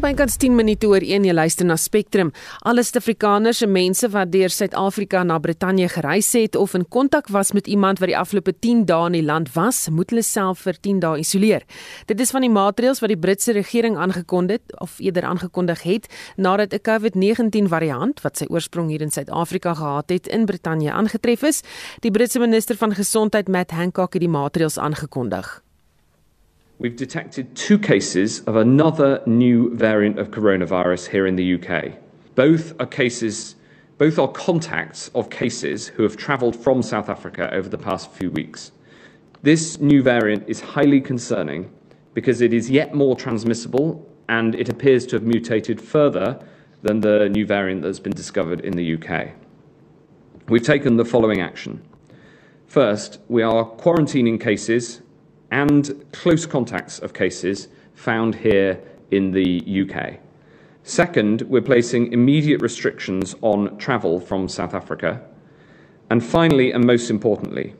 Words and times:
Dis 0.00 0.08
bykans 0.08 0.38
10 0.40 0.54
minute 0.56 0.88
oor 0.88 1.04
1 1.04 1.26
jy 1.28 1.32
luister 1.36 1.66
na 1.68 1.74
Spectrum. 1.76 2.30
Alle 2.64 2.80
Suid-Afrikaners 2.80 3.58
en 3.66 3.68
mense 3.74 4.08
wat 4.14 4.30
deur 4.32 4.48
Suid-Afrika 4.48 5.20
na 5.28 5.36
Brittanje 5.44 5.90
gereis 5.92 6.30
het 6.32 6.56
of 6.56 6.72
in 6.78 6.86
kontak 6.88 7.28
was 7.28 7.52
met 7.52 7.68
iemand 7.68 8.00
wat 8.00 8.08
die 8.08 8.16
afgelope 8.16 8.54
10 8.64 8.86
dae 8.88 9.10
in 9.10 9.18
die 9.18 9.22
land 9.28 9.52
was, 9.58 9.82
moet 9.92 10.08
hulle 10.14 10.24
self 10.24 10.64
vir 10.64 10.80
10 10.80 11.04
dae 11.04 11.20
isoleer. 11.20 11.68
Dit 12.08 12.24
is 12.24 12.32
van 12.32 12.48
die 12.48 12.52
maatreëls 12.56 13.04
wat 13.04 13.12
die 13.12 13.20
Britse 13.20 13.52
regering 13.52 14.00
aangekondig 14.00 14.64
of 14.80 14.96
eerder 15.04 15.28
aangekondig 15.28 15.84
het 15.84 16.08
nadat 16.36 16.72
'n 16.72 16.80
COVID-19 16.80 17.68
variant 17.68 18.24
wat 18.24 18.38
sy 18.38 18.48
oorsprong 18.48 18.88
hier 18.88 19.02
in 19.02 19.12
Suid-Afrika 19.12 19.74
gehad 19.74 20.08
het 20.08 20.26
in 20.28 20.46
Brittanje 20.46 20.92
aangetref 20.92 21.42
is. 21.42 21.60
Die 22.00 22.10
Britse 22.10 22.38
minister 22.38 22.76
van 22.76 22.94
gesondheid 22.94 23.48
Matt 23.48 23.70
Hancock 23.70 24.14
het 24.14 24.22
die 24.22 24.32
maatreëls 24.32 24.78
aangekondig. 24.78 25.60
We've 26.80 26.96
detected 26.96 27.54
two 27.54 27.78
cases 27.78 28.40
of 28.40 28.56
another 28.56 29.22
new 29.26 29.72
variant 29.76 30.18
of 30.18 30.30
coronavirus 30.30 31.08
here 31.08 31.26
in 31.26 31.36
the 31.36 31.54
UK. 31.54 31.92
Both 32.34 32.72
are 32.80 32.86
cases, 32.86 33.54
both 33.98 34.18
are 34.18 34.28
contacts 34.28 35.10
of 35.14 35.28
cases 35.28 35.88
who 35.88 36.02
have 36.02 36.16
travelled 36.16 36.56
from 36.56 36.82
South 36.82 37.10
Africa 37.10 37.52
over 37.52 37.68
the 37.68 37.78
past 37.78 38.10
few 38.10 38.30
weeks. 38.30 38.72
This 39.42 39.78
new 39.78 40.02
variant 40.02 40.48
is 40.48 40.60
highly 40.60 41.02
concerning 41.02 41.70
because 42.14 42.40
it 42.40 42.54
is 42.54 42.70
yet 42.70 42.94
more 42.94 43.14
transmissible 43.14 44.08
and 44.30 44.54
it 44.54 44.70
appears 44.70 45.04
to 45.06 45.16
have 45.16 45.22
mutated 45.22 45.80
further 45.82 46.42
than 46.82 47.02
the 47.02 47.28
new 47.28 47.44
variant 47.44 47.82
that's 47.82 48.00
been 48.00 48.14
discovered 48.14 48.60
in 48.60 48.72
the 48.72 48.94
UK. 48.94 49.32
We've 50.48 50.62
taken 50.62 50.96
the 50.96 51.04
following 51.04 51.42
action. 51.42 51.82
First, 52.66 53.18
we 53.28 53.42
are 53.42 53.64
quarantining 53.64 54.40
cases 54.40 55.02
and 55.50 56.04
close 56.12 56.46
contacts 56.46 56.98
of 56.98 57.12
cases 57.12 57.68
found 57.94 58.34
here 58.34 58.80
in 59.10 59.32
the 59.32 59.82
UK. 59.82 60.20
Second, 60.82 61.42
we're 61.42 61.60
placing 61.60 62.12
immediate 62.12 62.62
restrictions 62.62 63.34
on 63.42 63.76
travel 63.78 64.18
from 64.20 64.48
South 64.48 64.74
Africa. 64.74 65.20
And 66.08 66.24
finally, 66.24 66.72
and 66.72 66.84
most 66.84 67.10
importantly, 67.10 67.74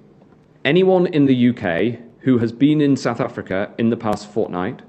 anyone 0.64 1.06
in 1.06 1.26
the 1.26 1.48
UK 1.48 1.98
who 2.20 2.38
has 2.38 2.52
been 2.52 2.80
in 2.80 2.96
South 2.96 3.20
Africa 3.20 3.72
in 3.78 3.90
the 3.90 3.96
past 3.96 4.30
fortnight 4.30 4.82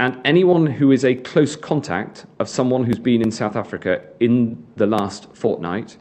and 0.00 0.20
anyone 0.24 0.66
who 0.66 0.92
is 0.92 1.04
a 1.04 1.14
close 1.14 1.56
contact 1.56 2.26
of 2.38 2.48
someone 2.48 2.84
who's 2.84 2.98
been 2.98 3.22
in 3.22 3.30
South 3.30 3.56
Africa 3.56 4.02
in 4.20 4.64
the 4.76 4.86
last 4.86 5.34
fortnight 5.34 5.96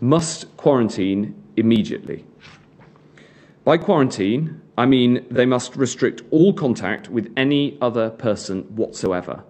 must 0.00 0.56
quarantine 0.56 1.34
immediately. 1.56 2.24
By 3.64 3.78
quarantine, 3.78 4.62
I 4.78 4.86
mean 4.86 5.24
they 5.30 5.44
must 5.44 5.76
restrict 5.76 6.22
all 6.30 6.54
contact 6.54 7.10
with 7.10 7.26
any 7.34 7.76
other 7.80 8.10
person 8.10 8.64
whatsoever. 8.76 9.44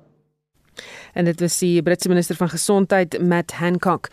En 1.13 1.25
dit 1.25 1.41
was 1.41 1.59
die 1.59 1.83
Britse 1.83 2.09
minister 2.09 2.37
van 2.37 2.49
gesondheid 2.49 3.19
Matt 3.21 3.53
Hancock. 3.53 4.09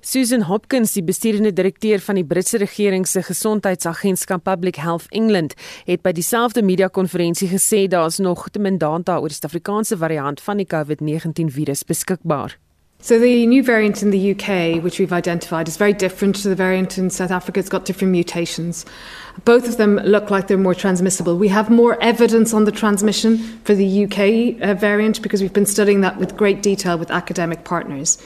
Susan 0.00 0.42
Hopkins, 0.42 0.92
die 0.92 1.02
besturende 1.02 1.52
direkteur 1.52 2.00
van 2.00 2.18
die 2.18 2.24
Britse 2.24 2.58
regering 2.58 3.06
se 3.06 3.22
gesondheidsagentskap 3.22 4.44
Public 4.44 4.76
Health 4.76 5.06
England, 5.08 5.54
het 5.86 6.02
by 6.02 6.12
dieselfde 6.12 6.62
media-konferensie 6.62 7.48
gesê 7.48 7.86
daar's 7.88 8.18
nog 8.18 8.48
te 8.50 8.58
min 8.58 8.78
data 8.78 9.18
oor 9.18 9.30
die 9.30 9.38
Suid-Afrikaanse 9.38 9.96
variant 9.96 10.40
van 10.40 10.60
die 10.60 10.68
COVID-19 10.68 11.54
virus 11.54 11.84
beskikbaar. 11.84 12.58
So 13.00 13.16
the 13.16 13.46
new 13.46 13.62
variant 13.62 14.02
in 14.02 14.10
the 14.10 14.32
UK, 14.32 14.82
which 14.82 14.98
we've 14.98 15.12
identified, 15.12 15.68
is 15.68 15.76
very 15.76 15.92
different 15.92 16.34
to 16.36 16.48
the 16.48 16.56
variant 16.56 16.98
in 16.98 17.10
South 17.10 17.30
Africa. 17.30 17.60
It's 17.60 17.68
got 17.68 17.84
different 17.84 18.10
mutations. 18.10 18.84
Both 19.44 19.68
of 19.68 19.76
them 19.76 19.96
look 19.98 20.32
like 20.32 20.48
they're 20.48 20.58
more 20.58 20.74
transmissible. 20.74 21.38
We 21.38 21.46
have 21.46 21.70
more 21.70 21.96
evidence 22.02 22.52
on 22.52 22.64
the 22.64 22.72
transmission 22.72 23.38
for 23.62 23.76
the 23.76 24.04
UK 24.04 24.60
uh, 24.60 24.74
variant 24.74 25.22
because 25.22 25.40
we've 25.40 25.52
been 25.52 25.64
studying 25.64 26.00
that 26.00 26.16
with 26.16 26.36
great 26.36 26.60
detail 26.60 26.98
with 26.98 27.12
academic 27.12 27.62
partners. 27.62 28.18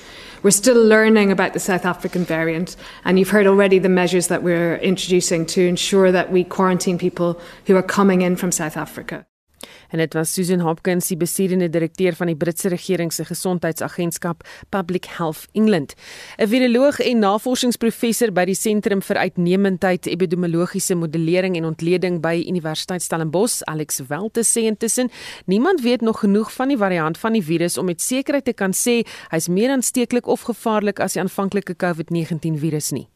We're 0.42 0.52
still 0.52 0.82
learning 0.82 1.30
about 1.30 1.52
the 1.52 1.60
South 1.60 1.84
African 1.84 2.24
variant, 2.24 2.74
and 3.04 3.18
you've 3.18 3.28
heard 3.28 3.46
already 3.46 3.78
the 3.78 3.90
measures 3.90 4.28
that 4.28 4.42
we're 4.42 4.76
introducing 4.76 5.44
to 5.46 5.68
ensure 5.68 6.10
that 6.10 6.32
we 6.32 6.44
quarantine 6.44 6.96
people 6.96 7.38
who 7.66 7.76
are 7.76 7.82
coming 7.82 8.22
in 8.22 8.36
from 8.36 8.50
South 8.50 8.78
Africa. 8.78 9.26
En 9.90 9.98
dit 9.98 10.14
was 10.14 10.32
Susan 10.32 10.60
Hopkins, 10.60 11.08
die 11.08 11.16
besturende 11.16 11.68
direkteur 11.68 12.16
van 12.18 12.26
die 12.26 12.36
Britse 12.36 12.68
regering 12.68 13.12
se 13.12 13.24
gesondheidsagentskap 13.24 14.42
Public 14.70 15.06
Health 15.18 15.46
England. 15.52 15.94
'n 16.38 16.48
Viroloog 16.48 16.98
en 17.00 17.18
navorsingsprofessor 17.18 18.32
by 18.32 18.44
die 18.44 18.54
Sentrum 18.54 19.02
vir 19.02 19.16
Uitnemendheid 19.16 20.06
Epidemiologiese 20.06 20.94
Modellering 20.94 21.56
en 21.56 21.64
Ontleding 21.64 22.20
by 22.20 22.44
Universiteit 22.48 23.02
Stellenbosch, 23.02 23.62
Alex 23.62 24.00
Welte 24.08 24.44
sê 24.44 24.66
intussen, 24.66 25.10
niemand 25.46 25.80
weet 25.80 26.00
nog 26.00 26.20
genoeg 26.20 26.52
van 26.52 26.68
die 26.68 26.78
variant 26.78 27.18
van 27.18 27.32
die 27.32 27.44
virus 27.44 27.78
om 27.78 27.86
met 27.86 28.00
sekerheid 28.00 28.44
te 28.44 28.52
kan 28.52 28.72
sê 28.72 29.02
hy's 29.30 29.48
meer 29.48 29.70
aansteeklik 29.70 30.26
of 30.26 30.46
gevaarlik 30.48 31.00
as 31.00 31.12
die 31.12 31.22
aanvanklike 31.22 31.76
COVID-19 31.76 32.58
virus 32.58 32.92
nie. 32.92 33.11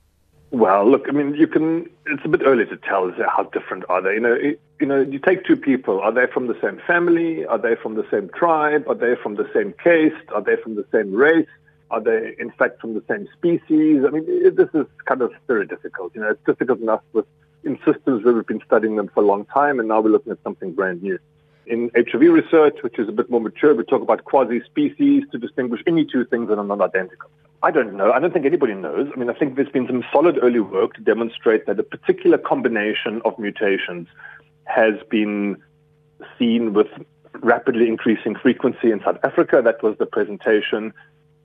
Well, 0.50 0.88
look, 0.88 1.06
I 1.08 1.12
mean, 1.12 1.34
you 1.34 1.46
can. 1.46 1.90
It's 2.06 2.24
a 2.24 2.28
bit 2.28 2.42
early 2.44 2.66
to 2.66 2.76
tell 2.76 3.10
how 3.28 3.44
different 3.52 3.84
are 3.88 4.00
they. 4.00 4.14
You 4.14 4.20
know, 4.20 4.32
it, 4.34 4.60
you 4.80 4.86
know, 4.86 5.00
you 5.00 5.18
take 5.18 5.44
two 5.44 5.56
people. 5.56 6.00
Are 6.00 6.12
they 6.12 6.26
from 6.32 6.46
the 6.46 6.56
same 6.62 6.80
family? 6.86 7.44
Are 7.44 7.58
they 7.58 7.74
from 7.74 7.94
the 7.94 8.06
same 8.10 8.30
tribe? 8.30 8.84
Are 8.88 8.94
they 8.94 9.16
from 9.20 9.34
the 9.34 9.48
same 9.52 9.74
caste? 9.82 10.30
Are 10.32 10.42
they 10.42 10.56
from 10.56 10.76
the 10.76 10.86
same 10.92 11.12
race? 11.12 11.48
Are 11.90 12.00
they, 12.00 12.34
in 12.38 12.50
fact, 12.52 12.80
from 12.80 12.94
the 12.94 13.02
same 13.08 13.28
species? 13.36 14.04
I 14.06 14.10
mean, 14.10 14.24
it, 14.28 14.56
this 14.56 14.68
is 14.72 14.86
kind 15.04 15.22
of 15.22 15.32
very 15.46 15.66
difficult. 15.66 16.14
You 16.14 16.20
know, 16.20 16.30
it's 16.30 16.44
difficult 16.44 16.80
enough 16.80 17.02
with 17.12 17.26
in 17.64 17.76
systems 17.84 18.24
where 18.24 18.32
we've 18.32 18.46
been 18.46 18.62
studying 18.64 18.96
them 18.96 19.10
for 19.12 19.22
a 19.22 19.26
long 19.26 19.44
time, 19.46 19.80
and 19.80 19.88
now 19.88 20.00
we're 20.00 20.10
looking 20.10 20.32
at 20.32 20.38
something 20.44 20.72
brand 20.72 21.02
new. 21.02 21.18
In 21.66 21.90
HIV 21.96 22.20
research, 22.20 22.76
which 22.82 22.98
is 22.98 23.08
a 23.08 23.12
bit 23.12 23.28
more 23.28 23.40
mature, 23.40 23.74
we 23.74 23.82
talk 23.82 24.02
about 24.02 24.24
quasi-species 24.24 25.24
to 25.32 25.38
distinguish 25.38 25.82
any 25.86 26.04
two 26.04 26.24
things 26.24 26.48
that 26.48 26.58
are 26.58 26.64
not 26.64 26.80
identical. 26.80 27.28
I 27.62 27.70
don't 27.70 27.94
know. 27.94 28.12
I 28.12 28.18
don't 28.18 28.32
think 28.32 28.46
anybody 28.46 28.74
knows. 28.74 29.10
I 29.14 29.18
mean, 29.18 29.30
I 29.30 29.34
think 29.34 29.56
there's 29.56 29.70
been 29.70 29.86
some 29.86 30.04
solid 30.12 30.38
early 30.42 30.60
work 30.60 30.94
to 30.94 31.00
demonstrate 31.00 31.66
that 31.66 31.78
a 31.78 31.82
particular 31.82 32.38
combination 32.38 33.22
of 33.24 33.38
mutations 33.38 34.08
has 34.64 34.94
been 35.08 35.56
seen 36.38 36.74
with 36.74 36.88
rapidly 37.40 37.88
increasing 37.88 38.34
frequency 38.34 38.90
in 38.90 39.00
South 39.04 39.18
Africa. 39.22 39.62
That 39.64 39.82
was 39.82 39.96
the 39.98 40.06
presentation 40.06 40.92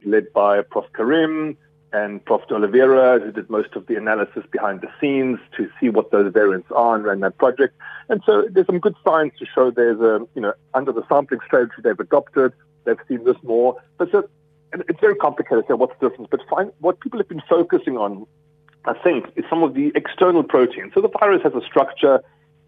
led 0.06 0.32
by 0.34 0.62
Prof. 0.62 0.86
Karim 0.96 1.58
and 1.94 2.24
Prof. 2.24 2.48
De 2.48 2.56
Oliveira, 2.56 3.20
who 3.20 3.32
did 3.32 3.50
most 3.50 3.76
of 3.76 3.88
the 3.88 3.96
analysis 3.96 4.44
behind 4.52 4.82
the 4.82 4.90
scenes 5.00 5.40
to 5.58 5.70
see 5.80 5.90
what 5.90 6.12
those 6.12 6.32
variants 6.34 6.70
are 6.72 6.96
and 6.96 7.04
ran 7.04 7.20
that 7.22 7.38
project. 7.38 7.76
And 8.10 8.22
so 8.26 8.48
there's 8.50 8.66
some 8.66 8.80
good 8.80 8.96
signs 9.06 9.34
to 9.40 9.46
show 9.46 9.72
there's 9.72 10.00
a, 10.00 10.26
you 10.36 10.42
know, 10.42 10.54
under 10.74 10.92
the 10.92 11.04
sampling 11.10 11.42
strategy 11.46 11.74
they've 11.84 12.00
adopted, 12.00 12.54
they've 12.86 12.98
seen 13.08 13.24
this 13.24 13.38
more. 13.44 13.82
But 13.98 14.12
so 14.12 14.30
it's 14.74 15.00
very 15.00 15.16
complicated 15.16 15.66
to 15.68 15.74
say 15.74 15.74
what's 15.76 15.94
the 16.00 16.10
difference. 16.10 16.30
But 16.32 16.42
find, 16.50 16.72
what 16.80 17.00
people 17.00 17.20
have 17.20 17.28
been 17.28 17.42
focusing 17.50 17.98
on, 17.98 18.26
I 18.86 18.94
think, 18.94 19.26
is 19.36 19.46
some 19.50 19.64
of 19.64 19.74
the 19.74 19.92
external 19.96 20.44
proteins. 20.44 20.94
So 20.94 21.02
the 21.02 21.10
virus 21.10 21.44
has 21.44 21.54
a 21.54 21.62
structure 21.66 22.22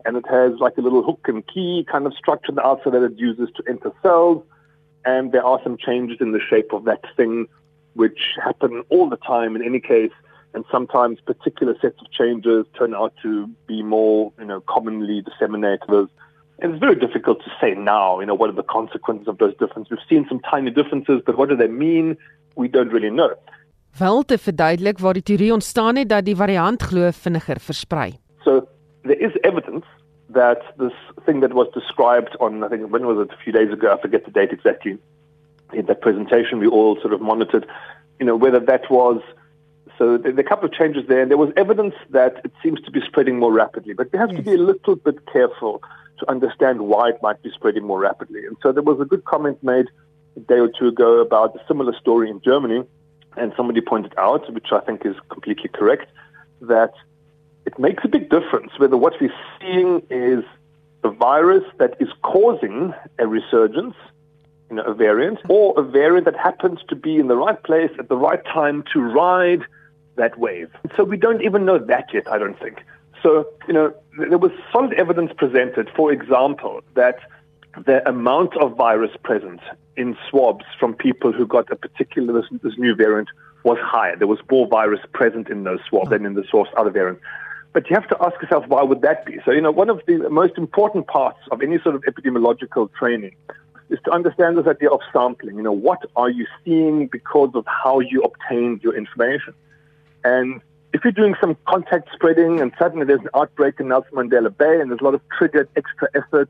and 0.05 0.17
it 0.17 0.25
has 0.29 0.53
like 0.59 0.77
a 0.77 0.81
little 0.81 1.03
hook 1.03 1.25
and 1.27 1.45
key 1.47 1.85
kind 1.89 2.05
of 2.05 2.13
structure 2.13 2.49
on 2.49 2.55
the 2.55 2.65
outside 2.65 2.93
that 2.93 3.03
it 3.03 3.17
uses 3.17 3.49
to 3.55 3.63
enter 3.67 3.91
cells. 4.01 4.43
And 5.05 5.31
there 5.31 5.45
are 5.45 5.59
some 5.63 5.77
changes 5.77 6.17
in 6.19 6.31
the 6.31 6.39
shape 6.39 6.73
of 6.73 6.85
that 6.85 7.03
thing 7.15 7.47
which 7.93 8.19
happen 8.43 8.83
all 8.89 9.09
the 9.09 9.17
time 9.17 9.55
in 9.55 9.63
any 9.63 9.79
case. 9.79 10.11
And 10.53 10.65
sometimes 10.71 11.19
particular 11.21 11.75
sets 11.81 11.99
of 11.99 12.11
changes 12.11 12.65
turn 12.77 12.93
out 12.93 13.13
to 13.23 13.47
be 13.67 13.81
more, 13.81 14.31
you 14.37 14.45
know, 14.45 14.61
commonly 14.61 15.21
disseminated. 15.21 16.09
And 16.63 16.71
it's 16.71 16.79
very 16.79 16.95
difficult 16.95 17.43
to 17.43 17.51
say 17.59 17.73
now, 17.73 18.21
you 18.21 18.25
know, 18.25 18.33
what 18.33 18.49
are 18.49 18.55
the 18.55 18.63
consequences 18.63 19.27
of 19.27 19.37
those 19.37 19.53
differences. 19.57 19.91
We've 19.91 20.07
seen 20.07 20.25
some 20.29 20.39
tiny 20.49 20.71
differences, 20.71 21.21
but 21.25 21.37
what 21.37 21.49
do 21.49 21.57
they 21.57 21.67
mean? 21.67 22.15
We 22.55 22.69
don't 22.69 22.87
really 22.87 23.09
know. 23.09 23.33
Wel 23.99 24.23
te 24.23 24.37
verduidelik 24.37 24.99
waar 24.99 25.13
die 25.13 25.23
teorie 25.23 25.51
ontstaan 25.53 25.95
het 25.95 26.09
dat 26.09 26.25
die 26.25 26.35
variant 26.35 26.81
glo 26.81 27.11
vinniger 27.11 27.59
versprei. 27.59 28.13
So 28.45 28.67
there 29.03 29.19
is 29.19 29.35
evidence 29.41 29.85
that 30.33 30.63
this 30.77 30.95
thing 31.25 31.41
that 31.41 31.53
was 31.53 31.67
described 31.73 32.39
on 32.39 32.63
I 32.63 32.69
think 32.69 32.89
when 32.91 33.05
was 33.05 33.19
it 33.25 33.33
a 33.33 33.37
few 33.43 33.51
days 33.51 33.71
ago 33.71 33.91
I 33.91 33.99
forget 34.01 34.23
the 34.23 34.31
date 34.31 34.53
exactly 34.53 34.97
in 35.73 35.85
that 35.85 35.99
presentation 35.99 36.59
we 36.59 36.67
all 36.67 36.95
sort 37.01 37.13
of 37.13 37.21
monitored, 37.21 37.67
you 38.19 38.25
know, 38.25 38.37
whether 38.37 38.59
that 38.59 38.89
was 38.89 39.21
so 39.97 40.17
there, 40.17 40.31
there 40.31 40.43
are 40.45 40.47
a 40.47 40.49
couple 40.49 40.65
of 40.69 40.73
changes 40.73 41.03
there, 41.07 41.21
and 41.21 41.29
there 41.29 41.37
was 41.37 41.51
evidence 41.55 41.93
that 42.09 42.41
it 42.43 42.53
seems 42.63 42.81
to 42.81 42.91
be 42.91 43.01
spreading 43.05 43.37
more 43.37 43.51
rapidly. 43.51 43.93
But 43.93 44.11
we 44.13 44.17
have 44.17 44.31
yes. 44.31 44.37
to 44.39 44.43
be 44.43 44.53
a 44.53 44.63
little 44.71 44.95
bit 44.95 45.17
careful 45.31 45.83
to 46.19 46.29
understand 46.29 46.81
why 46.81 47.09
it 47.09 47.21
might 47.21 47.41
be 47.41 47.51
spreading 47.51 47.83
more 47.83 47.99
rapidly. 47.99 48.45
And 48.45 48.57
so 48.61 48.71
there 48.71 48.83
was 48.83 48.99
a 48.99 49.05
good 49.05 49.25
comment 49.25 49.61
made 49.63 49.87
a 50.35 50.39
day 50.39 50.59
or 50.59 50.69
two 50.69 50.87
ago 50.87 51.19
about 51.19 51.55
a 51.55 51.67
similar 51.67 51.93
story 51.99 52.29
in 52.29 52.41
Germany, 52.41 52.83
and 53.37 53.53
somebody 53.57 53.81
pointed 53.81 54.13
out, 54.17 54.51
which 54.53 54.67
I 54.71 54.79
think 54.79 55.05
is 55.05 55.15
completely 55.29 55.69
correct, 55.69 56.11
that 56.61 56.93
it 57.65 57.77
makes 57.79 58.03
a 58.03 58.07
big 58.07 58.29
difference 58.29 58.71
whether 58.77 58.97
what 58.97 59.13
we're 59.19 59.33
seeing 59.59 60.01
is 60.09 60.43
a 61.03 61.09
virus 61.09 61.63
that 61.79 61.95
is 61.99 62.09
causing 62.21 62.93
a 63.19 63.27
resurgence 63.27 63.95
you 64.73 64.77
know, 64.77 64.83
a 64.83 64.93
variant, 64.93 65.39
or 65.49 65.79
a 65.79 65.83
variant 65.83 66.25
that 66.25 66.35
happens 66.35 66.79
to 66.87 66.95
be 66.95 67.17
in 67.17 67.27
the 67.27 67.35
right 67.35 67.61
place 67.63 67.91
at 67.99 68.09
the 68.09 68.17
right 68.17 68.43
time 68.45 68.83
to 68.91 69.01
ride 69.01 69.61
that 70.15 70.39
wave. 70.39 70.71
So 70.95 71.03
we 71.03 71.17
don't 71.17 71.43
even 71.43 71.63
know 71.65 71.77
that 71.77 72.13
yet, 72.13 72.31
I 72.31 72.39
don't 72.39 72.59
think. 72.59 72.83
So, 73.23 73.47
you 73.67 73.73
know, 73.73 73.93
there 74.17 74.37
was 74.37 74.51
solid 74.71 74.93
evidence 74.93 75.31
presented, 75.37 75.89
for 75.95 76.11
example, 76.11 76.81
that 76.95 77.19
the 77.85 78.07
amount 78.07 78.55
of 78.57 78.75
virus 78.75 79.11
present 79.23 79.61
in 79.95 80.15
swabs 80.29 80.65
from 80.79 80.93
people 80.93 81.31
who 81.31 81.47
got 81.47 81.71
a 81.71 81.75
particular 81.75 82.33
this, 82.33 82.49
this 82.61 82.77
new 82.77 82.93
variant 82.93 83.29
was 83.63 83.77
higher. 83.81 84.17
There 84.17 84.27
was 84.27 84.39
more 84.51 84.67
virus 84.67 84.99
present 85.13 85.47
in 85.49 85.63
those 85.63 85.79
swabs 85.87 86.09
than 86.09 86.25
in 86.25 86.33
the 86.33 86.43
source 86.51 86.69
other 86.75 86.91
variant. 86.91 87.19
But 87.71 87.89
you 87.89 87.95
have 87.95 88.07
to 88.09 88.17
ask 88.21 88.39
yourself, 88.41 88.67
why 88.67 88.83
would 88.83 89.01
that 89.01 89.25
be? 89.25 89.39
So, 89.45 89.51
you 89.51 89.61
know, 89.61 89.71
one 89.71 89.89
of 89.89 90.01
the 90.05 90.29
most 90.29 90.57
important 90.57 91.07
parts 91.07 91.39
of 91.49 91.61
any 91.61 91.79
sort 91.81 91.95
of 91.95 92.03
epidemiological 92.03 92.93
training 92.93 93.35
is 93.89 93.99
to 94.05 94.11
understand 94.11 94.57
this 94.57 94.67
idea 94.67 94.89
of 94.89 94.99
sampling. 95.11 95.55
You 95.55 95.63
know, 95.63 95.71
what 95.71 95.99
are 96.15 96.29
you 96.29 96.45
seeing 96.63 97.07
because 97.07 97.51
of 97.55 97.65
how 97.65 97.99
you 97.99 98.21
obtained 98.21 98.83
your 98.83 98.95
information? 98.95 99.53
And 100.23 100.61
if 100.93 101.03
you're 101.03 101.11
doing 101.11 101.35
some 101.41 101.57
contact 101.67 102.09
spreading 102.13 102.61
and 102.61 102.71
suddenly 102.77 103.05
there's 103.05 103.21
an 103.21 103.29
outbreak 103.35 103.79
in 103.79 103.87
Nelson 103.87 104.11
Mandela 104.13 104.55
Bay 104.55 104.79
and 104.79 104.91
there's 104.91 105.01
a 105.01 105.03
lot 105.03 105.15
of 105.15 105.21
triggered 105.37 105.67
extra 105.75 106.07
effort, 106.13 106.49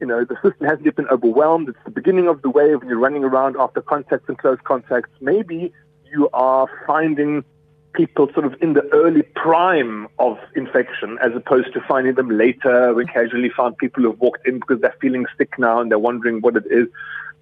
you 0.00 0.06
know, 0.06 0.24
the 0.24 0.34
system 0.42 0.66
hasn't 0.66 0.84
yet 0.84 0.96
been 0.96 1.08
overwhelmed. 1.08 1.68
It's 1.68 1.78
the 1.84 1.92
beginning 1.92 2.28
of 2.28 2.42
the 2.42 2.50
wave 2.50 2.80
and 2.80 2.90
you're 2.90 2.98
running 2.98 3.24
around 3.24 3.56
after 3.58 3.80
contacts 3.80 4.28
and 4.28 4.36
close 4.36 4.58
contacts. 4.64 5.10
Maybe 5.20 5.72
you 6.12 6.28
are 6.32 6.68
finding 6.86 7.44
people 7.92 8.28
sort 8.34 8.44
of 8.44 8.54
in 8.60 8.74
the 8.74 8.82
early 8.92 9.22
prime 9.22 10.08
of 10.18 10.36
infection 10.54 11.16
as 11.22 11.32
opposed 11.34 11.72
to 11.72 11.80
finding 11.88 12.14
them 12.14 12.28
later. 12.28 12.92
We 12.92 13.06
casually 13.06 13.50
found 13.56 13.78
people 13.78 14.02
who 14.02 14.10
have 14.10 14.20
walked 14.20 14.46
in 14.46 14.58
because 14.58 14.80
they're 14.80 14.96
feeling 15.00 15.26
sick 15.38 15.58
now 15.58 15.80
and 15.80 15.90
they're 15.90 15.98
wondering 15.98 16.40
what 16.40 16.56
it 16.56 16.66
is. 16.70 16.88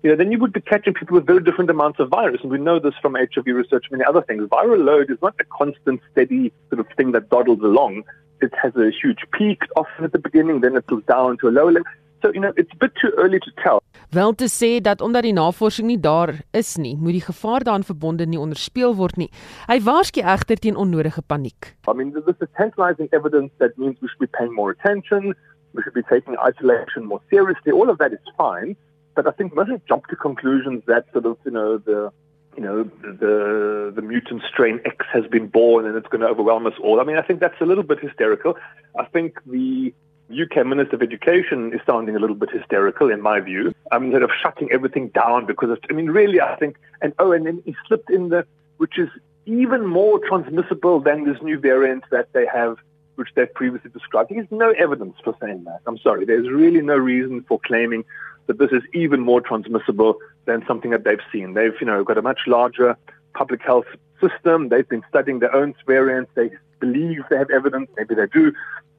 You 0.04 0.10
know, 0.10 0.16
then 0.16 0.30
you 0.30 0.38
would 0.38 0.52
be 0.52 0.60
catching 0.60 0.92
people 0.92 1.14
with 1.14 1.24
very 1.24 1.42
different 1.42 1.70
amounts 1.70 1.98
of 1.98 2.10
virus. 2.10 2.42
And 2.42 2.50
we 2.50 2.58
know 2.58 2.78
this 2.78 2.92
from 3.00 3.14
HIV 3.14 3.46
research 3.46 3.86
and 3.90 3.92
many 3.92 4.04
other 4.04 4.20
things. 4.20 4.46
Viral 4.50 4.84
load 4.84 5.10
is 5.10 5.16
not 5.22 5.34
a 5.40 5.44
constant, 5.44 6.02
steady 6.12 6.52
sort 6.68 6.80
of 6.80 6.86
thing 6.94 7.12
that 7.12 7.30
dawdles 7.30 7.60
along. 7.60 8.02
It 8.42 8.52
has 8.62 8.76
a 8.76 8.90
huge 8.90 9.24
peak 9.32 9.62
often 9.76 10.04
at 10.04 10.12
the 10.12 10.18
beginning, 10.18 10.60
then 10.60 10.76
it 10.76 10.86
goes 10.88 11.02
down 11.08 11.38
to 11.38 11.48
a 11.48 11.52
low 11.58 11.68
level. 11.70 11.88
So, 12.20 12.30
you 12.34 12.40
know, 12.40 12.52
it's 12.58 12.70
a 12.72 12.76
bit 12.76 12.92
too 13.00 13.12
early 13.16 13.40
to 13.40 13.50
tell. 13.62 13.80
Wel 14.12 14.34
te 14.34 14.48
sê 14.48 14.80
dat 14.80 15.00
omdat 15.00 15.22
die 15.22 15.32
navorsing 15.32 15.88
nie 15.88 16.00
daar 16.00 16.34
is 16.52 16.76
nie, 16.76 16.96
moet 17.00 17.16
die 17.16 17.24
gevaar 17.24 17.64
daaraan 17.64 17.88
verbonde 17.88 18.26
nie 18.28 18.40
onderspeel 18.40 18.94
word 19.00 19.16
nie. 19.16 19.30
Hy 19.72 19.80
waarsku 19.88 20.20
egter 20.20 20.60
teen 20.60 20.76
onnodige 20.76 21.24
paniek. 21.24 21.72
I 21.88 21.96
mean, 21.96 22.12
this 22.12 22.36
is 22.44 22.48
tantalizing 22.60 23.08
evidence 23.16 23.52
that 23.58 23.78
means 23.80 23.96
we 24.00 24.08
should 24.08 24.20
be 24.20 24.36
paying 24.36 24.52
more 24.52 24.76
attention, 24.76 25.32
we 25.72 25.82
should 25.82 25.96
be 25.96 26.04
taking 26.12 26.36
isolation 26.44 27.08
more 27.08 27.20
seriously. 27.30 27.72
All 27.72 27.88
of 27.88 27.96
that 27.98 28.12
is 28.12 28.34
fine, 28.36 28.76
but 29.14 29.26
I 29.26 29.30
think 29.32 29.54
mustn't 29.54 29.86
jump 29.86 30.06
to 30.08 30.16
conclusions 30.16 30.82
that 30.86 31.06
sort 31.12 31.26
of, 31.26 31.38
you 31.44 31.50
know, 31.50 31.78
the 31.78 32.12
you 32.56 32.62
know, 32.62 32.84
the 32.84 33.92
the 33.94 34.02
mutant 34.02 34.42
strain 34.48 34.80
X 34.84 35.04
has 35.12 35.26
been 35.26 35.48
born 35.48 35.86
and 35.86 35.96
it's 35.96 36.06
going 36.08 36.20
to 36.20 36.28
overwhelm 36.28 36.66
us 36.66 36.74
all. 36.82 37.00
I 37.00 37.04
mean, 37.04 37.16
I 37.16 37.22
think 37.22 37.40
that's 37.40 37.60
a 37.60 37.66
little 37.66 37.82
bit 37.82 37.98
hysterical. 38.00 38.56
I 38.98 39.04
think 39.04 39.38
the 39.44 39.92
UK 40.30 40.66
Minister 40.66 40.96
of 40.96 41.02
Education 41.02 41.72
is 41.72 41.80
sounding 41.86 42.16
a 42.16 42.18
little 42.18 42.36
bit 42.36 42.50
hysterical, 42.50 43.10
in 43.10 43.20
my 43.20 43.40
view. 43.40 43.74
I 43.92 43.98
mean, 43.98 44.12
sort 44.12 44.22
of 44.22 44.30
shutting 44.42 44.70
everything 44.72 45.08
down 45.08 45.46
because 45.46 45.70
of, 45.70 45.78
I 45.90 45.92
mean, 45.92 46.10
really, 46.10 46.40
I 46.40 46.56
think, 46.56 46.76
and 47.02 47.12
oh, 47.18 47.32
and 47.32 47.46
then 47.46 47.62
he 47.64 47.74
slipped 47.86 48.10
in 48.10 48.30
the, 48.30 48.46
which 48.78 48.98
is 48.98 49.08
even 49.46 49.86
more 49.86 50.18
transmissible 50.26 51.00
than 51.00 51.24
this 51.24 51.40
new 51.42 51.58
variant 51.58 52.04
that 52.10 52.32
they 52.32 52.46
have, 52.46 52.78
which 53.16 53.28
they've 53.34 53.52
previously 53.52 53.90
described. 53.90 54.30
There's 54.30 54.46
no 54.50 54.70
evidence 54.70 55.16
for 55.22 55.36
saying 55.40 55.64
that. 55.64 55.80
I'm 55.86 55.98
sorry. 55.98 56.24
There's 56.24 56.48
really 56.48 56.80
no 56.80 56.96
reason 56.96 57.44
for 57.46 57.60
claiming 57.60 58.04
that 58.46 58.58
this 58.58 58.70
is 58.72 58.82
even 58.92 59.20
more 59.20 59.40
transmissible 59.40 60.16
than 60.44 60.64
something 60.66 60.90
that 60.90 61.04
they've 61.04 61.20
seen. 61.32 61.54
They've, 61.54 61.74
you 61.80 61.86
know, 61.86 62.04
got 62.04 62.18
a 62.18 62.22
much 62.22 62.40
larger 62.46 62.96
public 63.34 63.62
health 63.62 63.86
system. 64.20 64.68
They've 64.68 64.88
been 64.88 65.02
studying 65.08 65.38
their 65.38 65.54
own 65.54 65.74
variants. 65.86 66.30
They 66.34 66.50
believe 66.80 67.22
they 67.30 67.36
have 67.36 67.50
evidence, 67.50 67.88
maybe 67.96 68.14
they 68.14 68.26
do, 68.26 68.52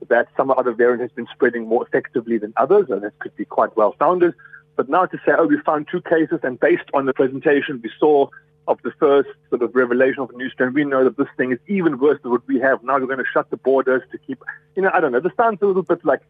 that 0.07 0.27
some 0.36 0.51
other 0.51 0.74
variant 0.74 1.01
has 1.01 1.12
been 1.12 1.27
spreading 1.31 1.68
more 1.68 1.86
effectively 1.86 2.38
than 2.38 2.53
others, 2.57 2.88
and 2.89 3.03
that 3.03 3.18
could 3.19 3.36
be 3.36 3.45
quite 3.45 3.75
well 3.77 3.95
founded. 4.00 4.33
But 4.75 4.89
now 4.89 5.06
to 5.06 5.18
say, 5.25 5.33
oh, 5.38 5.45
we 5.45 5.59
found 5.62 5.88
two 5.89 6.01
cases, 6.01 6.39
and 6.44 6.59
based 6.59 6.89
on 6.94 7.06
the 7.06 7.13
presentation 7.13 7.80
we 7.83 7.92
saw 8.00 8.27
of 8.68 8.81
the 8.83 8.92
first 9.00 9.30
sort 9.50 9.62
of 9.62 9.75
revelation 9.75 10.21
of 10.21 10.31
a 10.31 10.38
new 10.38 10.50
strain, 10.50 10.74
we 10.74 10.83
know 10.83 11.03
that 11.03 11.18
this 11.18 11.27
thing 11.38 11.51
is 11.51 11.59
even 11.68 12.00
worse 12.00 12.19
than 12.24 12.31
what 12.31 12.45
we 12.47 12.59
have. 12.59 12.83
Now 12.83 12.97
we're 12.97 13.06
going 13.06 13.19
to 13.19 13.31
shut 13.31 13.50
the 13.51 13.57
borders 13.57 14.01
to 14.12 14.18
keep, 14.18 14.42
you 14.75 14.81
know, 14.81 14.89
I 14.94 15.00
don't 15.00 15.12
know. 15.12 15.19
This 15.19 15.33
sounds 15.38 15.59
a 15.62 15.65
little 15.65 15.83
bit 15.83 16.03
like 16.03 16.21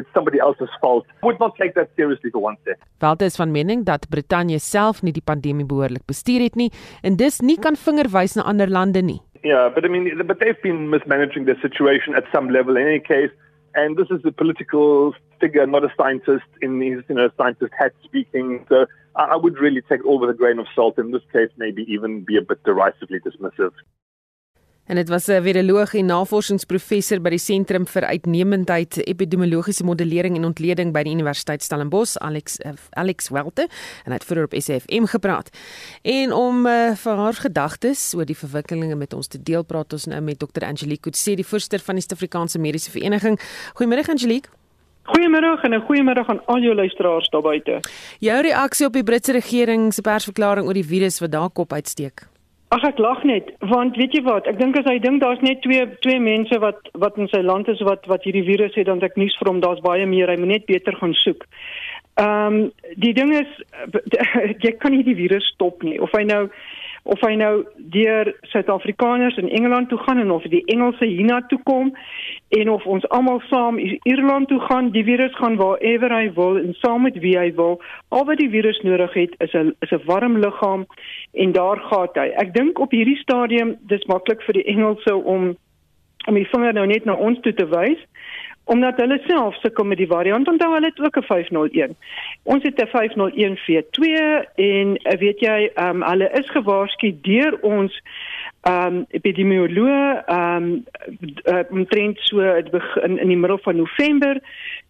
it's 0.00 0.12
somebody 0.16 0.40
else's 0.40 0.72
fault. 0.80 1.06
Would 1.22 1.40
not 1.40 1.56
take 1.60 1.74
that 1.78 1.94
seriously 1.96 2.30
for 2.34 2.42
one 2.42 2.56
second. 2.64 2.82
Walter 3.04 3.28
is 3.30 3.36
van 3.40 3.52
mening 3.52 3.84
dat 3.88 4.08
Brittanje 4.12 4.60
self 4.60 5.02
nie 5.06 5.14
die 5.16 5.24
pandemie 5.24 5.68
behoorlik 5.68 6.06
bestuur 6.10 6.48
het 6.48 6.56
nie 6.58 6.70
en 7.06 7.20
dis 7.20 7.40
nie 7.44 7.58
kan 7.60 7.76
vingerwys 7.76 8.36
na 8.38 8.48
ander 8.50 8.70
lande 8.70 9.02
nie. 9.02 9.20
Yeah, 9.42 9.70
but 9.74 9.84
I 9.84 9.88
mean, 9.88 10.10
but 10.26 10.38
they've 10.40 10.62
been 10.62 10.90
mismanaging 10.90 11.46
the 11.46 11.56
situation 11.62 12.14
at 12.14 12.24
some 12.32 12.50
level 12.50 12.76
in 12.76 12.86
any 12.86 13.00
case. 13.00 13.32
And 13.74 13.96
this 13.96 14.08
is 14.10 14.20
a 14.24 14.32
political 14.32 15.14
figure, 15.40 15.66
not 15.66 15.84
a 15.84 15.92
scientist 15.96 16.50
in 16.60 16.80
his, 16.80 17.04
you 17.08 17.14
know, 17.14 17.30
scientist 17.36 17.72
hat 17.78 17.92
speaking. 18.04 18.66
So 18.68 18.86
I 19.14 19.36
would 19.36 19.58
really 19.58 19.82
take 19.88 20.04
all 20.04 20.18
with 20.18 20.30
a 20.30 20.34
grain 20.34 20.58
of 20.58 20.66
salt. 20.74 20.98
In 20.98 21.12
this 21.12 21.22
case, 21.32 21.50
maybe 21.56 21.86
even 21.88 22.24
be 22.24 22.36
a 22.36 22.42
bit 22.42 22.62
derisively 22.64 23.20
dismissive. 23.20 23.72
En 24.90 24.96
dit 24.96 25.08
was 25.08 25.26
'n 25.26 25.42
viroloog 25.42 25.94
en 25.94 26.06
navorsingsprofessor 26.06 27.20
by 27.20 27.30
die 27.30 27.38
Sentrum 27.38 27.86
vir 27.86 28.04
Uitnemendheid 28.04 29.06
Epidemiologiese 29.06 29.84
Modellering 29.84 30.36
en 30.36 30.44
Ontleding 30.44 30.92
by 30.92 31.02
die 31.02 31.12
Universiteit 31.12 31.62
Stellenbosch, 31.62 32.16
Alex 32.16 32.58
uh, 32.58 32.72
Alex 32.90 33.28
Welte, 33.28 33.62
en 34.04 34.10
hy 34.10 34.12
het 34.12 34.24
vroeër 34.24 34.44
op 34.44 34.54
SFM 34.58 35.04
gepraat. 35.04 35.50
En 36.02 36.32
om 36.32 36.66
uh, 36.66 36.94
vir 36.94 37.16
haar 37.16 37.34
gedagtes 37.34 38.14
oor 38.14 38.24
die 38.24 38.36
verwikkelinge 38.36 38.94
met 38.94 39.12
ons 39.12 39.26
te 39.26 39.42
deel, 39.42 39.62
praat 39.62 39.92
ons 39.92 40.06
nou 40.06 40.20
met 40.20 40.38
Dr. 40.38 40.64
Angelique 40.64 41.00
Kutse, 41.00 41.34
die 41.34 41.46
voorsitter 41.46 41.78
van 41.78 41.94
die 41.94 42.02
Suid-Afrikaanse 42.02 42.58
Mediese 42.58 42.90
Vereniging. 42.90 43.40
Goeiemôre 43.74 44.10
Angelique. 44.10 44.50
Goeiemiddag 45.02 45.62
en 45.62 45.74
'n 45.74 45.86
goeiemiddag 45.86 46.28
aan 46.28 46.46
al 46.46 46.58
jou 46.58 46.74
luisteraars 46.74 47.28
daar 47.28 47.42
buite. 47.42 47.80
Jou 48.18 48.42
reaksie 48.42 48.86
op 48.86 48.92
die 48.92 49.04
Britse 49.04 49.32
regering 49.32 49.94
se 49.94 50.02
persverklaring 50.02 50.66
oor 50.66 50.74
die 50.74 50.86
virus 50.86 51.20
wat 51.20 51.30
daar 51.30 51.50
kop 51.50 51.72
uitsteek. 51.72 52.29
Ag 52.70 52.84
ek 52.86 53.00
lag 53.02 53.22
net 53.26 53.48
want 53.66 53.96
weet 53.98 54.12
jy 54.14 54.20
wat 54.22 54.46
ek 54.46 54.58
dink 54.60 54.76
as 54.78 54.86
hy 54.86 55.00
dink 55.02 55.18
daar's 55.22 55.40
net 55.42 55.58
twee 55.64 55.82
twee 56.06 56.20
mense 56.22 56.54
wat 56.62 56.90
wat 57.02 57.16
in 57.18 57.26
sy 57.32 57.40
land 57.42 57.66
is 57.72 57.80
wat 57.86 58.06
wat 58.10 58.22
hierdie 58.22 58.46
virus 58.46 58.76
het 58.78 58.86
dan 58.86 59.02
ek 59.02 59.18
nuus 59.18 59.34
vir 59.40 59.50
hom 59.50 59.58
daar's 59.64 59.82
baie 59.82 60.06
meer 60.06 60.30
hy 60.30 60.36
moet 60.38 60.52
net 60.54 60.68
beter 60.70 60.94
gaan 61.00 61.16
soek. 61.24 61.48
Ehm 62.22 62.46
um, 62.46 62.60
die 62.94 63.10
ding 63.16 63.34
is 63.34 63.50
jy 64.64 64.72
kan 64.78 64.94
nie 64.94 65.02
die 65.02 65.18
virus 65.18 65.50
stop 65.50 65.82
nie 65.82 65.98
of 65.98 66.14
hy 66.14 66.22
nou 66.28 66.44
of 67.02 67.20
hy 67.20 67.34
nou 67.34 67.64
deur 67.94 68.34
Suid-Afrikaners 68.52 69.36
in 69.36 69.48
Engeland 69.48 69.88
toe 69.88 69.98
gaan 69.98 70.18
en 70.18 70.30
of 70.30 70.42
die 70.42 70.64
Engelse 70.64 71.04
hiernatoe 71.04 71.60
kom 71.64 71.92
en 72.48 72.70
of 72.70 72.84
ons 72.86 73.08
almal 73.08 73.40
saam 73.48 73.78
Ierland 73.78 74.48
toe 74.48 74.60
gaan, 74.60 74.90
die 74.90 75.04
virus 75.04 75.34
gaan 75.38 75.56
waarever 75.56 76.12
hy 76.14 76.32
wil 76.34 76.58
en 76.58 76.74
saam 76.82 77.02
met 77.02 77.18
wie 77.24 77.36
hy 77.38 77.48
wil. 77.54 77.80
Al 78.08 78.24
wat 78.28 78.38
die 78.42 78.50
virus 78.50 78.80
nodig 78.84 79.14
het 79.14 79.34
is 79.38 79.54
'n 79.54 79.74
is 79.80 79.92
'n 79.92 80.04
warm 80.04 80.38
liggaam 80.38 80.86
en 81.32 81.52
daar 81.52 81.78
gaan 81.78 82.08
hy. 82.14 82.28
Ek 82.36 82.54
dink 82.54 82.78
op 82.78 82.90
hierdie 82.90 83.18
stadium 83.18 83.76
dis 83.80 84.04
maklik 84.04 84.42
vir 84.42 84.54
die 84.54 84.64
Engelse 84.64 85.16
om 85.16 85.56
om 86.28 86.34
die 86.34 86.48
vinger 86.52 86.72
nou 86.72 86.86
net 86.86 87.04
na 87.04 87.14
ons 87.14 87.40
toe 87.40 87.52
te 87.52 87.66
wys 87.66 88.00
omdat 88.70 89.00
hulle 89.02 89.18
self 89.26 89.56
sukkel 89.60 89.84
met 89.84 89.98
die 89.98 90.10
variant 90.10 90.48
onthou 90.48 90.68
hulle 90.74 90.90
het 90.92 91.00
ook 91.02 91.16
'n 91.18 91.26
501. 91.26 91.96
Ons 92.42 92.62
het 92.62 92.78
'n 92.78 92.92
501V2 92.96 94.02
en 94.54 94.96
eh, 94.96 95.18
weet 95.18 95.40
jy, 95.40 95.70
ehm 95.74 96.02
um, 96.02 96.08
hulle 96.08 96.30
is 96.40 96.50
gewaarsku 96.50 97.14
deur 97.22 97.58
ons 97.60 98.02
ehm 98.62 98.86
um, 98.86 99.04
epidemioloog 99.08 100.22
ehm 100.26 100.62
um, 100.62 100.84
uh, 101.44 101.64
omtrent 101.70 102.18
so 102.18 102.40
in 103.02 103.18
in 103.18 103.28
die 103.28 103.36
middel 103.36 103.58
van 103.58 103.76
November 103.76 104.40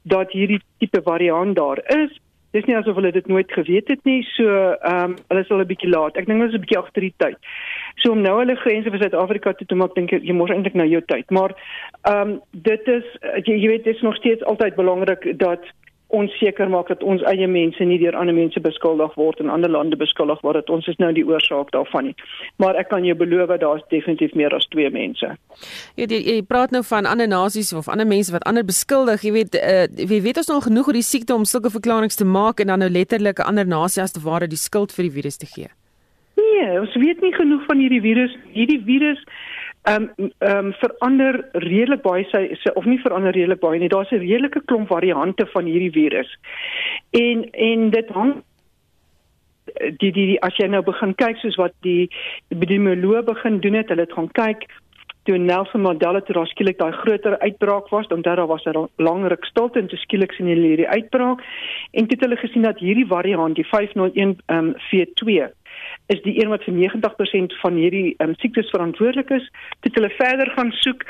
dat 0.02 0.32
hierdie 0.32 0.60
tipe 0.78 1.00
variant 1.02 1.56
daar 1.56 1.80
is 1.84 2.20
dis 2.57 2.66
nie 2.66 2.76
asof 2.76 2.97
hulle 2.99 3.12
dit 3.12 3.26
nooit 3.26 3.52
geweet 3.52 3.88
het 3.88 4.04
nie. 4.09 4.23
So, 4.35 4.47
ehm 4.47 5.11
um, 5.11 5.16
hulle 5.28 5.45
is 5.45 5.50
al 5.50 5.62
'n 5.62 5.71
bietjie 5.73 5.90
laat. 5.90 6.16
Ek 6.16 6.26
dink 6.26 6.38
hulle 6.38 6.49
is 6.49 6.54
'n 6.59 6.64
bietjie 6.64 6.78
agter 6.78 7.00
die 7.00 7.14
tyd. 7.16 7.38
So 8.02 8.12
om 8.12 8.23
nou 8.23 8.38
hulle 8.38 8.57
grense 8.57 8.90
vir 8.90 9.02
Suid-Afrika 9.02 9.52
toe 9.52 9.66
te 9.66 9.75
maak, 9.75 9.95
dink 9.95 10.12
ek 10.12 10.23
jy 10.23 10.33
mors 10.33 10.50
eintlik 10.50 10.75
nou 10.75 10.87
jou 10.87 11.02
tyd. 11.07 11.30
Maar 11.30 11.54
ehm 12.04 12.30
um, 12.30 12.40
dit 12.52 12.88
is 12.88 13.04
jy, 13.45 13.54
jy 13.54 13.69
weet 13.69 13.85
dit 13.85 13.95
is 13.95 14.02
nog 14.02 14.16
steeds 14.16 14.45
altyd 14.45 14.75
belangrik 14.75 15.38
dat 15.38 15.62
ons 16.11 16.33
seker 16.38 16.69
maak 16.71 16.88
dat 16.90 17.02
ons 17.07 17.23
eie 17.31 17.47
mense 17.47 17.85
nie 17.87 17.99
deur 18.02 18.17
ander 18.19 18.35
mense 18.35 18.61
beskuldig 18.61 19.14
word 19.19 19.40
en 19.40 19.50
ander 19.52 19.71
lande 19.71 19.97
beskuldig 19.97 20.40
word 20.43 20.59
dat 20.61 20.71
ons 20.71 20.88
is 20.90 20.99
nou 21.02 21.12
die 21.14 21.25
oorsaak 21.26 21.71
daarvan 21.75 22.11
nie. 22.11 22.14
Maar 22.62 22.79
ek 22.83 22.90
kan 22.90 23.07
jou 23.07 23.17
beloof 23.19 23.52
daar's 23.62 23.85
definitief 23.95 24.35
meer 24.35 24.55
as 24.55 24.67
twee 24.75 24.90
mense. 24.90 25.33
Ja, 25.97 26.05
jy, 26.07 26.19
jy 26.19 26.38
praat 26.47 26.75
nou 26.75 26.83
van 26.87 27.07
ander 27.07 27.31
nasies 27.31 27.73
of 27.73 27.88
ander 27.88 28.07
mense 28.07 28.35
wat 28.35 28.47
ander 28.50 28.67
beskuldig. 28.67 29.23
Jy 29.26 29.35
weet 29.38 29.59
uh, 29.61 29.87
wie 30.11 30.23
weet 30.23 30.43
ons 30.43 30.50
nog 30.50 30.67
genoeg 30.67 30.90
oor 30.90 30.99
die 30.99 31.07
siekte 31.07 31.35
om 31.35 31.47
sulke 31.49 31.71
verklaringe 31.71 32.17
te 32.17 32.26
maak 32.26 32.61
en 32.61 32.73
dan 32.75 32.83
nou 32.83 32.90
letterlik 32.90 33.38
'n 33.38 33.50
ander 33.55 33.67
nasie 33.67 34.02
as 34.02 34.12
te 34.12 34.25
ware 34.25 34.47
die 34.47 34.59
skuld 34.59 34.93
vir 34.93 35.07
die 35.09 35.17
virus 35.19 35.37
te 35.37 35.47
gee. 35.47 35.71
Nee, 36.37 36.81
ons 36.81 36.95
weet 36.95 37.21
nie 37.21 37.33
genoeg 37.35 37.64
van 37.67 37.79
hierdie 37.79 38.00
virus. 38.00 38.35
Hierdie 38.52 38.83
virus 38.85 39.21
ehm 39.88 40.08
um, 40.16 40.30
ehm 40.38 40.66
um, 40.66 40.72
verander 40.72 41.49
redelik 41.52 42.02
baie 42.02 42.25
sy, 42.30 42.42
sy 42.62 42.72
of 42.75 42.84
nie 42.84 43.00
verander 43.00 43.32
redelik 43.32 43.60
baie 43.60 43.78
nie. 43.78 43.88
Daar's 43.88 44.12
'n 44.12 44.20
redelike 44.20 44.60
klomp 44.64 44.88
variante 44.88 45.46
van 45.46 45.64
hierdie 45.64 45.92
virus. 45.92 46.38
En 47.10 47.50
en 47.50 47.90
dit 47.90 48.08
hang 48.08 48.42
die 49.99 50.12
die 50.12 50.40
as 50.42 50.56
jy 50.56 50.66
nou 50.66 50.82
begin 50.82 51.14
kyk 51.14 51.37
soos 51.37 51.56
wat 51.56 51.72
die 51.87 52.10
epidemioloog 52.49 53.25
begin 53.25 53.60
doen 53.60 53.75
het, 53.75 53.88
hulle 53.88 54.06
het 54.06 54.12
gaan 54.12 54.32
kyk 54.32 54.68
toe 55.28 55.38
Nelson 55.38 55.82
Mandela 55.84 56.20
toe 56.20 56.34
daar 56.34 56.49
skielik 56.49 56.78
daai 56.78 56.92
groter 56.92 57.38
uitbraak 57.38 57.90
was, 57.92 58.08
onthou 58.08 58.37
daar 58.37 58.46
was 58.46 58.64
'n 58.64 58.88
lang 58.96 59.26
ruk 59.28 59.44
stilte 59.44 59.78
en 59.78 59.87
toe 59.87 59.99
skielik 59.99 60.32
sien 60.32 60.46
hulle 60.46 60.66
hierdie 60.66 60.88
uitbraak 60.88 61.40
en 61.92 62.06
toe 62.06 62.16
het 62.16 62.20
hulle 62.20 62.37
gesien 62.37 62.62
dat 62.62 62.78
hierdie 62.78 63.06
variant, 63.06 63.54
die 63.54 63.66
501 63.66 64.38
um, 64.46 64.75
V2 64.88 65.50
is 66.11 66.23
die 66.25 66.35
een 66.40 66.50
wat 66.50 66.64
vir 66.67 66.75
90% 66.75 67.55
van 67.62 67.76
hierdie 67.79 68.14
um, 68.25 68.33
siektes 68.43 68.71
verantwoordelik 68.75 69.31
is. 69.37 69.47
Dit 69.87 69.95
hulle 69.95 70.11
verder 70.17 70.50
gaan 70.57 70.73
soek 70.83 71.05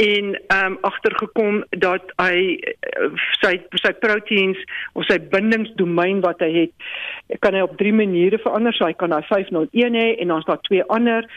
en 0.00 0.32
ehm 0.36 0.72
um, 0.72 0.78
agtergekom 0.88 1.62
dat 1.84 2.14
hy 2.22 2.38
uh, 2.56 3.10
sy 3.42 3.52
sy 3.82 3.92
proteïens 4.00 4.60
of 4.94 5.04
sy 5.10 5.18
bindingsdomein 5.34 6.22
wat 6.24 6.40
hy 6.44 6.50
het 6.62 7.38
kan 7.44 7.56
hy 7.56 7.64
op 7.66 7.76
drie 7.80 7.92
maniere 7.92 8.40
verander. 8.40 8.76
So 8.76 8.88
hy 8.88 8.96
kan 8.96 9.12
hy 9.12 9.22
501 9.28 10.00
hê 10.00 10.08
en 10.16 10.32
dan's 10.32 10.48
daar 10.48 10.62
twee 10.68 10.84
ander 10.98 11.28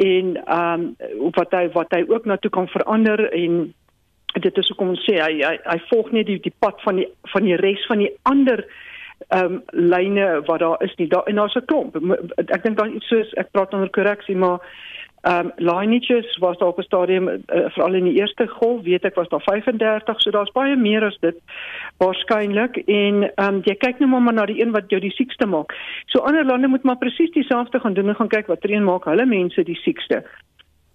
en 0.00 0.36
ehm 0.44 0.86
um, 0.86 1.34
wat 1.36 1.52
hy 1.58 1.66
wat 1.74 1.92
hy 1.96 2.04
ook 2.08 2.26
na 2.26 2.38
toe 2.38 2.54
kan 2.54 2.70
verander 2.70 3.26
en 3.32 3.72
dit 4.38 4.58
is 4.62 4.70
hoekom 4.70 4.94
ons 4.94 5.02
sê 5.08 5.18
hy 5.18 5.40
hy, 5.42 5.56
hy 5.66 5.78
volg 5.90 6.12
net 6.14 6.28
die 6.30 6.38
die 6.46 6.54
pad 6.62 6.78
van 6.86 7.02
die 7.02 7.08
van 7.34 7.46
die 7.48 7.58
res 7.60 7.82
van 7.90 8.02
die 8.04 8.12
ander 8.30 8.62
ehm 9.28 9.44
um, 9.44 9.62
lyne 9.68 10.42
wat 10.46 10.58
daar 10.58 10.82
is 10.82 10.94
nie. 10.94 11.08
Daar 11.08 11.24
en 11.24 11.34
daar's 11.34 11.54
'n 11.54 11.64
klomp. 11.64 11.96
Ek 12.36 12.62
dink 12.62 12.78
daar 12.78 12.88
iets 12.88 13.08
soos 13.08 13.32
ek 13.32 13.50
praat 13.50 13.72
onder 13.72 13.90
korreksie, 13.90 14.36
maar 14.36 14.58
ehm 15.20 15.46
um, 15.46 15.52
lineages 15.56 16.36
was 16.36 16.58
daar 16.58 16.68
op 16.68 16.78
'n 16.78 16.82
stadium 16.82 17.28
uh, 17.28 17.38
veral 17.46 17.94
in 17.94 18.04
die 18.04 18.20
eerste 18.20 18.46
golf, 18.46 18.82
weet 18.82 19.04
ek 19.04 19.14
was 19.14 19.28
daar 19.28 19.42
35, 19.42 20.20
so 20.20 20.30
daar's 20.30 20.52
baie 20.52 20.76
meer 20.76 21.04
as 21.04 21.18
dit 21.20 21.36
waarskynlik 21.96 22.76
en 22.76 23.34
ehm 23.34 23.54
um, 23.54 23.60
jy 23.64 23.74
kyk 23.74 23.98
nou 23.98 24.20
maar 24.20 24.34
na 24.34 24.46
die 24.46 24.62
een 24.62 24.70
wat 24.70 24.90
jou 24.90 25.00
die 25.00 25.14
siekste 25.14 25.46
maak. 25.46 25.76
So 26.06 26.18
ander 26.18 26.44
lande 26.44 26.68
moet 26.68 26.82
maar 26.82 26.98
presies 26.98 27.30
dieselfde 27.30 27.80
gaan 27.80 27.94
doen 27.94 28.08
en 28.08 28.14
gaan 28.14 28.28
kyk 28.28 28.46
wat 28.46 28.60
tree 28.60 28.80
maak 28.80 29.04
hulle 29.04 29.26
mense 29.26 29.62
die 29.62 29.80
siekste. 29.82 30.24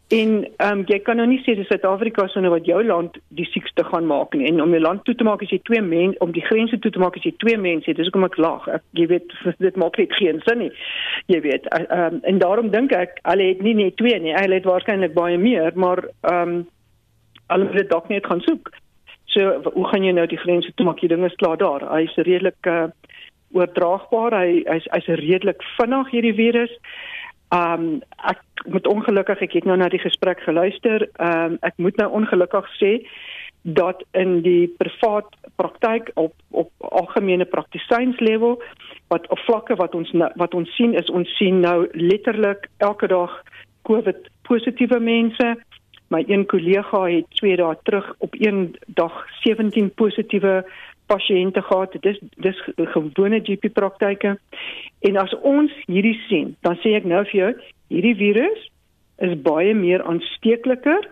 En 0.08 0.48
ehm 0.58 0.72
um, 0.72 0.84
jy 0.86 1.00
kan 1.02 1.18
nou 1.18 1.26
nie 1.26 1.40
sê 1.42 1.56
dis 1.58 1.66
Suid-Afrika 1.66 2.28
sonder 2.30 2.52
wat 2.54 2.68
jou 2.70 2.78
land 2.86 3.16
die 3.34 3.46
siekste 3.50 3.84
gaan 3.88 4.06
maak 4.06 4.36
nie. 4.38 4.46
En 4.52 4.62
om 4.62 4.70
jou 4.70 4.82
land 4.82 5.02
toe 5.06 5.16
te 5.18 5.26
maak 5.26 5.42
as 5.42 5.50
jy 5.50 5.58
twee 5.66 5.82
mense 5.82 6.20
om 6.22 6.34
die 6.36 6.44
grense 6.46 6.78
toe 6.80 6.92
te 6.94 7.02
maak 7.02 7.18
as 7.18 7.26
jy 7.26 7.32
twee 7.42 7.58
mense 7.58 7.90
het, 7.90 7.98
dis 7.98 8.12
hoekom 8.12 8.28
ek 8.28 8.38
lag. 8.38 8.68
Ek 8.70 8.86
jy 9.00 9.08
weet 9.10 9.34
dit 9.66 9.80
maak 9.82 9.98
net 9.98 10.14
geen 10.20 10.44
sin 10.46 10.62
nie. 10.62 10.70
Jy 11.34 11.40
weet 11.48 11.66
ehm 11.74 11.98
um, 11.98 12.20
en 12.22 12.42
daarom 12.44 12.70
dink 12.76 12.94
ek 12.94 13.18
hulle 13.24 13.50
het 13.50 13.66
nie 13.66 13.74
net 13.82 13.98
twee 13.98 14.20
nie. 14.22 14.36
Hulle 14.38 14.62
het 14.62 14.70
waarskynlik 14.70 15.18
baie 15.18 15.42
meer, 15.42 15.74
maar 15.74 16.04
ehm 16.06 16.54
um, 16.54 16.56
hulle 17.50 17.74
dit 17.74 17.90
dalk 17.90 18.14
net 18.14 18.30
gaan 18.30 18.46
soek. 18.46 18.70
So 19.34 19.58
hoe 19.74 19.88
gaan 19.90 20.06
jy 20.06 20.14
nou 20.14 20.28
die 20.30 20.42
grense 20.42 20.70
toe 20.76 20.86
maak? 20.86 21.02
Die 21.02 21.10
ding 21.10 21.26
is 21.26 21.42
klaar 21.42 21.58
daar. 21.58 21.90
Hy's 21.98 22.14
redelik 22.22 22.70
uh, 22.70 22.88
oordraagbaar. 23.58 24.38
Hy 24.38 24.64
hy's 24.70 24.86
hy's 24.94 25.12
redelik 25.26 25.66
vinnig 25.80 26.14
hierdie 26.14 26.38
virus. 26.38 26.78
Ehm 26.78 27.15
um, 27.54 28.02
ek 28.26 28.42
moet 28.66 28.88
ongelukkig 28.88 29.42
ek 29.46 29.58
het 29.60 29.66
nou 29.66 29.78
na 29.78 29.90
die 29.90 30.02
gesprek 30.02 30.40
geluister. 30.46 31.10
Ehm 31.20 31.56
um, 31.56 31.58
ek 31.62 31.78
moet 31.78 31.98
nou 32.02 32.10
ongelukkig 32.22 32.70
sê 32.80 32.94
dat 33.66 34.04
in 34.14 34.42
die 34.46 34.68
privaat 34.78 35.30
praktyk 35.56 36.12
op 36.14 36.34
op 36.52 36.72
algemene 36.78 37.46
praktisynslevel 37.46 38.62
wat 39.08 39.28
op 39.28 39.40
vlakke 39.40 39.76
wat 39.76 39.96
ons 39.96 40.12
nou, 40.12 40.30
wat 40.36 40.54
ons 40.54 40.70
sien 40.76 40.94
is 40.94 41.10
ons 41.10 41.30
sien 41.38 41.60
nou 41.60 41.88
letterlik 41.94 42.70
elke 42.78 43.08
dag 43.08 43.42
COVID 43.90 44.30
positiewe 44.42 45.00
mense. 45.00 45.56
My 46.14 46.24
een 46.28 46.46
kollega 46.46 47.06
het 47.10 47.26
2 47.42 47.58
dae 47.58 47.78
terug 47.84 48.14
op 48.18 48.36
een 48.38 48.78
dag 48.88 49.26
17 49.42 49.90
positiewe 49.94 50.66
pasiënte 51.06 51.62
gehad. 51.62 51.92
Dit 51.92 52.06
is 52.06 52.20
dis 52.44 52.62
gewone 52.76 53.40
GP 53.44 53.72
praktyke. 53.74 54.38
En 55.00 55.18
as 55.18 55.34
ons 55.42 55.72
hierdie 55.86 56.18
sien, 56.28 56.56
dan 56.66 56.80
sê 56.84 56.96
ek 57.00 57.06
nou 57.10 57.24
vir 57.32 57.40
jou, 57.40 57.52
hierdie 57.94 58.16
virus 58.20 58.70
is 59.24 59.36
baie 59.42 59.74
meer 59.74 60.04
aansteekliker 60.04 61.08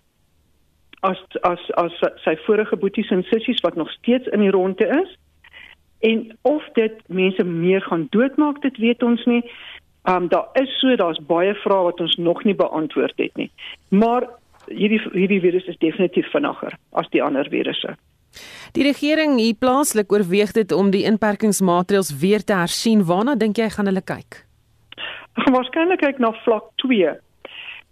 as 1.03 1.19
as 1.43 1.63
as 1.79 2.00
sy 2.23 2.35
vorige 2.45 2.79
boeties 2.79 3.12
en 3.12 3.23
sissies 3.27 3.62
wat 3.63 3.75
nog 3.75 3.91
steeds 3.91 4.27
in 4.35 4.43
die 4.43 4.51
ronde 4.51 4.88
is. 5.01 5.17
En 6.03 6.38
of 6.41 6.63
dit 6.75 6.95
mense 7.07 7.43
meer 7.43 7.81
gaan 7.81 8.07
doodmaak, 8.12 8.62
dit 8.62 8.77
weet 8.77 9.03
ons 9.03 9.25
nie. 9.25 9.43
Um 10.09 10.27
daar 10.27 10.50
is 10.59 10.71
so 10.79 10.95
daar's 11.00 11.19
baie 11.27 11.53
vrae 11.63 11.83
wat 11.83 12.00
ons 12.03 12.15
nog 12.15 12.43
nie 12.43 12.55
beantwoord 12.55 13.13
het 13.17 13.35
nie. 13.39 13.51
Maar 13.89 14.27
hierdie 14.67 15.01
hierdie 15.12 15.39
virus 15.43 15.67
is 15.71 15.79
definitief 15.79 16.31
vinniger 16.31 16.75
as 16.91 17.07
die 17.15 17.23
ander 17.23 17.47
virusse. 17.50 17.95
Die 18.73 18.83
regering 18.83 19.37
hier 19.39 19.55
plaaslik 19.59 20.11
oorweeg 20.11 20.51
dit 20.51 20.71
om 20.71 20.91
die 20.91 21.03
inperkingsmaatreëls 21.09 22.17
weer 22.19 22.43
te 22.43 22.53
hersien. 22.53 23.05
Waarna 23.05 23.35
dink 23.35 23.57
jy 23.57 23.69
gaan 23.69 23.85
hulle 23.85 24.01
kyk? 24.01 24.45
Waarskynlik 25.55 25.99
kyk 25.99 26.19
na 26.19 26.31
vlak 26.43 26.69
2. 26.85 27.13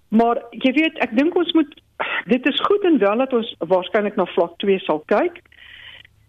Maar 0.09 0.41
jy 0.51 0.73
weet, 0.73 0.97
ek 0.99 1.15
dink 1.15 1.35
ons 1.35 1.53
moet 1.53 1.79
dit 2.25 2.45
is 2.49 2.59
goed 2.65 2.83
en 2.83 2.97
wel 2.97 3.17
dat 3.17 3.33
ons 3.33 3.55
waarskynlik 3.59 4.15
na 4.17 4.25
vlak 4.33 4.57
2 4.63 4.79
sal 4.85 5.03
kyk. 5.05 5.41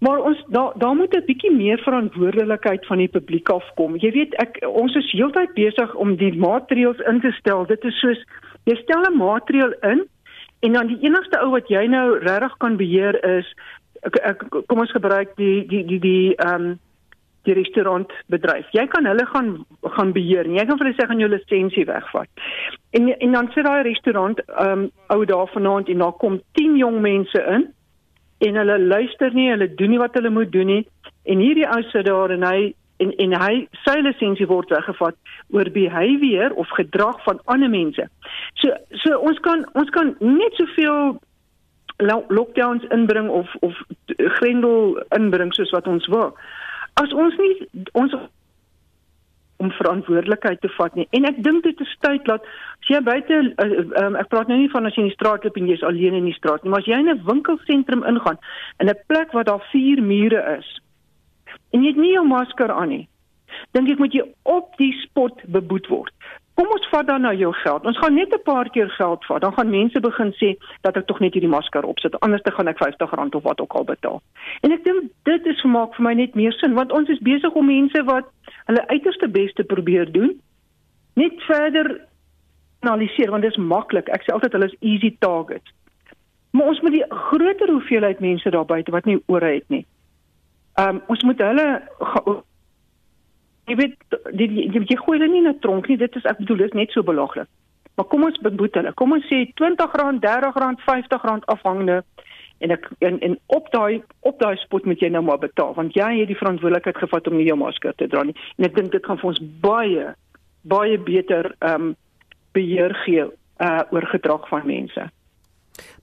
Maar 0.03 0.23
ons 0.29 0.39
daar 0.55 0.73
daar 0.83 0.95
moet 0.95 1.15
'n 1.15 1.25
bietjie 1.27 1.53
meer 1.53 1.79
verantwoordelikheid 1.79 2.87
van 2.87 2.99
die 2.99 3.09
publiek 3.09 3.49
afkom. 3.49 3.97
Jy 3.97 4.11
weet, 4.11 4.35
ek 4.35 4.59
ons 4.67 4.95
is 4.95 5.13
heeltyd 5.13 5.55
besig 5.55 5.95
om 5.95 6.17
die 6.17 6.33
maatreëls 6.37 6.99
in 7.07 7.21
te 7.21 7.31
stel. 7.31 7.67
Dit 7.67 7.85
is 7.85 8.01
soos 8.01 8.19
jy 8.65 8.77
stel 8.77 9.03
'n 9.07 9.17
maatreël 9.17 9.73
in 9.83 10.09
en 10.61 10.73
dan 10.73 10.87
die 10.87 10.99
enigste 11.01 11.39
ou 11.41 11.51
wat 11.51 11.69
jy 11.69 11.87
nou 11.87 12.19
regtig 12.19 12.57
kan 12.59 12.77
beheer 12.77 13.25
is 13.39 13.55
kom 14.67 14.79
ons 14.83 14.95
gebruik 14.95 15.37
die 15.37 15.67
die 15.67 15.85
die 15.87 16.01
die 16.01 16.35
ehm 16.37 16.73
um, 16.73 16.81
die 17.43 17.55
restaurantbedryf. 17.59 18.69
Jy 18.71 18.85
kan 18.87 19.07
hulle 19.07 19.25
gaan 19.27 19.49
gaan 19.97 20.13
beheer. 20.15 20.47
Jy 20.47 20.65
kan 20.67 20.79
vir 20.79 20.87
hulle 20.87 20.99
sê 20.99 21.07
gaan 21.11 21.23
jou 21.23 21.31
lisensie 21.31 21.87
wegvat. 21.89 22.29
En 22.95 23.09
en 23.13 23.33
dan 23.33 23.51
sit 23.55 23.67
daai 23.67 23.83
restaurant 23.83 24.43
ehm 24.47 24.85
um, 24.85 24.91
ou 25.15 25.25
daar 25.27 25.51
vanaand 25.55 25.89
en 25.89 26.05
daar 26.05 26.19
kom 26.23 26.41
10 26.59 26.77
jong 26.77 27.01
mense 27.01 27.45
in 27.57 27.67
en 28.43 28.57
hulle 28.59 28.79
luister 28.79 29.35
nie, 29.35 29.51
hulle 29.51 29.75
doen 29.75 29.91
nie 29.91 29.99
wat 30.03 30.15
hulle 30.19 30.31
moet 30.31 30.53
doen 30.53 30.67
nie. 30.67 30.87
En 31.23 31.39
hierdie 31.39 31.69
ou 31.69 31.83
sit 31.91 32.07
daar 32.07 32.31
en 32.31 32.47
hy 32.47 32.73
en 33.03 33.13
en 33.25 33.35
hy 33.41 33.53
sy 33.85 33.99
lisensie 34.07 34.47
word 34.47 34.71
weggevat 34.71 35.19
oor 35.51 35.71
behavior 35.75 36.55
of 36.55 36.71
gedrag 36.79 37.19
van 37.27 37.41
ander 37.55 37.71
mense. 37.71 38.07
So 38.63 38.75
so 39.05 39.19
ons 39.19 39.39
kan 39.47 39.67
ons 39.75 39.91
kan 39.91 40.15
net 40.21 40.59
soveel 40.61 41.19
lockdowns 42.29 42.85
inbring 42.91 43.29
of 43.31 43.49
of 43.61 43.79
grendel 44.39 45.03
inbring 45.17 45.55
soos 45.55 45.71
wat 45.71 45.87
ons 45.87 46.07
wil. 46.07 46.37
As 47.01 47.13
ons 47.13 47.37
nie 47.41 47.55
ons 47.93 48.15
om 49.63 49.71
verantwoordelikheid 49.71 50.61
te 50.61 50.71
vat 50.77 50.95
nie. 50.99 51.07
En 51.17 51.29
ek 51.29 51.39
dink 51.47 51.63
dit 51.67 51.81
is 51.85 51.95
tyd 52.05 52.25
dat 52.27 52.45
as 52.83 52.91
jy 52.91 53.01
buite 53.07 53.39
uh, 53.39 53.69
um, 54.03 54.19
ek 54.19 54.31
praat 54.33 54.51
nou 54.51 54.59
nie 54.59 54.71
van 54.73 54.89
as 54.89 54.97
jy 54.97 55.05
in 55.05 55.11
die 55.13 55.17
straat 55.17 55.47
loop 55.47 55.59
en 55.61 55.71
jy's 55.71 55.85
alleen 55.87 56.19
in 56.19 56.27
die 56.27 56.37
straat 56.37 56.65
nie, 56.65 56.73
maar 56.73 56.83
as 56.83 56.91
jy 56.91 56.99
in 56.99 57.11
'n 57.13 57.23
winkelsentrum 57.29 58.03
ingaan 58.09 58.41
in 58.83 58.91
'n 58.91 59.03
plek 59.07 59.33
waar 59.33 59.47
daar 59.47 59.63
vier 59.71 60.03
mure 60.03 60.43
is 60.59 60.69
en 61.73 61.83
jy 61.83 61.95
het 61.95 62.03
nie 62.03 62.13
jou 62.13 62.27
masker 62.27 62.73
aan 62.73 62.89
nie, 62.89 63.09
dink 63.73 63.91
ek 63.91 63.99
moet 63.99 64.15
jy 64.15 64.25
op 64.43 64.75
die 64.77 64.93
spot 65.07 65.39
beboet 65.47 65.87
word. 65.89 66.13
Kom 66.55 66.69
ons 66.69 66.89
vat 66.93 67.07
dan 67.07 67.25
nou 67.25 67.33
jou 67.35 67.53
geld. 67.63 67.87
Ons 67.89 67.99
gaan 67.99 68.15
net 68.15 68.35
'n 68.35 68.43
paar 68.45 68.69
keer 68.71 68.91
geld 68.91 69.25
vat. 69.25 69.41
Dan 69.41 69.53
gaan 69.53 69.71
mense 69.71 70.01
begin 70.01 70.33
sê 70.33 70.57
dat 70.81 70.97
ek 70.97 71.07
tog 71.07 71.21
net 71.21 71.33
hierdie 71.33 71.51
masker 71.51 71.85
opsit. 71.85 72.21
Anders 72.21 72.43
dan 72.43 72.53
gaan 72.53 72.69
ek 72.69 72.79
R50 72.79 73.35
of 73.35 73.43
wat 73.43 73.61
ook 73.61 73.73
al 73.73 73.85
betaal. 73.85 74.23
En 74.61 74.73
ek 74.73 74.85
dink 74.85 75.11
dit 75.23 75.47
is 75.47 75.61
vermaak 75.61 75.95
vir 75.95 76.05
my 76.05 76.15
net 76.15 76.35
meer 76.35 76.53
sin 76.53 76.75
want 76.75 76.93
ons 76.93 77.09
is 77.09 77.19
besig 77.19 77.53
om 77.53 77.67
mense 77.67 78.05
wat 78.05 78.25
hulle 78.67 78.87
uiterste 78.87 79.29
bes 79.29 79.53
te 79.53 79.65
probeer 79.65 80.13
doen 80.13 80.41
net 81.15 81.43
verder 81.43 82.01
analiseer 82.81 83.31
want 83.31 83.43
dit 83.43 83.51
is 83.51 83.57
maklik. 83.57 84.09
Ek 84.09 84.23
sê 84.23 84.33
altyd 84.33 84.53
hulle 84.53 84.71
is 84.71 84.81
easy 84.81 85.17
targets. 85.19 85.73
Maar 86.51 86.67
ons 86.67 86.81
moet 86.81 86.93
die 86.93 87.05
groter 87.09 87.71
hoeveelheid 87.71 88.21
mense 88.21 88.51
daar 88.51 88.69
buite 88.69 88.91
wat 88.91 89.05
nie 89.05 89.23
ore 89.27 89.55
het 89.55 89.69
nie. 89.69 89.87
Ehm 90.81 90.97
um, 90.97 91.03
ons 91.07 91.23
moet 91.23 91.41
hulle 91.41 91.67
jy 93.71 93.77
weet 93.79 93.97
die, 94.33 94.49
die, 94.49 94.69
die, 94.71 94.85
jy 94.91 94.99
gooi 95.01 95.19
hulle 95.19 95.31
nie 95.31 95.43
in 95.45 95.51
'n 95.51 95.61
tronk 95.61 95.89
nie. 95.89 95.97
Dit 95.97 96.17
is 96.17 96.25
ek 96.25 96.39
bedoel 96.39 96.57
dit 96.57 96.67
is 96.73 96.79
net 96.79 96.91
so 96.91 97.03
belaglik. 97.03 97.49
Maar 97.97 98.07
kom 98.07 98.25
ons 98.25 98.39
beboet 98.39 98.75
hulle. 98.75 98.93
Kom 98.93 99.13
ons 99.13 99.27
sê 99.29 99.45
R20 99.47 99.97
R30 99.99 100.57
R50 100.57 101.45
afhangende. 101.55 102.03
En 102.59 102.71
ek 102.71 102.91
en, 102.99 103.21
en 103.21 103.39
op 103.47 103.71
daai 103.71 104.03
op 104.21 104.39
daai 104.39 104.57
spot 104.57 104.85
moet 104.85 105.01
jy 105.01 105.09
nou 105.09 105.23
maar 105.23 105.39
betaal 105.39 105.75
want 105.75 105.95
jy 105.95 106.19
het 106.21 106.31
die 106.31 106.39
verantwoordelikheid 106.39 106.99
gevat 106.99 107.27
om 107.29 107.37
nie 107.37 107.47
jou 107.47 107.59
masker 107.59 107.95
te 107.95 108.07
dra 108.09 108.23
nie. 108.23 108.37
En 108.59 108.65
ek 108.65 108.77
dink 108.77 108.93
dit 108.93 109.07
gaan 109.07 109.19
vir 109.19 109.33
ons 109.35 109.43
baie 109.61 110.15
baie 110.63 110.99
beter 110.99 111.55
ehm 111.59 111.75
um, 111.91 111.97
beheer 112.53 112.95
gee 113.05 113.25
uh, 113.25 113.83
oor 113.91 114.07
gedrag 114.07 114.49
van 114.49 114.67
mense 114.67 115.09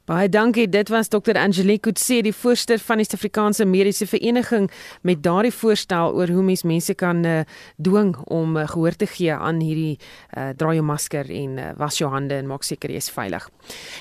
Baie 0.10 0.30
dankie. 0.30 0.66
Dit 0.70 0.90
was 0.90 1.08
Dr. 1.08 1.38
Angelique 1.38 1.86
Kutse, 1.86 2.24
die 2.26 2.34
voorsteur 2.34 2.80
van 2.82 2.98
die 2.98 3.04
Suid-Afrikaanse 3.06 3.66
Mediese 3.70 4.08
Vereniging 4.10 4.66
met 5.06 5.20
daardie 5.22 5.52
voorstel 5.54 6.16
oor 6.18 6.32
hoe 6.34 6.42
mens 6.48 6.64
mense 6.66 6.96
kan 6.98 7.20
uh, 7.30 7.44
dwing 7.78 8.16
om 8.26 8.58
uh, 8.58 8.64
gehoor 8.72 8.98
te 8.98 9.06
gee 9.06 9.36
aan 9.36 9.60
hierdie 9.62 10.00
uh, 10.00 10.48
dra 10.58 10.72
jou 10.74 10.86
masker 10.88 11.30
en 11.30 11.60
uh, 11.62 11.68
was 11.78 12.00
jou 12.02 12.10
hande 12.10 12.40
en 12.40 12.50
maak 12.50 12.66
seker 12.66 12.90
jy 12.90 13.04
is 13.04 13.12
veilig. 13.14 13.46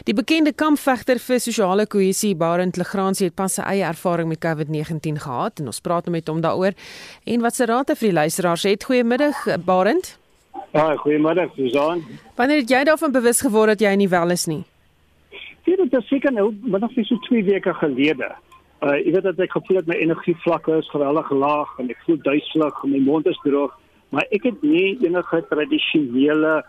Die 0.09 0.15
bekende 0.17 0.55
kampvegter 0.57 1.21
vir 1.21 1.45
sosiale 1.45 1.85
kohesie, 1.85 2.33
Barend 2.41 2.81
Legrandsie 2.81 3.29
het 3.29 3.37
pas 3.37 3.59
sy 3.61 3.69
eie 3.69 3.85
ervaring 3.91 4.33
met 4.33 4.41
COVID-19 4.41 5.21
gehad 5.27 5.61
en 5.61 5.69
ons 5.75 5.83
praat 5.85 6.09
nou 6.09 6.17
met 6.17 6.33
hom 6.33 6.41
daaroor. 6.41 6.73
En 7.29 7.45
wat 7.45 7.61
se 7.61 7.69
raad 7.69 7.93
vir 7.93 8.09
die 8.09 8.15
luisteraars? 8.23 8.65
Het 8.65 8.89
goeiemiddag, 8.89 9.45
Barend. 9.69 10.15
Ja, 10.73 10.89
goeiemiddag, 11.05 11.53
Susan. 11.61 12.07
Wanneer 12.41 12.65
het 12.65 12.77
jy 12.79 12.83
daarvan 12.89 13.13
bewus 13.13 13.45
geword 13.45 13.77
dat 13.77 13.85
jy 13.85 13.93
nie 14.01 14.09
wel 14.09 14.33
is 14.33 14.49
nie? 14.49 14.63
Dit 15.65 15.93
is 15.93 16.07
seker 16.09 16.33
nou, 16.33 16.53
maar 16.63 16.81
nog 16.81 16.95
nie 16.97 17.05
so 17.05 17.17
2 17.17 17.45
weke 17.45 17.75
gelede. 17.75 18.31
Uh 18.81 18.95
ek 18.95 19.13
weet 19.15 19.23
dat 19.27 19.41
ek 19.43 19.57
gevoel 19.57 19.81
het 19.81 19.89
my 19.91 19.97
energievlakke 19.99 20.77
is 20.79 20.91
geweldig 20.91 21.31
laag 21.31 21.71
en 21.83 21.91
ek 21.91 22.03
voel 22.07 22.21
duiselig 22.23 22.83
en 22.85 22.93
my 22.95 23.01
mond 23.03 23.27
is 23.27 23.41
droog, 23.43 23.73
maar 24.15 24.27
ek 24.31 24.47
het 24.47 24.63
nie 24.63 24.99
enige 25.03 25.41
tradisionele 25.51 26.61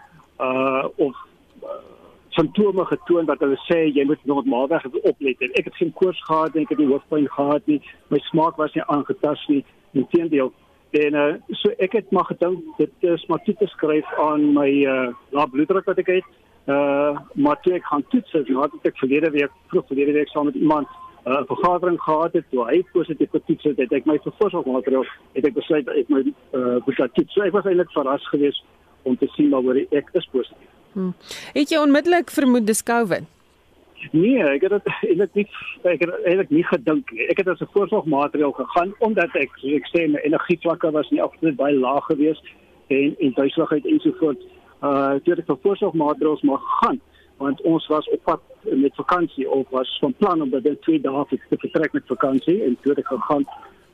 uh 0.42 0.86
of 0.98 1.14
uh, 1.64 1.76
simptome 2.34 2.86
getoon 2.86 3.30
dat 3.30 3.44
hulle 3.46 3.60
sê 3.68 3.84
jy 3.94 4.08
moet 4.10 4.26
normaalweg 4.26 4.88
oplet. 5.04 5.46
Ek 5.54 5.70
het 5.70 5.78
geen 5.78 5.94
koors 5.94 6.24
gehad 6.26 6.56
en 6.56 6.66
ek 6.66 6.74
het 6.74 6.82
nie 6.82 6.90
hoofpyn 6.90 7.30
gehad 7.30 7.70
nie. 7.70 7.82
My 8.10 8.18
smaak 8.32 8.58
was 8.58 8.74
nie 8.74 8.86
aangetast 8.88 9.46
nie. 9.54 9.62
Inteendeel, 9.94 10.52
en 10.98 11.14
uh, 11.14 11.34
so 11.62 11.70
ek 11.78 11.94
het 11.94 12.12
maar 12.12 12.26
gedink 12.26 12.66
dit 12.78 13.10
is 13.12 13.26
maar 13.30 13.42
toe 13.46 13.54
te 13.60 13.68
skryf 13.70 14.06
aan 14.18 14.54
my 14.58 14.70
uh 14.90 15.10
lae 15.36 15.50
bloeddruk 15.54 15.86
wat 15.86 16.02
ek 16.02 16.16
het. 16.18 16.30
Uh 16.70 17.18
maar 17.34 17.62
toe 17.62 17.74
ek 17.74 17.86
gaan 17.86 18.04
toets, 18.14 18.34
nou 18.34 18.62
het 18.62 18.90
ek 18.92 18.98
verlede 19.02 19.30
week 19.34 19.54
vroeg 19.72 19.88
verlede 19.88 20.12
week 20.12 20.30
saam 20.30 20.46
met 20.46 20.56
iemand 20.56 20.88
'n 21.26 21.32
uh, 21.32 21.42
vergadering 21.46 22.02
gehad 22.02 22.34
het 22.34 22.46
toe 22.50 22.66
hy 22.66 22.84
positief 22.92 23.30
getoets 23.30 23.64
het, 23.64 23.78
het 23.78 23.92
ek 23.92 24.06
my 24.06 24.20
vervolgmaatreël 24.24 25.06
het 25.34 25.46
ek 25.46 25.54
besluit 25.54 25.88
ek 25.88 26.10
my 26.10 26.22
uh, 26.54 26.78
besluit 26.86 27.14
toets. 27.14 27.34
So 27.34 27.42
ek 27.42 27.52
was 27.58 27.66
eintlik 27.66 27.92
verras 27.92 28.28
geweest 28.30 28.64
om 29.04 29.18
te 29.18 29.28
sien 29.36 29.50
maar 29.50 29.66
oor 29.66 29.76
ek 29.76 30.10
is 30.14 30.30
positief. 30.32 30.70
Hmm. 30.94 31.14
Het 31.54 31.70
jy 31.70 31.82
onmiddellik 31.82 32.32
vermoed 32.32 32.68
dis 32.68 32.84
COVID? 32.84 33.26
Nee, 34.12 34.44
ek 34.44 34.62
het 34.62 34.78
dit 34.78 34.88
eintlik 35.10 35.34
nie 35.36 35.48
ek 35.84 36.06
het 36.06 36.14
eintlik 36.24 36.50
nie 36.50 36.64
gedink 36.64 37.12
nie. 37.12 37.28
Ek 37.34 37.38
het 37.38 37.48
as 37.48 37.62
'n 37.62 37.74
voorsorgmaatreël 37.74 38.52
gegaan 38.52 38.94
omdat 39.00 39.36
ek 39.36 39.52
soos 39.58 39.74
ek 39.82 39.90
sê 39.92 40.08
my 40.08 40.22
energievlakke 40.24 40.92
was 40.92 41.10
nie 41.10 41.22
absoluut 41.22 41.56
baie 41.56 41.76
laag 41.76 42.06
geweest 42.06 42.46
en 42.88 43.16
en 43.20 43.34
duiseligheid 43.34 43.86
ensovoorts. 43.86 44.46
Uh, 44.80 45.18
het 45.20 45.46
vir 45.46 45.58
voorsorgmaatreëls 45.62 46.42
maar 46.48 46.62
gaan 46.82 47.00
want 47.40 47.62
ons 47.62 47.88
was 47.88 48.08
op 48.10 48.24
pad 48.24 48.42
met 48.64 48.96
vakansie 48.96 49.50
of 49.50 49.70
was 49.70 49.98
van 50.00 50.14
plan 50.14 50.42
om 50.42 50.50
binne 50.50 50.80
2 50.80 51.02
dae 51.04 51.26
te 51.30 51.58
vertrek 51.58 51.94
met 51.94 52.08
vakansie 52.08 52.64
en 52.64 52.78
toe 52.82 52.94
het 52.94 53.02
ek 53.04 53.12
gegaan 53.12 53.46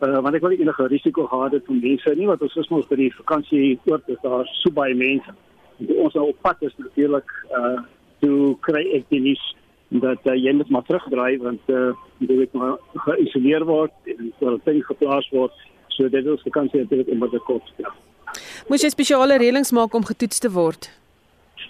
uh, 0.05 0.19
want 0.21 0.37
ek 0.37 0.45
wil 0.45 0.53
enige 0.53 0.87
risiko 0.93 1.25
gehad 1.31 1.57
het 1.57 1.65
vir 1.69 1.81
mense 1.81 2.15
nie 2.19 2.29
want 2.29 2.45
ons 2.45 2.57
is 2.61 2.71
mos 2.73 2.87
by 2.91 2.99
die 3.01 3.11
vakansie 3.17 3.79
oort 3.89 4.13
is 4.13 4.21
daar 4.23 4.49
so 4.61 4.73
baie 4.77 4.95
mense 5.01 5.35
en 5.81 5.91
ons 6.05 6.17
nou 6.17 6.29
op 6.29 6.41
pad 6.45 6.65
is 6.69 6.77
natuurlik 6.77 7.37
uh 7.59 7.77
toe 8.23 8.55
kry 8.65 8.81
ek 8.95 9.09
die 9.11 9.19
nuus 9.21 9.43
dat 10.05 10.21
uh, 10.29 10.33
jy 10.37 10.53
moet 10.55 10.69
maar 10.73 10.85
terugdraai 10.87 11.37
want 11.41 11.73
uh, 11.73 11.91
jy 12.23 12.37
moet 12.39 12.57
maar 12.61 12.77
geïsoleer 13.09 13.65
word 13.67 14.13
en 14.13 14.31
kwarantyne 14.39 14.85
geplaas 14.87 15.27
word 15.33 15.65
so 15.97 16.09
dit 16.09 16.33
is 16.33 16.45
vakansie 16.49 16.81
natuurlik 16.85 17.11
in 17.11 17.25
wat 17.25 17.33
dit 17.35 17.49
kos 17.49 17.73
ja. 17.81 17.91
Moes 18.67 18.83
jy 18.83 18.89
spesiale 18.89 19.37
reëlings 19.37 19.71
maak 19.71 19.93
om 19.93 20.05
getoets 20.05 20.39
te 20.39 20.51
word? 20.51 20.89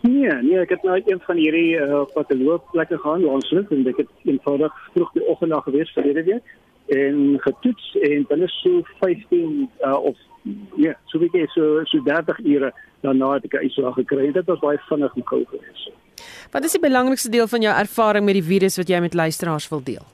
Nee, 0.01 0.33
nee, 0.41 0.59
ek 0.59 0.69
het 0.75 0.83
nou 0.83 0.99
een 0.99 1.21
van 1.25 1.37
hierdie 1.37 1.79
uh, 1.81 2.03
patoloogplekke 2.13 2.97
gaan 3.01 3.23
langs 3.25 3.49
hulle 3.49 3.65
en 3.69 3.87
ek 3.89 4.03
het 4.03 4.29
eenvoudig 4.29 4.73
vroeg 4.93 5.11
die 5.17 5.25
oggend 5.31 5.51
na 5.51 5.59
gewees 5.65 5.91
vir 5.95 6.09
hierdie 6.09 6.27
week 6.29 6.55
en 6.93 7.39
getoets 7.41 7.95
en 8.05 8.25
binne 8.29 8.47
so 8.47 8.83
15 8.99 9.69
uh, 9.85 9.97
of 9.97 10.17
ja, 10.77 10.93
so 11.09 11.19
wie 11.19 11.29
gee 11.33 11.47
so 11.53 11.81
so 11.89 12.01
30 12.05 12.39
ure 12.45 12.73
daarna 13.01 13.33
het 13.33 13.45
ek 13.45 13.53
'n 13.53 13.65
uitslag 13.65 13.95
gekry. 13.95 14.31
Dit 14.31 14.45
was 14.45 14.59
baie 14.59 14.79
vinnig 14.89 15.15
en 15.15 15.25
gou 15.25 15.45
gewees. 15.45 15.89
Wat 16.51 16.63
is 16.63 16.71
die 16.71 16.81
belangrikste 16.81 17.29
deel 17.29 17.47
van 17.47 17.61
jou 17.61 17.73
ervaring 17.73 18.25
met 18.25 18.33
die 18.33 18.43
virus 18.43 18.77
wat 18.77 18.89
jy 18.89 18.99
met 18.99 19.13
luisteraars 19.13 19.69
wil 19.69 19.83
deel? 19.83 20.05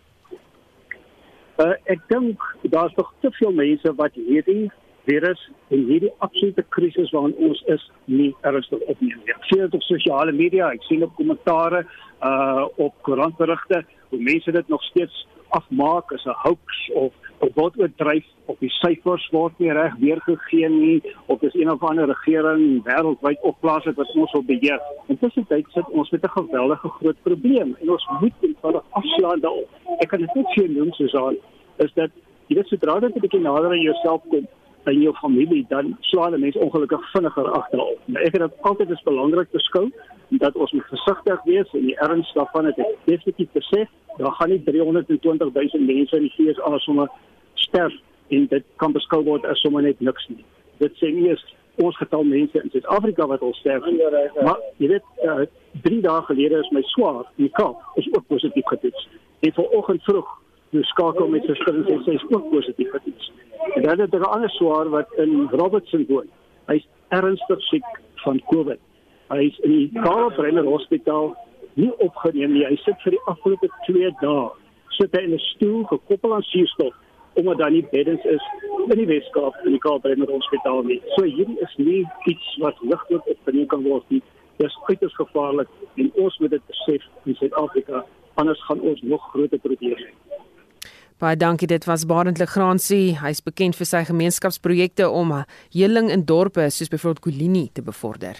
Uh, 1.57 1.75
ek 1.85 1.99
dink 2.07 2.39
daar's 2.61 2.95
nog 2.95 3.13
te 3.21 3.31
veel 3.31 3.51
mense 3.51 3.93
wat 3.95 4.13
hierdie 4.13 4.71
virus 5.11 5.41
en 5.69 5.85
hierdie 5.89 6.13
absolute 6.27 6.63
krisis 6.75 7.11
waarin 7.15 7.35
ons 7.49 7.63
is 7.75 7.83
nie 8.05 8.31
ernstig 8.47 8.83
opneem 8.93 9.19
nie. 9.23 9.35
Ek 9.35 9.49
sien 9.49 9.65
dit 9.65 9.79
op 9.79 9.87
sosiale 9.87 10.35
media, 10.43 10.71
ek 10.71 10.87
sien 10.89 11.03
op 11.07 11.17
kommentare 11.19 11.85
uh 12.21 12.63
op 12.85 12.93
koerantberigte 13.07 13.83
hoe 14.11 14.21
mense 14.21 14.51
dit 14.51 14.67
nog 14.69 14.83
steeds 14.89 15.25
afmaak 15.57 16.11
as 16.15 16.25
'n 16.25 16.37
hoax 16.43 16.89
of 17.03 17.13
of 17.39 17.49
wat 17.55 17.77
oordryf 17.77 18.25
of 18.45 18.57
die 18.59 18.69
syfers 18.69 19.27
word 19.31 19.59
nie 19.59 19.71
reg 19.73 19.95
weergegee 19.99 20.69
nie 20.69 21.01
of 21.25 21.39
dis 21.39 21.55
een 21.55 21.71
of 21.71 21.83
ander 21.83 22.07
regering 22.07 22.83
wêreldwyd 22.85 23.41
opplaas 23.51 23.83
het 23.89 23.95
wat 23.95 24.15
ons 24.15 24.31
wil 24.31 24.43
beheer. 24.43 24.81
Intussen 25.07 25.47
tyd 25.47 25.65
sit 25.73 25.89
ons 25.89 26.09
met 26.09 26.23
'n 26.23 26.35
geweldige 26.37 26.89
groot 26.89 27.21
probleem 27.23 27.75
en 27.81 27.89
ons 27.89 28.07
moet 28.19 28.33
eenvoudig 28.41 28.83
afslaan 28.89 29.39
daarop. 29.39 29.69
Ek 29.99 30.09
kan 30.09 30.19
dit 30.19 30.35
net 30.35 30.47
sê 30.55 30.69
noem 30.69 30.91
soos 30.93 31.13
al 31.13 31.35
is 31.77 31.93
dat 31.93 32.11
jy 32.47 32.55
weet 32.55 32.67
sodra 32.67 32.99
dit 32.99 33.15
'n 33.15 33.19
bietjie 33.19 33.41
nader 33.41 33.71
aan 33.71 33.87
jouself 33.89 34.21
kom 34.29 34.47
in 34.85 35.01
jou 35.01 35.13
familie 35.15 35.65
dan 35.69 35.97
slaan 35.99 36.39
mense 36.39 36.59
ongelukkig 36.59 37.11
vinniger 37.11 37.51
agterop. 37.51 37.99
Nou 38.05 38.23
ek 38.25 38.33
het 38.37 38.41
dit 38.41 38.61
altyd 38.61 38.91
as 38.91 39.03
belangrik 39.03 39.51
beskou 39.51 39.89
dat 40.29 40.55
ons 40.55 40.71
moet 40.71 40.87
versigtig 40.89 41.43
wees 41.43 41.73
en 41.73 41.85
die 41.85 41.97
erns 42.07 42.33
daarvan 42.33 42.65
het 42.65 42.79
ek 42.79 42.95
definitief 43.05 43.51
besef. 43.57 43.89
Daar 44.17 44.31
gaan 44.39 44.49
nie 44.49 44.63
320 44.63 45.53
000 45.53 45.85
mense 45.85 46.17
in 46.17 46.27
die 46.27 46.33
FSA 46.35 46.77
sommer 46.85 47.09
sterf 47.53 47.93
en 48.29 48.47
dit 48.47 48.65
kan 48.75 48.93
beskou 48.95 49.23
word 49.23 49.45
as 49.45 49.59
sommer 49.61 49.83
net 49.83 49.99
niks 49.99 50.27
nie. 50.27 50.45
Dit 50.79 50.95
sê 50.97 51.11
nie 51.13 51.29
eens 51.29 51.45
ons 51.81 51.97
getal 51.97 52.23
mense 52.27 52.59
in 52.59 52.69
Suid-Afrika 52.71 53.27
wat 53.27 53.41
al 53.41 53.53
sterf 53.53 53.85
nie. 53.85 54.01
Maar 54.43 54.59
jy 54.77 54.91
weet, 54.95 55.05
3 55.85 55.97
uh, 55.97 56.03
dae 56.03 56.21
gelede 56.29 56.59
is 56.59 56.71
my 56.75 56.81
swaar 56.93 57.25
in 57.37 57.47
die 57.47 57.53
Kaap 57.57 57.99
is 58.01 58.09
ook 58.13 58.27
positief 58.27 58.67
getoets. 58.73 59.07
En 59.41 59.53
vanoggend 59.53 60.03
vroeg 60.03 60.40
skakel 60.79 61.27
met 61.27 61.43
sy 61.45 61.55
stem 61.59 61.83
en 61.85 62.03
sy 62.03 62.17
ook 62.29 62.49
positief 62.51 62.91
getoets. 62.91 63.31
En 63.75 63.83
dan 63.83 63.99
het 63.99 64.13
er 64.13 64.19
'n 64.19 64.33
ander 64.35 64.49
swaar 64.49 64.89
wat 64.89 65.07
in 65.17 65.49
Robertson 65.51 66.05
woon. 66.07 66.27
Hy's 66.67 66.87
ernstig 67.09 67.61
siek 67.61 67.85
van 68.15 68.41
COVID. 68.45 68.79
Hy's 69.27 69.57
in 69.59 69.71
die 69.71 69.91
Karl 70.03 70.31
Bremer 70.31 70.63
Hospitaal 70.63 71.35
nie 71.73 71.91
opgeneem 71.97 72.53
nie. 72.53 72.65
Hy 72.65 72.75
sit 72.75 73.01
vir 73.03 73.11
die 73.11 73.25
afgelope 73.25 73.69
2 73.85 74.11
dae 74.21 74.49
sit 74.97 75.15
hy 75.15 75.23
in 75.23 75.33
'n 75.33 75.39
stoel 75.39 75.83
gekoppel 75.83 76.33
aan 76.33 76.41
suurstof 76.41 76.95
omdat 77.33 77.57
daar 77.57 77.71
nie 77.71 77.87
beddens 77.91 78.23
is 78.23 78.43
in 78.87 78.97
die 78.97 79.05
Weskaap 79.05 79.55
in 79.65 79.71
die 79.71 79.79
Karl 79.79 79.99
Bremer 79.99 80.31
Hospitaal 80.31 80.83
nie. 80.83 81.01
So 81.15 81.23
hierdie 81.23 81.59
is 81.59 81.73
nie 81.77 82.07
iets 82.25 82.57
wat 82.59 82.75
ligtelik 82.81 83.25
opgeneem 83.25 83.67
kan 83.67 83.83
word 83.83 84.03
nie. 84.07 84.21
Dit 84.57 84.67
is 84.67 84.79
uiters 84.87 85.15
gevaarlik 85.15 85.67
en 85.95 86.11
ons 86.15 86.37
moet 86.37 86.51
dit 86.51 86.65
besef 86.67 87.07
in 87.23 87.35
Suid-Afrika 87.35 88.05
anders 88.33 88.63
gaan 88.63 88.79
ons 88.79 89.01
nog 89.01 89.29
groter 89.31 89.59
probleme 89.59 89.95
hê. 89.95 90.30
Baie 91.21 91.37
dankie. 91.37 91.67
Dit 91.67 91.85
was 91.85 92.05
Barend 92.09 92.39
Legrandsie. 92.41 93.19
Hy's 93.21 93.43
bekend 93.45 93.75
vir 93.77 93.85
sy 93.85 93.99
gemeenskapsprojekte 94.07 95.05
om 95.05 95.35
heling 95.69 96.09
in 96.09 96.23
dorpe 96.25 96.63
soos 96.73 96.89
byvoorbeeld 96.89 97.21
Kolini 97.21 97.67
te 97.77 97.83
bevorder. 97.85 98.39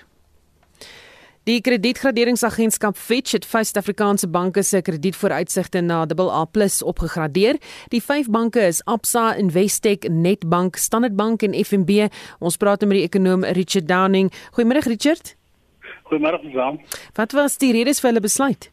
Die 1.46 1.60
kredietgraderingsagentskap 1.62 2.98
Fitch 2.98 3.36
het 3.38 3.46
vyf 3.46 3.70
Suid-Afrikaanse 3.70 4.32
banke 4.34 4.64
se 4.66 4.82
kredietvooruitsigte 4.82 5.86
na 5.86 6.02
AA+ 6.10 6.42
opgegradeer. 6.90 7.62
Die 7.94 8.02
vyf 8.02 8.34
banke 8.34 8.66
is 8.66 8.82
Absa, 8.90 9.36
Investec, 9.38 10.10
Nedbank, 10.10 10.82
Standard 10.82 11.16
Bank 11.16 11.46
en 11.46 11.54
FNB. 11.54 12.10
Ons 12.40 12.58
praat 12.58 12.82
met 12.82 12.98
die 12.98 13.06
ekonom 13.06 13.46
Richard 13.46 13.86
Downing. 13.86 14.34
Goeiemôre 14.58 14.88
Richard. 14.90 15.36
Goeiemôre 16.10 16.42
Jean. 16.50 16.82
Wat 17.14 17.38
was 17.38 17.62
die 17.62 17.76
redes 17.78 18.02
vir 18.02 18.16
hulle 18.16 18.26
besluit? 18.26 18.72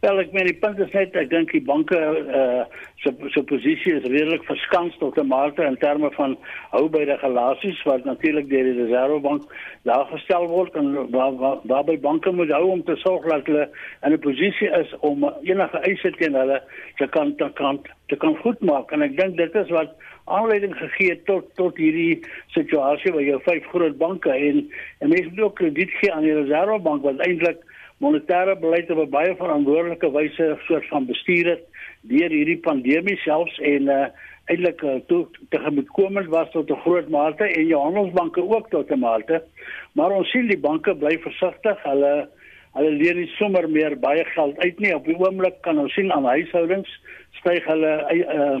Wel, 0.00 0.20
ek 0.22 0.30
meen 0.32 0.46
die 0.48 0.56
punt 0.56 0.78
is 0.80 0.92
net 0.96 1.16
ek 1.18 1.28
dink 1.28 1.50
die 1.52 1.60
banke 1.60 1.98
uh 2.00 2.62
so 3.02 3.12
so 3.32 3.42
posisie 3.42 3.94
is 3.96 4.04
redelik 4.04 4.42
verskans 4.44 4.96
tot 5.00 5.18
'n 5.18 5.26
mate 5.26 5.62
in 5.64 5.76
terme 5.76 6.10
van 6.16 6.36
hou 6.72 6.88
by 6.88 7.04
regulasies 7.08 7.82
wat 7.84 8.04
natuurlik 8.04 8.48
deur 8.50 8.64
die 8.64 8.82
Reservebank 8.82 9.42
daar 9.84 10.04
gestel 10.12 10.46
word 10.48 10.74
en 10.74 11.10
waar 11.10 11.32
waar 11.36 11.58
waarby 11.64 11.96
banke 12.00 12.32
moet 12.32 12.50
hou 12.50 12.66
om 12.70 12.84
te 12.84 12.96
sorg 12.96 13.24
dat 13.24 13.46
hulle 13.46 13.68
in 14.04 14.12
'n 14.12 14.18
posisie 14.18 14.68
is 14.82 14.92
om 15.00 15.24
enige 15.42 15.78
eise 15.78 16.10
teen 16.18 16.34
hulle 16.34 16.62
te 16.96 17.06
kan 17.06 17.36
te 17.36 17.50
kan 17.54 17.80
te 18.08 18.16
kan 18.16 18.36
goedmaak. 18.36 18.92
En 18.92 19.02
ek 19.02 19.16
dink 19.16 19.36
dit 19.36 19.54
is 19.54 19.70
wat 19.70 19.90
aanleiding 20.24 20.76
gegee 20.76 21.22
tot 21.24 21.44
tot 21.54 21.76
hierdie 21.76 22.20
situasie 22.48 23.12
waar 23.12 23.22
jy 23.22 23.38
vyf 23.38 23.64
groot 23.72 23.96
banke 23.98 24.30
en 24.30 24.68
en 25.00 25.08
mense 25.08 25.30
moet 25.30 25.40
ook 25.40 25.56
krediet 25.56 25.90
gee 25.90 26.12
aan 26.12 26.22
die 26.22 26.34
Reservebank 26.34 27.02
wat 27.02 27.18
eintlik 27.26 27.64
monetêre 28.00 28.60
beleid 28.60 28.90
op 28.90 28.98
'n 28.98 29.10
baie 29.10 29.34
verantwoordelike 29.36 30.12
wyse 30.12 30.58
soort 30.66 30.86
van 30.88 31.06
bestuur 31.06 31.46
het 31.46 31.69
deur 32.08 32.32
hierdie 32.32 32.60
pandemie 32.64 33.16
selfs 33.24 33.58
en 33.58 33.88
uh, 33.88 34.06
eintlik 34.50 34.82
uh, 34.82 34.98
toe 35.06 35.26
tegemoetkomend 35.54 36.28
was 36.32 36.50
tot 36.50 36.70
'n 36.70 36.82
groot 36.84 37.08
mate 37.08 37.44
en 37.44 37.66
jou 37.66 37.80
handelsbanke 37.80 38.42
ook 38.42 38.70
tot 38.70 38.90
'n 38.90 38.98
mate. 38.98 39.42
Maar 39.92 40.10
ons 40.10 40.30
sien 40.30 40.46
die 40.46 40.58
banke 40.58 40.94
bly 40.94 41.18
versigtig. 41.18 41.82
Hulle 41.82 42.28
hulle 42.72 42.90
leen 42.90 43.16
nie 43.16 43.30
sommer 43.38 43.70
meer 43.70 43.98
baie 43.98 44.24
geld 44.24 44.58
uit 44.58 44.78
nie. 44.78 44.94
Op 44.94 45.04
die 45.04 45.18
oomblik 45.18 45.60
kan 45.60 45.78
ons 45.78 45.94
sien 45.94 46.12
aan 46.12 46.24
huishoudings 46.24 47.00
styg 47.40 47.64
hulle 47.64 47.92
uh 48.10 48.60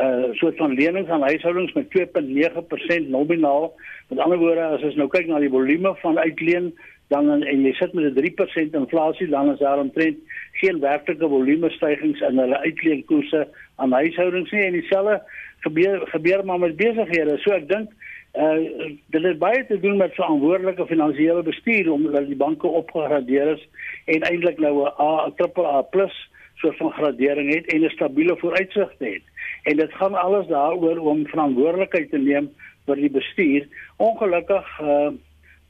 uh 0.00 0.32
soort 0.32 0.56
van 0.56 0.74
lenings 0.74 1.10
aan 1.10 1.22
huishoudings 1.22 1.72
met 1.72 1.88
2.9% 1.98 3.08
nominaal. 3.08 3.72
Met 4.08 4.18
ander 4.18 4.38
woorde, 4.38 4.64
as 4.64 4.82
ons 4.82 4.96
nou 4.96 5.08
kyk 5.08 5.26
na 5.26 5.38
die 5.38 5.52
volume 5.52 5.94
van 6.02 6.18
uitleen 6.18 6.72
dan 7.10 7.30
en 7.42 7.62
jy 7.66 7.72
sit 7.74 7.92
met 7.92 8.04
'n 8.04 8.14
3% 8.14 8.74
inflasie 8.74 9.26
dan 9.28 9.52
is 9.52 9.58
daar 9.58 9.78
omtrent 9.78 10.18
geen 10.52 10.80
werklike 10.80 11.28
volume 11.28 11.70
stygings 11.70 12.20
in 12.20 12.38
hulle 12.38 12.58
uitleenkoerse 12.58 13.48
aan 13.76 13.92
huishoudings 13.92 14.50
nie 14.50 14.64
en 14.64 14.72
dieselfde 14.72 15.22
gebeur 15.60 16.06
gebeur 16.06 16.44
maar 16.44 16.58
met 16.58 16.76
besighede. 16.76 17.38
So 17.38 17.50
ek 17.52 17.68
dink 17.68 17.90
uh 18.38 18.58
dit 19.10 19.22
het 19.22 19.38
baie 19.38 19.66
te 19.66 19.80
doen 19.80 19.96
met 19.96 20.14
verantwoordelike 20.14 20.86
finansiële 20.86 21.42
bestuur 21.42 21.92
omdat 21.92 22.26
die 22.26 22.36
banke 22.36 22.66
opgegradeer 22.66 23.56
is 23.56 23.68
en 24.04 24.22
eintlik 24.22 24.58
nou 24.58 24.74
'n 24.84 24.92
A, 25.00 25.26
'n 25.26 25.34
triple 25.34 25.66
A+ 25.66 25.82
soort 26.54 26.76
van 26.76 26.92
gradering 26.92 27.54
het 27.54 27.66
en 27.66 27.84
'n 27.84 27.90
stabiele 27.90 28.36
vooruitsig 28.36 28.94
het. 28.98 29.22
En 29.62 29.76
dit 29.76 29.92
gaan 29.92 30.14
alles 30.14 30.46
daaroor 30.46 30.98
om 30.98 31.26
verantwoordelikheid 31.26 32.10
te 32.10 32.18
neem 32.18 32.50
vir 32.86 32.96
die 32.96 33.10
bestuur. 33.10 33.66
Ongelukkig 33.96 34.80
uh 34.80 35.10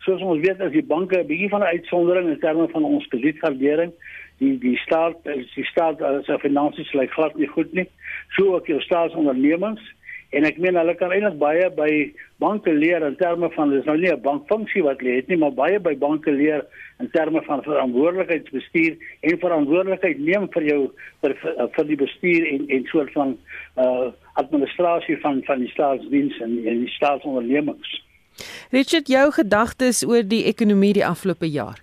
soos 0.04 0.22
ons 0.22 0.40
weet 0.40 0.60
as 0.60 0.72
die 0.72 0.82
banke 0.82 1.18
'n 1.18 1.26
bietjie 1.26 1.48
van 1.48 1.60
'n 1.60 1.72
uitsondering 1.76 2.28
in 2.28 2.40
terme 2.40 2.68
van 2.68 2.84
ons 2.84 3.06
kredietgradering 3.08 3.92
die 4.40 4.58
die 4.58 4.76
staat 4.76 5.16
die 5.24 5.68
staat 5.68 6.02
as 6.02 6.28
uh, 6.28 6.38
finansies 6.40 6.92
lyk 6.96 7.12
glad 7.12 7.36
nie 7.36 7.48
goed 7.48 7.72
nie. 7.76 7.88
So 8.36 8.54
ook 8.56 8.66
jou 8.66 8.80
staatsondernemings 8.80 9.82
en 10.30 10.46
ek 10.46 10.60
meen 10.62 10.78
hulle 10.78 10.94
kan 10.94 11.12
eintlik 11.12 11.38
baie 11.42 11.70
by 11.74 11.90
banke 12.42 12.72
leer 12.72 13.02
in 13.02 13.16
terme 13.20 13.50
van 13.56 13.72
dis 13.74 13.84
nou 13.84 13.96
nie 13.98 14.12
'n 14.12 14.22
bankfunksie 14.22 14.82
wat 14.86 15.00
hulle 15.00 15.16
het 15.16 15.28
nie, 15.28 15.36
maar 15.36 15.52
baie 15.52 15.78
by 15.78 15.94
banke 15.98 16.32
leer 16.32 16.64
in 17.00 17.10
terme 17.10 17.42
van 17.42 17.62
verantwoordelikheidsbestuur 17.62 18.96
en 19.20 19.38
verantwoordelikheid 19.44 20.18
neem 20.18 20.48
vir 20.54 20.64
jou 20.72 20.80
vir 21.22 21.36
vir 21.76 21.84
die 21.84 22.00
bestuur 22.04 22.46
en 22.52 22.68
en 22.68 22.84
soort 22.92 23.12
van 23.12 23.38
uh 23.76 24.12
administrasie 24.34 25.18
van 25.20 25.42
van 25.44 25.58
die 25.58 25.68
staatsdiens 25.68 26.40
en, 26.40 26.62
en 26.66 26.86
die 26.86 26.94
staatsondernemings. 26.96 28.09
Richard, 28.70 29.08
jou 29.08 29.30
gedagtes 29.32 30.04
oor 30.06 30.22
die 30.22 30.44
ekonomie 30.44 30.92
die 30.92 31.06
afgelope 31.06 31.50
jaar? 31.50 31.82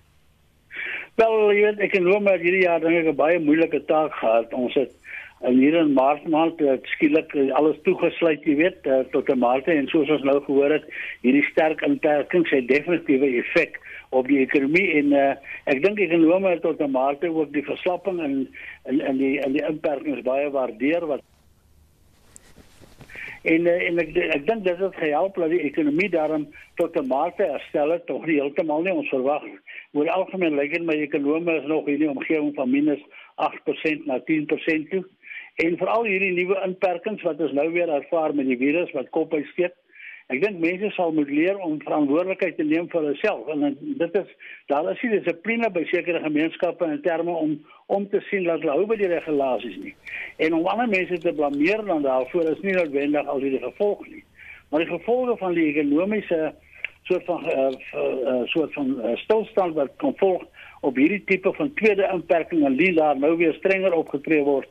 Wel, 1.18 1.52
jy 1.52 1.62
weet 1.64 1.80
ek 1.80 1.94
en 1.98 2.06
Rome 2.06 2.30
het 2.30 2.40
hierdie 2.40 2.62
jaar 2.62 2.80
dink 2.80 2.94
ek 2.94 3.12
'n 3.12 3.16
baie 3.16 3.38
moeilike 3.38 3.84
taak 3.86 4.14
gehad. 4.14 4.52
Ons 4.54 4.74
het 4.74 4.92
en 5.40 5.58
hier 5.58 5.74
in 5.78 5.92
maart 5.94 6.24
maand 6.28 6.58
het 6.58 6.86
skielik 6.94 7.34
alles 7.54 7.76
toegesluit 7.86 8.46
jy 8.46 8.56
weet 8.58 8.86
eh, 8.86 9.04
tot 9.12 9.28
'n 9.30 9.38
mate 9.38 9.70
en 9.70 9.86
soos 9.86 10.10
ons 10.10 10.24
nou 10.26 10.40
gehoor 10.42 10.70
het 10.70 10.86
hierdie 11.22 11.44
sterk 11.50 11.82
inperkings 11.86 12.50
het 12.50 12.68
definitiewe 12.68 13.28
effek 13.42 13.78
op 14.10 14.26
die 14.26 14.40
ekonomie 14.40 14.86
en 14.98 15.12
uh, 15.12 15.32
ek 15.64 15.82
dink 15.84 15.98
ekonome 16.00 16.50
het 16.50 16.62
tot 16.62 16.80
'n 16.80 16.90
mate 16.90 17.28
ook 17.28 17.52
die 17.52 17.62
verslapping 17.62 18.20
en 18.20 18.48
en 18.84 19.00
en 19.00 19.18
die 19.18 19.38
en 19.40 19.52
die 19.52 19.66
inperkings 19.68 20.22
baie 20.22 20.50
waardeer 20.50 21.06
wat 21.06 21.22
en 23.42 23.66
uh, 23.66 23.88
en 23.88 23.98
ek 23.98 24.16
ek 24.16 24.46
dink 24.46 24.64
dit 24.64 24.78
het 24.78 24.96
gehelp 24.96 25.34
dat 25.34 25.50
die 25.50 25.62
ekonomie 25.70 26.10
daarom 26.10 26.48
tot 26.76 26.96
'n 26.96 27.06
mate 27.06 27.42
herstel 27.42 27.90
het 27.90 28.06
tog 28.06 28.26
nie 28.26 28.40
heeltemal 28.40 28.82
nie 28.82 28.92
ons 28.92 29.08
verwag 29.08 29.44
oor 29.92 30.08
algemeen 30.08 30.56
lyk 30.56 30.72
dit 30.72 30.82
my 30.82 30.94
ekonome 30.94 31.60
is 31.60 31.66
nog 31.66 31.88
in 31.88 31.98
die 31.98 32.10
omgewing 32.10 32.54
van 32.54 32.70
minus 32.70 33.02
8% 33.36 34.06
na 34.06 34.18
10% 34.26 34.90
toe 34.90 35.04
En 35.58 35.74
veral 35.74 36.04
hierdie 36.06 36.34
nuwe 36.36 36.54
inperkings 36.62 37.24
wat 37.26 37.40
ons 37.42 37.54
nou 37.56 37.66
weer 37.74 37.90
ervaar 37.90 38.34
met 38.34 38.46
die 38.46 38.58
virus 38.60 38.92
wat 38.94 39.08
kop 39.14 39.32
uitsteek. 39.34 39.72
Ek 40.28 40.42
dink 40.42 40.58
mense 40.60 40.90
sal 40.92 41.14
moet 41.16 41.30
leer 41.32 41.56
om 41.64 41.78
verantwoordelikheid 41.80 42.58
te 42.58 42.64
neem 42.68 42.88
vir 42.92 43.06
hulself 43.06 43.46
en 43.54 43.62
dit 43.80 44.16
is 44.20 44.32
daar 44.68 44.90
is 44.92 45.00
nie 45.00 45.14
dissipline 45.14 45.70
by 45.72 45.86
sekere 45.88 46.20
gemeenskappe 46.20 46.84
in 46.84 47.00
terme 47.06 47.32
om 47.32 47.54
om 47.96 48.04
te 48.12 48.20
sien 48.26 48.44
dat 48.44 48.60
hulle 48.60 48.74
hou 48.76 48.84
by 48.90 48.98
die 49.00 49.08
regulasies 49.08 49.78
nie. 49.80 49.94
En 50.44 50.58
om 50.58 50.68
ander 50.68 50.90
mense 50.92 51.16
te 51.24 51.32
blameer 51.32 51.80
dan 51.88 52.04
daarvoor 52.04 52.50
is 52.52 52.60
nie 52.66 52.76
noodwendig 52.76 53.32
al 53.32 53.40
die 53.40 53.54
gevolg 53.62 54.04
nie. 54.10 54.20
Maar 54.68 54.84
die 54.84 54.90
gevolge 54.90 55.38
van 55.40 55.56
die 55.56 55.64
ekonomiese 55.70 56.52
soort 57.08 57.24
van 57.24 57.48
uh, 57.48 57.70
uh, 57.72 58.42
soort 58.52 58.76
van 58.76 58.94
uh, 59.00 59.16
stilstand 59.24 59.80
wat 59.80 59.96
kom 60.04 60.12
volg 60.20 60.44
op 60.84 61.00
hierdie 61.00 61.24
tipe 61.24 61.54
van 61.56 61.72
tweede 61.80 62.04
inperking 62.12 62.66
en 62.68 62.76
die 62.76 62.92
daar 63.00 63.16
nou 63.16 63.32
weer 63.40 63.56
strenger 63.62 63.96
opgetree 63.96 64.44
word 64.44 64.68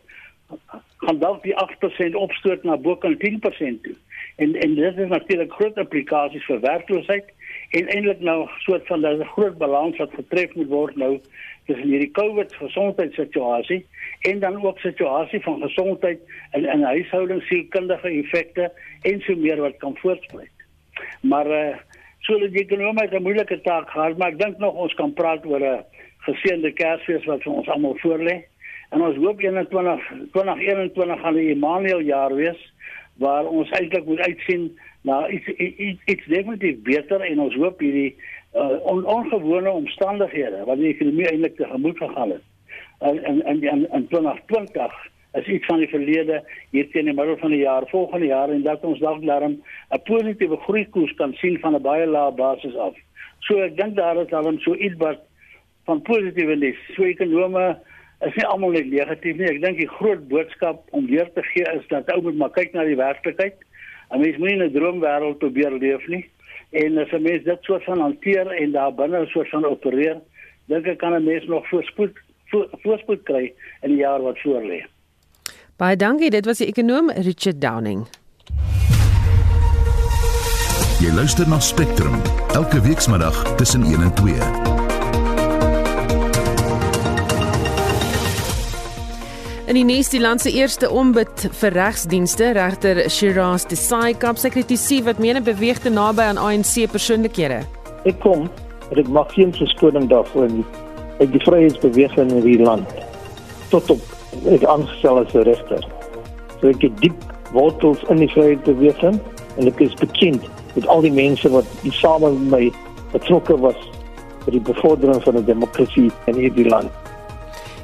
gaan 1.02 1.20
dalk 1.20 1.42
die 1.44 1.56
8% 1.58 2.16
opstoot 2.16 2.64
na 2.64 2.78
bo 2.78 2.96
kan 2.96 3.18
10% 3.20 3.82
toe. 3.84 3.96
En 4.38 4.56
en 4.56 4.76
dit 4.76 4.98
is 4.98 5.10
natuurlik 5.10 5.52
groot 5.52 5.78
implikasies 5.78 6.46
vir 6.46 6.60
werkloosheid 6.62 7.30
en 7.78 7.88
eintlik 7.94 8.20
nou 8.20 8.38
soort 8.66 8.86
van 8.88 9.02
daar's 9.02 9.20
'n 9.20 9.34
groot 9.36 9.58
balans 9.58 9.98
wat 9.98 10.14
getref 10.14 10.54
moet 10.56 10.68
word 10.68 10.96
nou 10.96 11.20
tussen 11.66 11.90
hierdie 11.90 12.12
COVID 12.12 12.54
gesondheidssituasie 12.54 13.86
en 14.30 14.40
dan 14.40 14.66
ook 14.66 14.80
situasie 14.80 15.42
van 15.42 15.62
gesondheid 15.62 16.20
in 16.52 16.66
in 16.66 16.84
huishoudings 16.84 17.48
sielkundige 17.48 18.10
effekte 18.10 18.72
en 19.02 19.22
so 19.22 19.36
meer 19.36 19.62
wat 19.62 19.78
kan 19.78 19.98
voortspruit. 19.98 20.56
Maar 21.22 21.52
eh 21.52 21.70
uh, 21.70 21.76
so 22.20 22.40
die 22.40 22.62
ekonomie 22.62 23.04
het 23.04 23.14
'n 23.14 23.22
moeilike 23.22 23.62
taak 23.62 23.90
gehad, 23.90 24.18
maar 24.18 24.32
ek 24.32 24.40
dink 24.40 24.58
nog 24.58 24.74
ons 24.74 24.94
kan 24.94 25.14
praat 25.14 25.46
oor 25.46 25.62
'n 25.62 25.84
geseënde 26.18 26.72
Kersfees 26.72 27.26
wat 27.26 27.44
vir 27.44 27.54
ons 27.54 27.68
almal 27.68 27.98
voorlê. 27.98 28.44
En 28.90 29.02
ons 29.02 29.16
hoop 29.16 29.40
21 29.40 30.02
2021 30.32 31.20
gaan 31.22 31.36
'n 31.36 31.50
Emmanuel 31.50 32.00
jaar 32.00 32.36
wees 32.36 32.74
waar 33.18 33.46
ons 33.46 33.70
eintlik 33.70 34.06
moet 34.06 34.20
uitsien 34.20 34.78
na 35.02 35.30
iets 35.30 35.48
iets, 35.48 36.02
iets 36.06 36.26
definitief 36.26 36.82
beter 36.84 37.22
en 37.22 37.40
ons 37.40 37.56
hoop 37.56 37.80
hierdie 37.80 38.16
uh, 38.56 38.78
on, 38.84 39.06
ongewone 39.06 39.72
omstandighede 39.72 40.64
wat 40.66 40.78
die 40.78 40.94
ekonomie 40.94 41.28
eintlik 41.30 41.56
te 41.58 41.68
gemoed 41.72 41.98
gegaan 41.98 42.36
het. 42.36 42.46
En 43.00 43.22
en 43.24 43.64
en 43.64 43.86
in 43.92 44.08
2020 44.08 44.94
is 45.34 45.48
iets 45.48 45.66
van 45.66 45.78
die 45.78 45.90
verlede 45.90 46.44
hier 46.72 46.90
teen 46.92 47.06
die 47.06 47.14
middel 47.14 47.38
van 47.38 47.54
die 47.54 47.64
jaar 47.64 47.88
volgende 47.90 48.26
jaar 48.26 48.50
en 48.50 48.64
dat 48.64 48.86
ons 48.86 49.00
dalk 49.00 49.26
daarom 49.26 49.62
'n 49.92 50.02
positiewe 50.04 50.58
groeikoers 50.58 51.14
kan 51.16 51.34
sien 51.34 51.60
van 51.60 51.76
'n 51.76 51.82
baie 51.82 52.06
lae 52.06 52.32
basis 52.32 52.76
af. 52.76 52.96
So 53.40 53.60
ek 53.60 53.78
dink 53.78 53.96
daar 53.96 54.18
is 54.22 54.28
daarom 54.28 54.60
so 54.60 54.76
iets 54.76 54.98
wat 54.98 55.20
van 55.86 56.02
positief 56.02 56.50
is. 56.50 56.80
So 56.96 57.04
ekonome 57.04 57.78
is 58.26 58.36
nie 58.36 58.46
almal 58.46 58.74
net 58.74 58.90
negatief 58.90 59.38
nie. 59.38 59.50
Ek 59.50 59.62
dink 59.62 59.78
die 59.78 59.90
groot 60.00 60.28
boodskap 60.32 60.86
om 60.98 61.06
weer 61.10 61.30
te 61.34 61.44
gee 61.52 61.68
is 61.74 61.86
dat 61.92 62.10
ou 62.14 62.22
moet 62.22 62.38
maar 62.38 62.54
kyk 62.56 62.74
na 62.74 62.84
die 62.88 62.98
werklikheid. 62.98 63.58
'n 64.12 64.20
Mens 64.22 64.38
moet 64.38 64.50
nie 64.50 64.58
in 64.58 64.64
'n 64.64 64.74
droomwêreld 64.74 65.40
probeer 65.40 65.72
leef 65.72 66.08
nie. 66.08 66.26
En 66.72 66.98
as 66.98 67.12
'n 67.12 67.22
mens 67.22 67.44
dit 67.44 67.64
soort 67.64 67.84
van 67.84 68.00
hanteer 68.00 68.48
en 68.48 68.72
daar 68.72 68.94
binne 68.94 69.26
soort 69.26 69.50
van 69.50 69.66
opereer, 69.66 70.18
dink 70.66 70.86
ek 70.86 70.98
kan 70.98 71.14
'n 71.14 71.24
mens 71.24 71.46
nog 71.46 71.68
voorspoed 71.68 72.16
voorspoed 72.84 73.24
kry 73.24 73.54
in 73.82 73.90
die 73.90 73.98
jaar 73.98 74.22
wat 74.22 74.40
voorlê. 74.40 74.86
Baie 75.78 75.96
dankie. 75.96 76.30
Dit 76.30 76.46
was 76.46 76.58
die 76.58 76.68
ekonom 76.68 77.10
Richard 77.10 77.62
Downing. 77.62 78.08
Jy 81.00 81.14
luister 81.14 81.46
na 81.50 81.60
Spectrum 81.60 82.22
elke 82.54 82.82
weekmiddag 82.82 83.56
tussen 83.56 83.84
1 83.84 84.02
en 84.02 84.14
2. 84.16 84.87
In 89.68 89.76
die 89.76 89.84
nuus 89.84 90.08
die 90.08 90.22
land 90.24 90.40
se 90.40 90.52
eerste 90.56 90.88
ombud 90.96 91.42
vir 91.60 91.74
regsdienste, 91.76 92.54
regter 92.56 93.02
Shiraz 93.12 93.66
Desai 93.68 94.14
kap 94.16 94.38
sekretisie 94.40 95.02
wat 95.04 95.18
mene 95.20 95.42
beweeg 95.44 95.82
te 95.84 95.92
naby 95.92 96.24
aan 96.24 96.38
ANC 96.40 96.86
persoonlikhede. 96.94 97.58
Ek 98.08 98.16
kom, 98.24 98.46
ek 98.96 99.10
maak 99.12 99.34
geen 99.36 99.52
verskoning 99.58 100.06
daarvoor 100.08 100.48
nie. 100.54 100.64
Ek 101.20 101.34
die 101.34 101.42
vryheidsbeweging 101.44 102.32
in 102.32 102.40
hierdie 102.46 102.64
land 102.64 102.94
tot 103.74 103.92
op 103.92 104.48
ek 104.54 104.64
aangestel 104.64 105.20
as 105.20 105.36
'n 105.36 105.44
regter. 105.50 105.84
So 106.62 106.72
ek 106.72 106.88
het 106.88 106.96
diep 107.04 107.20
wortels 107.52 108.00
in 108.08 108.24
die 108.24 108.32
vryheidsbeweging 108.32 109.20
en 109.58 109.68
ek 109.68 109.84
is 109.84 110.00
bekend 110.00 110.48
met 110.76 110.88
al 110.88 111.04
die 111.04 111.12
mense 111.12 111.52
wat 111.52 111.68
saam 111.92 112.24
met 112.24 112.40
my 112.56 112.72
betrokke 113.12 113.60
was 113.60 113.84
vir 114.46 114.56
die 114.56 114.64
bevordering 114.72 115.20
van 115.28 115.36
'n 115.36 115.46
demokrasie 115.46 116.08
in 116.32 116.40
hierdie 116.40 116.70
land. 116.72 117.07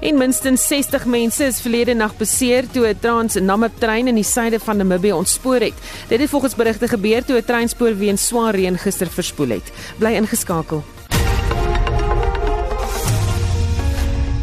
En 0.03 0.17
minstens 0.17 0.67
60 0.67 1.05
mense 1.05 1.45
is 1.47 1.61
verlede 1.63 1.93
nag 1.95 2.17
beseer 2.19 2.65
toe 2.67 2.87
'n 2.87 2.99
Trans-Namib 2.99 3.77
trein 3.79 4.07
in 4.07 4.15
die 4.15 4.23
suide 4.23 4.59
van 4.59 4.77
Namibië 4.77 5.13
ontspoor 5.13 5.59
het. 5.59 5.73
Dit 6.07 6.19
het 6.19 6.29
volgens 6.29 6.55
berigte 6.55 6.87
gebeur 6.87 7.23
toe 7.23 7.37
'n 7.37 7.45
treinspoor 7.45 7.95
weens 7.97 8.27
swaar 8.27 8.55
reën 8.55 8.77
gister 8.77 9.07
verspoel 9.07 9.49
het. 9.49 9.71
Bly 9.97 10.11
ingeskakel. 10.11 10.83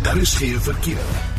Daar 0.02 0.16
is 0.16 0.34
geen 0.34 0.60
verkeer. 0.60 1.29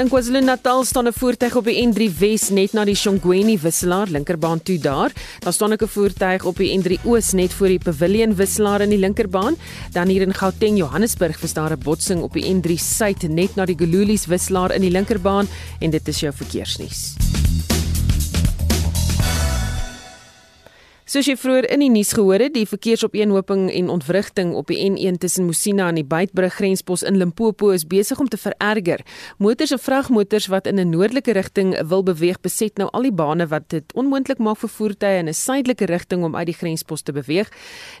In 0.00 0.08
KwaZulu-Natal 0.08 0.84
staan 0.84 1.06
'n 1.06 1.12
voertuig 1.12 1.56
op 1.56 1.64
die 1.64 1.76
N3 1.86 2.18
Wes 2.18 2.48
net 2.48 2.72
na 2.72 2.84
die 2.84 2.94
Shongweni 2.94 3.58
wisselaar 3.60 4.08
linkerbaan 4.08 4.62
toe 4.62 4.78
daar. 4.78 5.12
Daar 5.38 5.52
staan 5.52 5.72
ook 5.72 5.82
'n 5.82 5.88
voertuig 5.88 6.44
op 6.44 6.56
die 6.56 6.78
N3 6.78 7.04
Oos 7.04 7.32
net 7.32 7.52
voor 7.52 7.66
die 7.66 7.78
Pavilion 7.78 8.34
wisselaar 8.34 8.80
in 8.80 8.88
die 8.88 8.98
linkerbaan. 8.98 9.56
Dan 9.92 10.08
hier 10.08 10.22
in 10.22 10.34
Gauteng, 10.34 10.78
Johannesburg, 10.78 11.40
was 11.40 11.52
daar 11.52 11.72
'n 11.72 11.78
botsing 11.78 12.22
op 12.22 12.32
die 12.32 12.44
N3 12.44 12.78
Suid 12.78 13.28
net 13.28 13.54
na 13.56 13.64
die 13.64 13.76
Gululies 13.78 14.26
wisselaar 14.26 14.72
in 14.74 14.80
die 14.80 14.90
linkerbaan 14.90 15.48
en 15.80 15.90
dit 15.90 16.08
is 16.08 16.20
jou 16.20 16.32
verkeersnuus. 16.34 17.14
Soos 21.10 21.26
jy 21.26 21.34
vroeër 21.34 21.66
in 21.74 21.82
die 21.82 21.88
nuus 21.90 22.12
gehoor 22.14 22.38
het, 22.38 22.52
die 22.54 22.68
verkeersopeenhoping 22.70 23.64
en 23.74 23.88
ontwrigting 23.90 24.52
op 24.54 24.68
die 24.70 24.76
N1 24.78 25.16
tussen 25.18 25.48
Musina 25.48 25.88
en 25.90 25.96
die 25.98 26.04
Beitbrug 26.06 26.54
grenspos 26.54 27.02
in 27.02 27.16
Limpopo 27.18 27.72
is 27.74 27.82
besig 27.82 28.20
om 28.22 28.28
te 28.30 28.38
vererger. 28.38 29.02
Motors 29.42 29.74
en 29.74 29.80
vragmotors 29.82 30.46
wat 30.52 30.68
in 30.70 30.78
'n 30.78 30.90
noordelike 30.90 31.32
rigting 31.32 31.74
wil 31.88 32.04
beweeg, 32.04 32.40
beset 32.40 32.78
nou 32.78 32.88
al 32.92 33.02
die 33.02 33.12
bane 33.12 33.46
wat 33.46 33.68
dit 33.70 33.84
onmoontlik 33.94 34.38
maak 34.38 34.58
vir 34.58 34.68
voertuie 34.68 35.18
in 35.18 35.26
'n 35.26 35.34
suidelike 35.34 35.84
rigting 35.86 36.22
om 36.24 36.36
uit 36.36 36.46
die 36.46 36.54
grenspos 36.54 37.02
te 37.02 37.12
beweeg. 37.12 37.48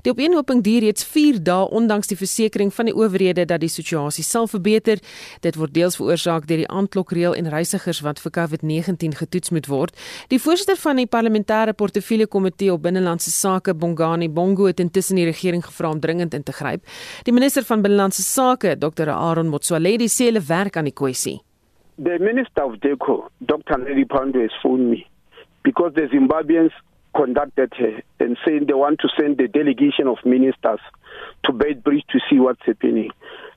Die 0.02 0.12
opeenhoping 0.12 0.62
duur 0.62 0.80
reeds 0.80 1.04
4 1.04 1.42
dae 1.42 1.68
ondanks 1.68 2.06
die 2.06 2.16
versekering 2.16 2.74
van 2.74 2.84
die 2.84 2.94
owerhede 2.94 3.44
dat 3.44 3.60
die 3.60 3.68
situasie 3.68 4.24
sal 4.24 4.46
verbeter. 4.46 4.98
Dit 5.40 5.56
word 5.56 5.74
deels 5.74 5.96
veroorsaak 5.96 6.46
deur 6.46 6.56
die 6.56 6.68
aandklokreël 6.68 7.34
en 7.34 7.48
reisigers 7.48 8.00
wat 8.00 8.20
vir 8.20 8.30
COVID-19 8.30 9.16
getoets 9.16 9.50
moet 9.50 9.66
word. 9.66 9.96
Die 10.28 10.38
voorsitter 10.38 10.76
van 10.76 10.96
die 10.96 11.06
parlementêre 11.06 11.72
portefeulje 11.72 12.26
komitee 12.26 12.72
op 12.72 12.82
binnelandse 13.00 13.30
sake 13.30 13.74
Bongani 13.74 14.28
Bongo 14.28 14.66
het 14.66 14.80
intussen 14.80 15.16
die 15.16 15.24
regering 15.24 15.64
gevra 15.64 15.90
om 15.90 16.00
dringend 16.00 16.34
in 16.34 16.42
te 16.42 16.52
gryp. 16.52 16.84
Die 17.24 17.32
minister 17.32 17.64
van 17.64 17.82
binnelandse 17.82 18.22
sake, 18.22 18.76
Dr. 18.78 19.08
Aaron 19.08 19.48
Motsoaledi, 19.48 20.08
sê 20.08 20.28
hulle 20.28 20.44
werk 20.48 20.76
aan 20.76 20.88
die 20.88 20.96
kwessie. 20.96 21.40
The 21.96 22.18
minister 22.20 22.64
of 22.64 22.78
DECO, 22.80 23.28
Dr. 23.38 23.78
Nelly 23.78 24.04
Pandey, 24.04 24.42
has 24.48 24.56
phoned 24.62 24.90
me 24.90 25.06
because 25.62 25.92
the 25.94 26.08
Zimbabweans 26.12 26.72
conducted 27.14 27.72
her 27.76 28.00
and 28.20 28.36
saying 28.44 28.66
they 28.66 28.74
want 28.74 29.00
to 29.00 29.08
send 29.18 29.36
the 29.38 29.48
delegation 29.48 30.06
of 30.06 30.18
ministers 30.24 30.80
to 31.44 31.52
Beitbridge 31.52 32.06
to 32.12 32.18
see 32.28 32.38
what's 32.38 32.62
happening. 32.64 33.10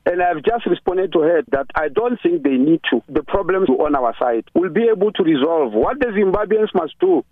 And 0.05 0.21
I've 0.21 0.43
just 0.43 0.65
responded 0.65 1.13
to 1.13 1.21
her 1.21 1.43
that 1.51 1.67
I 1.75 1.87
don't 1.87 2.19
think 2.21 2.43
they 2.43 2.57
need 2.57 2.81
to. 2.91 3.01
The 3.07 3.23
problems 3.23 3.69
on 3.69 3.95
our 3.95 4.13
side 4.19 4.43
will 4.53 4.69
be 4.69 4.89
able 4.91 5.11
to 5.13 5.23
resolve. 5.23 5.71
What 5.71 5.99
the 5.99 6.07
Zimbabweans 6.07 6.73
must 6.73 6.99
do 6.99 7.23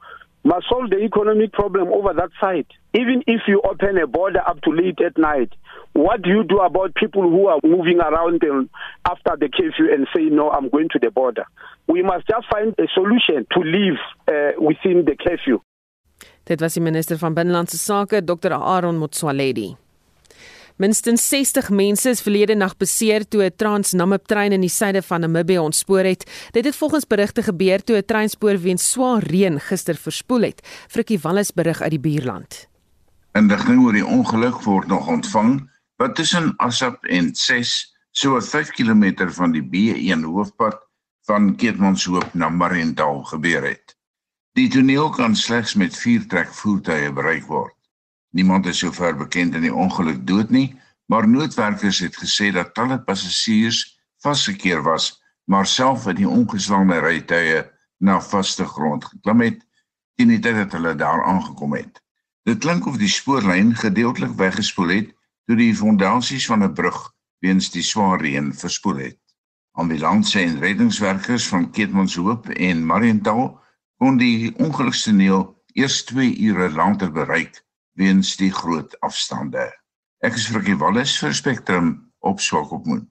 must 0.43 0.67
solve 0.69 0.89
the 0.89 0.99
economic 0.99 1.51
problem 1.54 1.88
over 1.89 2.13
that 2.13 2.30
side. 2.39 2.65
Even 2.93 3.23
if 3.27 3.41
you 3.47 3.62
open 3.62 3.97
a 3.97 4.08
border 4.08 4.41
up 4.47 4.62
to 4.62 4.71
late 4.71 4.99
at 5.06 5.17
night, 5.17 5.54
what 5.93 6.21
do 6.21 6.30
you 6.30 6.43
do 6.43 6.60
about 6.60 6.95
people 6.95 7.21
who 7.21 7.47
are 7.47 7.60
moving 7.63 7.99
around 7.99 8.41
after 9.06 9.36
the 9.39 9.49
curfew 9.49 9.93
and 9.93 10.08
say, 10.15 10.23
no, 10.23 10.49
I'm 10.49 10.69
going 10.69 10.89
to 10.91 10.99
the 10.99 11.12
border? 11.12 11.45
We 11.88 12.01
must 12.01 12.27
just 12.27 12.47
find 12.51 12.73
a 12.80 12.88
solution 12.93 13.45
to 13.51 13.60
live 13.60 13.99
uh, 14.27 14.60
within 14.60 15.06
the 15.06 15.15
curfew. 15.15 15.60
Dit 16.43 16.62
was 16.62 16.73
die 16.73 16.82
minister 16.82 17.17
van 17.17 17.34
binnelandse 17.34 17.77
sake, 17.77 18.21
Dr. 18.25 18.51
Aaron 18.51 18.97
Motsoaledi. 18.97 19.75
Minstens 20.82 21.28
60 21.30 21.67
mense 21.70 22.10
is 22.10 22.24
verlede 22.26 22.56
nag 22.58 22.72
beseer 22.82 23.22
toe 23.30 23.44
'n 23.46 23.54
Transnamib 23.56 24.24
trein 24.26 24.52
in 24.52 24.63
die 24.65 24.70
suide 24.70 25.02
van 25.02 25.22
Namibië 25.22 25.60
ontspoor 25.60 26.04
het. 26.04 26.24
Dit 26.52 26.65
het 26.65 26.76
volgens 26.76 27.06
berigte 27.08 27.44
gebeur 27.44 27.84
toe 27.84 27.98
'n 27.98 28.06
treinspoor 28.06 28.58
weens 28.58 28.91
swaar 28.91 29.24
reën 29.24 29.60
gister 29.60 29.96
verspoel 29.96 30.41
het. 30.41 30.62
Frikkie 30.89 31.20
Wallis 31.20 31.52
berig 31.54 31.82
uit 31.82 31.89
die 31.89 32.00
buurland. 32.00 32.67
Indigting 33.34 33.84
oor 33.84 33.94
die 33.94 34.06
ongeluk 34.06 34.62
word 34.63 34.88
nog 34.88 35.08
ontvang 35.08 35.70
wat 35.98 36.15
tussen 36.15 36.54
Assap 36.58 37.06
en 37.06 37.36
6 37.36 37.96
so 38.12 38.41
5 38.41 38.70
km 38.70 39.30
van 39.30 39.52
die 39.52 39.63
B1 39.63 40.24
hoofpad 40.24 40.80
van 41.26 41.56
Keetmanshoop 41.56 42.34
na 42.34 42.50
Mariental 42.50 43.24
gebeur 43.24 43.63
het. 43.63 43.98
Die 44.54 44.70
toneel 44.70 45.10
kan 45.10 45.36
slegs 45.36 45.76
met 45.76 45.98
4 45.98 46.28
trekvoertuie 46.28 47.13
bereik 47.13 47.46
word. 47.46 47.81
Niemand 48.32 48.65
is 48.65 48.80
sover 48.80 49.15
bekend 49.15 49.56
in 49.56 49.65
die 49.65 49.74
ongeluk 49.76 50.22
dood 50.28 50.50
nie, 50.56 50.70
maar 51.12 51.28
noodwerkers 51.28 52.00
het 52.00 52.15
gesê 52.15 52.52
dat 52.56 52.74
talle 52.74 53.02
passasiers 53.04 53.82
vasgekeer 54.24 54.84
was, 54.86 55.17
maar 55.52 55.67
self 55.67 56.06
in 56.08 56.22
die 56.22 56.30
ongeslaande 56.30 57.00
rytuie 57.04 57.65
na 58.00 58.22
vaste 58.24 58.65
grond 58.65 59.04
geklim 59.06 59.44
het 59.44 59.65
teen 60.15 60.32
die 60.32 60.39
tyd 60.39 60.56
dat 60.62 60.78
hulle 60.78 60.94
daar 60.96 61.26
aangekom 61.28 61.76
het. 61.76 62.00
Dit 62.48 62.62
klink 62.63 62.88
of 62.88 63.00
die 63.02 63.12
spoorlyn 63.12 63.74
gedeeltelik 63.76 64.38
weggespoel 64.39 64.94
het 64.96 65.10
toe 65.50 65.58
die 65.60 65.76
fondasies 65.76 66.46
van 66.48 66.63
'n 66.63 66.74
brug 66.74 67.00
weens 67.44 67.70
die 67.74 67.84
swaar 67.84 68.22
reën 68.22 68.54
verspoel 68.54 69.02
het. 69.08 69.20
Ambulanse 69.72 70.39
en 70.39 70.60
reddingswerkers 70.60 71.48
van 71.48 71.72
Keetmanshoop 71.72 72.48
en 72.50 72.86
Mariental 72.86 73.60
kon 73.98 74.17
die 74.17 74.54
ongelukstoneel 74.56 75.44
eers 75.74 76.04
2 76.04 76.38
ure 76.48 76.70
later 76.70 77.12
bereik 77.12 77.60
weens 77.93 78.36
die 78.38 78.51
groot 78.51 78.95
afstande. 78.99 79.71
Ek 80.21 80.38
is 80.38 80.47
Frikkie 80.47 80.77
Wallis 80.77 81.17
vir 81.19 81.34
Spectrum 81.34 81.95
op 82.19 82.39
Swakopmund. 82.39 83.10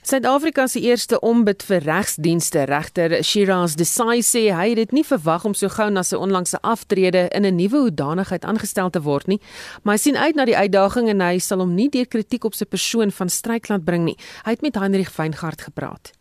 Suid-Afrika 0.00 0.64
se 0.66 0.80
eerste 0.80 1.18
ombud 1.20 1.60
vir 1.68 1.84
regsdienste 1.84 2.62
regter 2.64 3.18
Shiraz 3.22 3.74
Desai 3.76 4.22
sê 4.24 4.46
hy 4.48 4.70
het 4.70 4.78
dit 4.80 4.94
nie 4.96 5.04
verwag 5.04 5.44
om 5.44 5.52
so 5.54 5.68
gou 5.68 5.90
na 5.92 6.00
sy 6.02 6.16
onlangse 6.16 6.56
aftrede 6.64 7.26
in 7.36 7.44
'n 7.44 7.56
nuwe 7.56 7.84
hoedanigheid 7.84 8.44
aangestel 8.44 8.90
te 8.90 9.02
word 9.02 9.28
nie, 9.28 9.40
maar 9.82 9.94
hy 9.94 10.00
sien 10.00 10.16
uit 10.16 10.34
na 10.34 10.44
die 10.44 10.56
uitdaging 10.56 11.08
en 11.08 11.20
hy 11.20 11.38
sal 11.38 11.58
hom 11.58 11.74
nie 11.74 11.90
deur 11.90 12.06
kritiek 12.06 12.44
op 12.44 12.54
sy 12.54 12.64
persoon 12.64 13.10
van 13.10 13.28
stryk 13.28 13.68
laat 13.68 13.84
bring 13.84 14.04
nie. 14.04 14.16
Hy 14.44 14.50
het 14.50 14.62
met 14.62 14.74
Heinrich 14.74 15.16
Weingart 15.16 15.60
gepraat. 15.60 16.12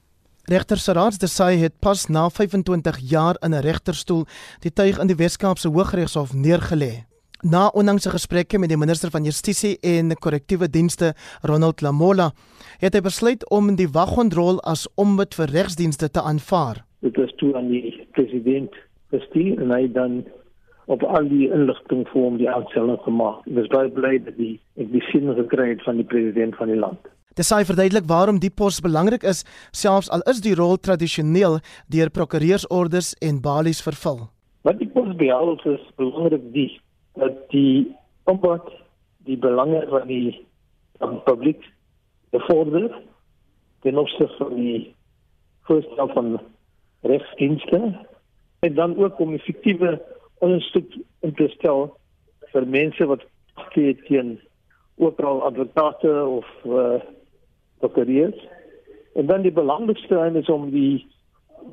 Regter 0.43 0.77
Shiraz 0.77 1.17
Desai 1.17 1.57
het 1.57 1.79
pas 1.79 2.07
na 2.09 2.29
25 2.29 2.97
jaar 2.99 3.37
in 3.41 3.53
'n 3.53 3.61
regterstoel 3.61 4.27
die 4.59 4.73
tuig 4.73 4.99
in 4.99 5.07
die 5.07 5.15
Weskaapse 5.15 5.69
Hooggeregshof 5.69 6.33
neergelê. 6.33 7.08
Na 7.43 7.69
onlangse 7.71 8.09
gesprekke 8.11 8.59
met 8.59 8.67
die 8.67 8.77
minister 8.77 9.07
van 9.09 9.23
Justisie 9.23 9.77
en 9.79 10.11
Korrektiewe 10.19 10.67
Dienste, 10.67 11.13
Ronald 11.41 11.79
Lamola, 11.81 12.33
het 12.81 12.97
hy 12.97 12.99
besluit 13.05 13.45
om 13.47 13.69
die 13.79 13.87
waghondrol 13.87 14.57
as 14.67 14.89
ombud 14.99 15.37
vir 15.39 15.53
regsdienste 15.55 16.09
te 16.11 16.19
aanvaar. 16.19 16.81
Dit 16.99 17.15
is 17.15 17.31
toe 17.39 17.53
aan 17.55 17.69
die 17.71 17.93
president 18.11 18.75
gestuur 19.15 19.61
en 19.63 19.71
hy 19.71 19.87
dan 19.95 20.17
op 20.91 21.05
al 21.07 21.29
die 21.31 21.47
inligting 21.47 22.03
vir 22.09 22.25
hom 22.25 22.41
die 22.41 22.49
aanstelling 22.51 22.99
gemaak. 23.05 23.47
Ek 23.47 23.61
is 23.63 23.71
baie 23.71 23.93
bly 23.95 24.11
dat 24.25 24.35
die 24.35 24.57
ek 24.75 24.91
die 24.91 25.05
sin 25.07 25.31
gekry 25.39 25.69
het 25.77 25.87
van 25.87 26.03
die 26.03 26.07
president 26.11 26.59
van 26.59 26.73
die 26.73 26.81
land. 26.81 26.99
Dit 27.39 27.47
sê 27.47 27.61
verduidelik 27.63 28.11
waarom 28.11 28.43
die 28.43 28.51
pos 28.51 28.81
belangrik 28.83 29.23
is, 29.23 29.45
selfs 29.71 30.11
al 30.11 30.27
is 30.27 30.43
die 30.43 30.57
rol 30.59 30.75
tradisioneel 30.75 31.61
deur 31.87 32.11
prokureursorders 32.11 33.13
en 33.23 33.39
balies 33.39 33.79
vervul. 33.87 34.25
Wat 34.67 34.83
die 34.83 34.91
pos 34.91 35.15
behels 35.15 35.63
is 35.71 35.87
belangrik 35.95 36.43
die 36.51 36.67
dat 37.19 37.49
die 37.53 37.95
ombud 38.23 38.71
die 39.27 39.37
belange 39.37 39.85
van 39.89 40.07
die 40.07 40.47
publiek 41.23 41.63
bevorder 42.29 43.01
ten 43.81 43.97
opsigte 43.97 44.43
van 44.43 44.55
die 44.55 44.95
voorstel 45.67 46.07
van 46.13 46.39
regsdienste 47.01 48.05
en 48.59 48.73
dan 48.73 48.97
ook 48.97 49.19
om 49.19 49.33
effektiewe 49.33 50.01
ondersoek 50.39 50.93
in 51.19 51.33
te 51.33 51.47
stel 51.47 51.97
vir 52.51 52.67
mense 52.67 53.05
wat 53.05 53.25
teen 53.73 54.39
ooral 54.99 55.43
advokate 55.47 56.11
of 56.25 56.47
uh, 56.65 56.99
prokureurs. 57.79 58.47
En 59.13 59.25
dan 59.25 59.41
die 59.41 59.51
belangrikste 59.51 60.15
een 60.15 60.35
is 60.35 60.49
om 60.49 60.69
die 60.71 61.07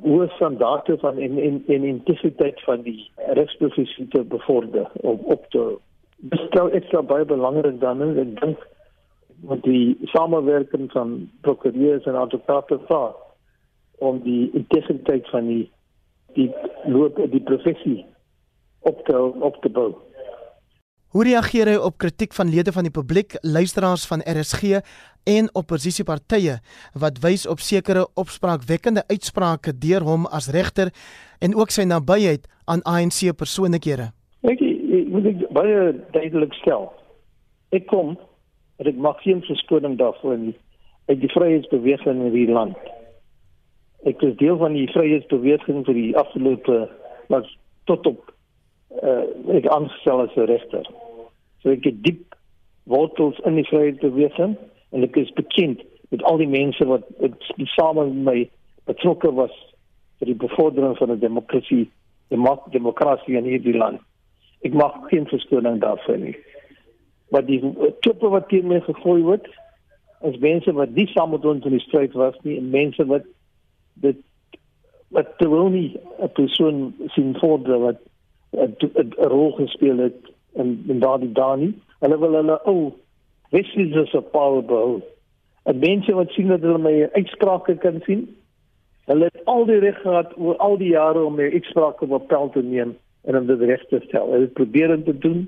hoë 0.04 0.28
standaarde 0.36 0.98
van 1.02 1.18
en 1.18 1.38
en 1.38 1.62
en 1.66 1.84
integriteit 1.84 2.62
van 2.64 2.82
die 2.82 3.10
regsprofessie 3.38 4.24
bevorder 4.24 4.90
op 4.94 5.24
op 5.24 5.50
te 5.50 5.66
bestel 6.16 6.70
ekstra 6.70 7.02
baie 7.02 7.24
belangrik 7.24 7.80
dan 7.80 8.02
en 8.02 8.18
ek 8.24 8.40
dink 8.40 8.66
met 9.50 9.62
die 9.62 9.96
samewerking 10.12 10.90
van 10.92 11.30
prokureurs 11.40 12.04
en 12.04 12.14
advokate 12.14 12.78
vaar 12.88 13.14
om 13.98 14.20
die 14.24 14.50
integriteit 14.52 15.28
van 15.30 15.46
die 15.46 15.64
die 16.36 16.50
loop 16.84 17.20
die 17.32 17.42
professie 17.42 18.04
op 18.80 19.04
te 19.06 19.16
op 19.50 19.60
te 19.62 19.68
bou. 19.68 19.94
Hoe 21.16 21.24
reageer 21.24 21.70
hy 21.70 21.76
op 21.80 21.96
kritiek 22.02 22.34
van 22.36 22.50
lede 22.52 22.72
van 22.76 22.84
die 22.84 22.92
publiek, 22.92 23.38
luisteraars 23.40 24.04
van 24.06 24.20
RSG 24.20 24.82
en 25.26 25.48
oppositiepartye 25.58 26.58
wat 26.94 27.18
wys 27.24 27.46
op 27.50 27.62
sekere 27.62 28.06
opspraakwekkende 28.14 29.02
uitsprake 29.10 29.74
deur 29.82 30.06
hom 30.06 30.26
as 30.38 30.50
regter 30.54 30.92
en 31.42 31.56
ook 31.58 31.74
sy 31.74 31.84
nabyheid 31.84 32.46
aan 32.70 32.84
ANC 32.86 33.32
persoonlikhede. 33.36 34.10
Ek 34.46 34.62
moet 35.10 35.26
ek 35.32 35.42
baie 35.54 35.80
duidelik 36.14 36.54
stel. 36.60 36.88
Ek 37.74 37.88
kom 37.90 38.14
en 38.78 38.90
ek 38.90 39.00
maak 39.00 39.22
geen 39.24 39.42
verskoning 39.46 39.96
daarvoor 39.98 40.38
nie. 40.38 40.54
Ek 41.10 41.20
die 41.22 41.32
vryheidsbeweging 41.34 42.22
in 42.22 42.30
hierdie 42.30 42.54
land. 42.54 42.78
Ek 44.06 44.22
is 44.22 44.36
deel 44.38 44.58
van 44.62 44.76
die 44.78 44.86
vryheidsbeweging 44.92 45.84
vir 45.88 45.98
die 45.98 46.14
afgelope 46.18 46.86
wat 47.32 47.50
tot 47.90 48.06
op 48.06 48.30
uh, 49.02 49.26
ek 49.58 49.66
aangestel 49.74 50.22
as 50.26 50.36
'n 50.36 50.46
regter. 50.50 50.86
So 51.62 51.74
ek 51.74 51.84
het 51.84 52.02
diep 52.06 52.34
wortels 52.86 53.38
in 53.44 53.58
die 53.58 53.66
vryheidsbeweging 53.66 54.54
en 54.90 55.02
ek 55.02 55.16
is 55.16 55.32
bekend 55.32 55.82
met 56.08 56.22
al 56.22 56.36
die 56.36 56.48
mense 56.48 56.84
wat 56.86 57.06
saam 57.74 57.96
met 57.96 58.14
my 58.28 58.50
betrokke 58.86 59.32
was 59.34 59.54
vir 60.18 60.30
die 60.32 60.40
bevordering 60.40 60.96
van 60.98 61.10
'n 61.10 61.20
demokrasie, 61.20 61.90
demok 62.28 62.72
demokrasie 62.72 63.36
in 63.36 63.44
hierdie 63.44 63.76
land. 63.76 64.00
Ek 64.62 64.72
maak 64.72 65.08
geen 65.10 65.26
verskoning 65.26 65.80
daarvoor 65.80 66.18
nie. 66.18 66.36
Maar 67.30 67.44
die 67.44 67.60
klippe 68.00 68.28
wat 68.28 68.48
teen 68.48 68.66
my 68.66 68.80
gegooi 68.80 69.22
word, 69.22 69.46
is 70.20 70.38
mense 70.38 70.72
wat 70.72 70.94
nie 70.94 71.06
saam 71.06 71.30
met 71.30 71.44
ons 71.44 71.64
in 71.64 71.76
die 71.76 71.84
stryd 71.84 72.12
was 72.12 72.34
nie 72.42 72.56
en 72.56 72.70
mense 72.70 73.06
wat 73.06 73.24
dit 73.94 74.16
wat 75.14 75.38
te 75.38 75.48
wil 75.48 75.68
nie 75.68 75.96
'n 76.18 76.32
persoon 76.32 76.94
sien 77.14 77.34
vorder 77.38 77.78
wat 77.78 77.98
'n 78.52 79.14
rol 79.16 79.52
gespeel 79.52 79.98
het 79.98 80.20
in 80.54 80.84
in 80.88 81.00
daardie 81.00 81.32
dae 81.32 81.56
nie. 81.56 81.74
Hulle 82.00 82.18
wil 82.18 82.32
hulle 82.32 82.60
ou 82.64 82.86
oh, 82.86 82.92
Wesley's 83.56 84.10
se 84.10 84.20
power 84.20 84.62
behou. 84.62 85.00
En 85.64 85.78
mense 85.78 86.12
wat 86.12 86.30
sien 86.30 86.50
dat 86.52 86.60
hulle 86.60 86.78
my 86.78 87.08
uitsprake 87.16 87.76
kan 87.80 88.00
sien, 88.04 88.26
hulle 89.08 89.30
het 89.30 89.44
al 89.50 89.64
die 89.66 89.78
reg 89.80 89.96
gehad 90.02 90.34
oor 90.36 90.58
al 90.66 90.76
die 90.82 90.92
jare 90.92 91.22
om 91.24 91.38
my 91.38 91.46
uitsprake 91.54 92.08
op 92.18 92.26
pel 92.28 92.50
te 92.52 92.62
neem 92.62 92.92
en 93.24 93.38
om 93.38 93.46
dit 93.48 93.64
reg 93.70 93.86
te 93.90 94.02
stel. 94.04 94.28
Hulle 94.34 94.50
probeer 94.58 94.92
dit 95.06 95.22
doen. 95.22 95.46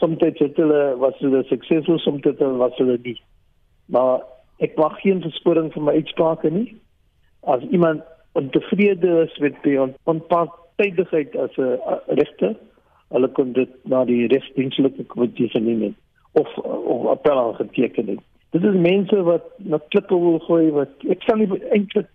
Soms 0.00 0.22
het 0.22 0.38
hulle 0.56 0.82
was 1.02 1.18
hulle 1.24 1.42
suksesvol, 1.50 1.98
soms 1.98 2.24
het 2.28 2.38
hulle 2.38 2.60
was 2.62 2.78
hulle 2.78 2.96
nie. 3.02 3.18
Maar 3.92 4.22
ek 4.62 4.78
mag 4.78 4.94
geen 5.02 5.20
versporing 5.24 5.72
van 5.74 5.88
my 5.88 5.96
uitsprake 5.98 6.50
nie. 6.50 6.68
As 7.42 7.64
iemand 7.74 8.06
ontevrede 8.38 9.26
is 9.26 9.34
met 9.42 9.58
die 9.66 9.76
onpartydigheid 9.82 11.36
as 11.36 11.58
'n 11.58 11.76
regter, 12.22 12.54
hulle 13.10 13.28
kon 13.28 13.52
dit 13.52 13.74
na 13.84 14.04
die 14.04 14.26
regsdienstelike 14.30 15.04
komitee 15.10 15.50
verneem 15.50 15.92
of 16.32 16.58
of 16.64 17.06
appel 17.06 17.38
aangeteken 17.38 18.06
het. 18.06 18.20
Dit 18.50 18.64
is 18.64 18.74
mense 18.76 19.22
wat 19.22 19.44
na 19.56 19.78
klippe 19.88 20.16
wil 20.18 20.38
gooi 20.48 20.70
wat 20.70 21.06
ek 21.10 21.24
sal 21.26 21.40
nie 21.40 21.48
eintlik 21.72 22.10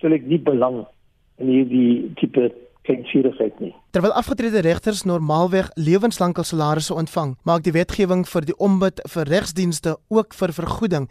sal 0.00 0.16
ek 0.16 0.26
nie 0.26 0.40
belang 0.40 0.82
in 1.40 1.52
hierdie 1.52 2.10
tipe 2.20 2.50
kleinvierigheid 2.88 3.58
nie. 3.60 3.72
Terwyl 3.94 4.14
afgetrede 4.16 4.62
regters 4.64 5.04
normaalweg 5.04 5.68
lewenslank 5.76 6.40
salarisse 6.42 6.94
ontvang, 6.94 7.36
maak 7.44 7.64
die 7.66 7.74
wetgewing 7.76 8.24
vir 8.28 8.46
die 8.48 8.56
ombud 8.56 9.02
vir 9.14 9.28
regsdienste 9.28 9.96
ook 10.08 10.34
vir 10.34 10.54
vergoeding 10.56 11.10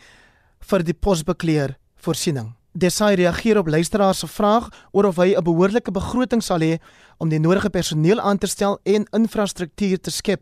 vir 0.71 0.83
die 0.83 0.97
posbekleer 0.97 1.77
voorsiening. 2.03 2.55
Desai 2.79 3.15
reageer 3.17 3.57
op 3.57 3.67
luisteraars 3.67 4.19
se 4.19 4.27
vraag 4.27 4.69
oor 4.91 5.05
of 5.09 5.17
hy 5.17 5.33
'n 5.35 5.43
behoorlike 5.43 5.91
begroting 5.91 6.41
sal 6.41 6.59
hê 6.59 6.79
om 7.17 7.29
die 7.29 7.39
nodige 7.39 7.69
personeel 7.69 8.19
aan 8.19 8.37
te 8.37 8.47
stel 8.47 8.79
en 8.83 9.05
infrastruktuur 9.11 9.99
te 9.99 10.11
skep 10.11 10.41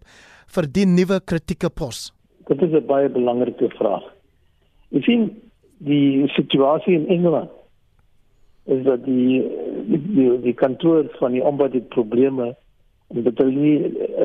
vir 0.56 0.68
die 0.72 0.86
nuwe 0.86 1.20
kritieke 1.26 1.70
pos. 1.70 2.12
Dit 2.48 2.62
is 2.62 2.72
'n 2.72 2.86
baie 2.86 3.10
belangrike 3.10 3.70
vraag. 3.78 4.04
Ek 4.92 5.04
sien 5.04 5.42
die 5.78 6.28
situasie 6.28 6.96
in 6.96 7.08
Engeland 7.08 7.50
is 8.66 8.84
dat 8.84 9.06
die 9.06 9.44
die, 9.88 10.42
die 10.42 10.54
kantoor 10.54 11.08
van 11.20 11.32
die 11.32 11.44
ombud 11.44 11.74
het 11.74 11.90
probleme 11.90 12.56
en 13.08 13.24
dat 13.24 13.38
hulle 13.38 13.52
nie 13.52 13.80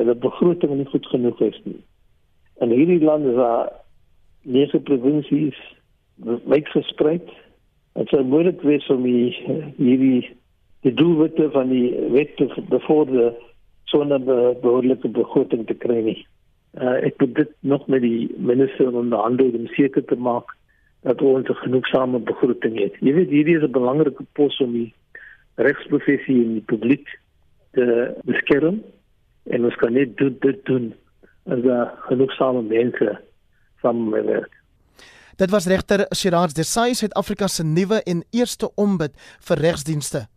die 0.05 0.15
begroting 0.15 0.75
nie 0.77 0.89
goed 0.91 1.05
genoeg 1.07 1.39
is 1.41 1.59
nie. 1.63 1.79
En 2.59 2.69
hierdie 2.69 3.03
land 3.03 3.25
is 3.25 3.35
daar 3.35 3.71
nege 4.43 4.79
provinsies 4.79 5.59
wyk 6.45 6.67
versprei. 6.67 7.19
Dit 7.93 8.09
sou 8.09 8.23
moeilik 8.23 8.61
wees 8.61 8.87
om 8.89 9.03
die, 9.03 9.31
hierdie 9.77 10.35
die 10.83 10.93
doelwitte 10.93 11.47
van 11.51 11.69
die 11.71 11.93
wet 12.11 12.35
te 12.37 12.49
bevorder 12.69 13.31
sonder 13.93 14.19
behoorlike 14.25 15.07
begroting 15.13 15.67
te 15.69 15.77
kry 15.85 16.01
nie. 16.09 16.19
Uh, 16.73 16.97
ek 17.05 17.19
moet 17.21 17.35
dit 17.37 17.51
nog 17.61 17.85
met 17.87 18.01
die 18.01 18.31
minister 18.41 18.89
onderhandel 18.89 19.53
om 19.53 19.67
seker 19.77 20.05
te 20.09 20.17
maak 20.17 20.49
dat 21.05 21.21
ons 21.21 21.49
'n 21.49 21.61
genoegsame 21.65 22.19
begroting 22.19 22.79
het. 22.79 22.95
Jy 22.99 23.13
weet 23.13 23.29
hierdie 23.29 23.57
is 23.57 23.63
'n 23.63 23.77
belangrike 23.77 24.25
pos 24.33 24.57
om 24.59 24.71
die 24.71 24.93
regsprofessie 25.55 26.41
in 26.45 26.53
die 26.53 26.65
publiek 26.65 27.07
te 27.71 28.15
beskerm 28.25 28.81
en 29.43 29.65
ons 29.65 29.75
kan 29.75 29.93
net 29.93 30.17
dit 30.17 30.41
dit 30.41 30.65
doen 30.65 30.93
as 31.45 31.61
daar 31.61 31.93
genoegsame 32.09 32.61
mense 32.61 33.19
saamwerk. 33.81 34.51
Dit 35.35 35.49
was 35.49 35.65
regter 35.65 36.05
Shiraj 36.15 36.53
Desai, 36.53 36.93
Suid-Afrika 36.93 37.47
se 37.47 37.63
nuwe 37.63 38.03
en 38.03 38.23
eerste 38.31 38.69
ombud 38.75 39.11
vir 39.39 39.57
regsdienste. 39.57 40.27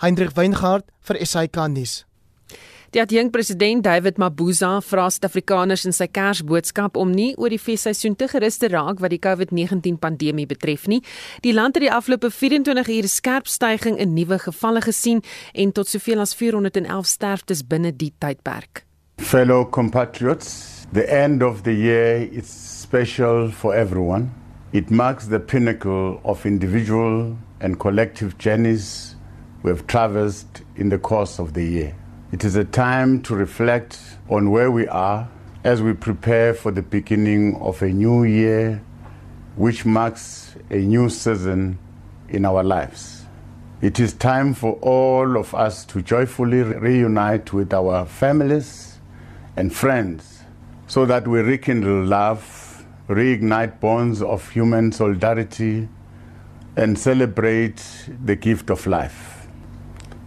Hendrik 0.00 0.30
Weingart 0.30 0.84
vir 1.00 1.26
SAK 1.26 1.68
nuus. 1.68 2.07
Die 2.96 3.02
adjunk 3.02 3.34
president 3.34 3.84
David 3.84 4.16
Mabuza 4.16 4.78
vra 4.80 5.10
Suid-Afrikaners 5.12 5.82
in 5.84 5.92
sy 5.92 6.06
Kersboodskap 6.08 6.94
om 6.96 7.10
nie 7.12 7.34
oor 7.36 7.52
die 7.52 7.60
feesseisoen 7.60 8.14
te 8.16 8.24
gerus 8.32 8.56
te 8.62 8.70
raak 8.72 9.02
wat 9.04 9.12
die 9.12 9.20
COVID-19 9.20 9.98
pandemie 10.00 10.46
betref 10.48 10.86
nie. 10.88 11.02
Die 11.44 11.52
land 11.52 11.76
het 11.76 11.84
die 11.84 11.92
afgelope 11.92 12.30
24 12.32 12.88
ure 12.94 13.10
skerp 13.12 13.52
stygings 13.52 14.00
in 14.00 14.16
nuwe 14.16 14.40
gevalle 14.40 14.80
gesien 14.86 15.20
en 15.52 15.76
tot 15.76 15.92
soveel 15.92 16.24
as 16.24 16.32
411 16.32 17.12
sterftes 17.12 17.62
binne 17.68 17.92
die 17.92 18.14
tydperk. 18.24 18.86
Fellow 19.20 19.68
compatriots, 19.68 20.88
the 20.90 21.04
end 21.12 21.44
of 21.44 21.64
the 21.68 21.76
year 21.76 22.24
is 22.32 22.48
special 22.48 23.50
for 23.52 23.76
everyone. 23.76 24.32
It 24.72 24.88
marks 24.88 25.28
the 25.28 25.40
pinnacle 25.40 26.22
of 26.24 26.46
individual 26.46 27.36
and 27.60 27.76
collective 27.76 28.38
journeys 28.38 29.14
we 29.62 29.68
have 29.68 29.86
traversed 29.86 30.62
in 30.76 30.88
the 30.88 30.98
course 30.98 31.38
of 31.38 31.52
the 31.52 31.68
year. 31.68 32.07
It 32.30 32.44
is 32.44 32.56
a 32.56 32.64
time 32.64 33.22
to 33.22 33.34
reflect 33.34 33.98
on 34.28 34.50
where 34.50 34.70
we 34.70 34.86
are 34.86 35.30
as 35.64 35.80
we 35.80 35.94
prepare 35.94 36.52
for 36.52 36.70
the 36.70 36.82
beginning 36.82 37.56
of 37.56 37.80
a 37.80 37.88
new 37.88 38.24
year, 38.24 38.82
which 39.56 39.86
marks 39.86 40.54
a 40.68 40.76
new 40.76 41.08
season 41.08 41.78
in 42.28 42.44
our 42.44 42.62
lives. 42.62 43.24
It 43.80 43.98
is 43.98 44.12
time 44.12 44.52
for 44.52 44.74
all 44.82 45.38
of 45.38 45.54
us 45.54 45.86
to 45.86 46.02
joyfully 46.02 46.64
reunite 46.64 47.54
with 47.54 47.72
our 47.72 48.04
families 48.04 48.98
and 49.56 49.74
friends 49.74 50.44
so 50.86 51.06
that 51.06 51.26
we 51.26 51.40
rekindle 51.40 52.04
love, 52.04 52.84
reignite 53.08 53.80
bonds 53.80 54.20
of 54.20 54.50
human 54.50 54.92
solidarity, 54.92 55.88
and 56.76 56.98
celebrate 56.98 57.82
the 58.22 58.36
gift 58.36 58.68
of 58.68 58.86
life. 58.86 59.37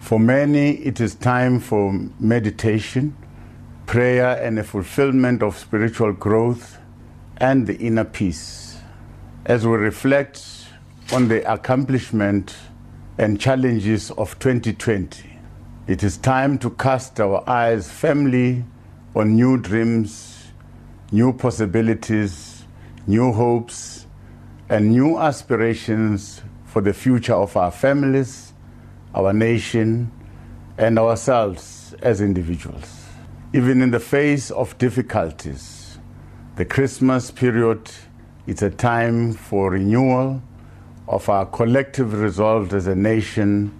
For 0.01 0.19
many, 0.19 0.71
it 0.71 0.99
is 0.99 1.15
time 1.15 1.59
for 1.59 1.93
meditation, 2.19 3.15
prayer, 3.85 4.43
and 4.43 4.59
a 4.59 4.63
fulfillment 4.63 5.41
of 5.41 5.57
spiritual 5.57 6.11
growth 6.11 6.79
and 7.37 7.65
the 7.65 7.77
inner 7.77 8.03
peace. 8.03 8.77
As 9.45 9.65
we 9.65 9.77
reflect 9.77 10.43
on 11.13 11.29
the 11.29 11.49
accomplishment 11.49 12.55
and 13.19 13.39
challenges 13.39 14.11
of 14.11 14.37
2020, 14.39 15.29
it 15.87 16.03
is 16.03 16.17
time 16.17 16.57
to 16.57 16.71
cast 16.71 17.21
our 17.21 17.47
eyes 17.47 17.89
firmly 17.89 18.65
on 19.15 19.35
new 19.35 19.55
dreams, 19.55 20.51
new 21.11 21.31
possibilities, 21.31 22.65
new 23.07 23.31
hopes, 23.31 24.07
and 24.67 24.89
new 24.89 25.19
aspirations 25.19 26.41
for 26.65 26.81
the 26.81 26.91
future 26.91 27.35
of 27.35 27.55
our 27.55 27.71
families 27.71 28.50
our 29.13 29.33
nation, 29.33 30.11
and 30.77 30.97
ourselves 30.97 31.93
as 32.01 32.21
individuals. 32.21 33.05
Even 33.53 33.81
in 33.81 33.91
the 33.91 33.99
face 33.99 34.49
of 34.51 34.77
difficulties, 34.77 35.99
the 36.55 36.65
Christmas 36.65 37.31
period 37.31 37.91
is 38.47 38.61
a 38.61 38.69
time 38.69 39.33
for 39.33 39.71
renewal 39.71 40.41
of 41.07 41.27
our 41.29 41.45
collective 41.45 42.13
resolve 42.13 42.73
as 42.73 42.87
a 42.87 42.95
nation 42.95 43.71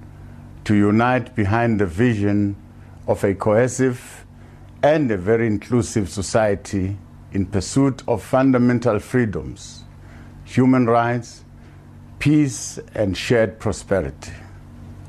to 0.65 0.75
unite 0.75 1.35
behind 1.35 1.79
the 1.79 1.85
vision 1.85 2.55
of 3.07 3.23
a 3.23 3.33
cohesive 3.33 4.25
and 4.83 5.09
a 5.11 5.17
very 5.17 5.47
inclusive 5.47 6.09
society 6.09 6.97
in 7.31 7.45
pursuit 7.45 8.03
of 8.07 8.21
fundamental 8.21 8.99
freedoms, 8.99 9.83
human 10.43 10.85
rights, 10.85 11.43
peace, 12.19 12.79
and 12.93 13.15
shared 13.17 13.59
prosperity. 13.59 14.33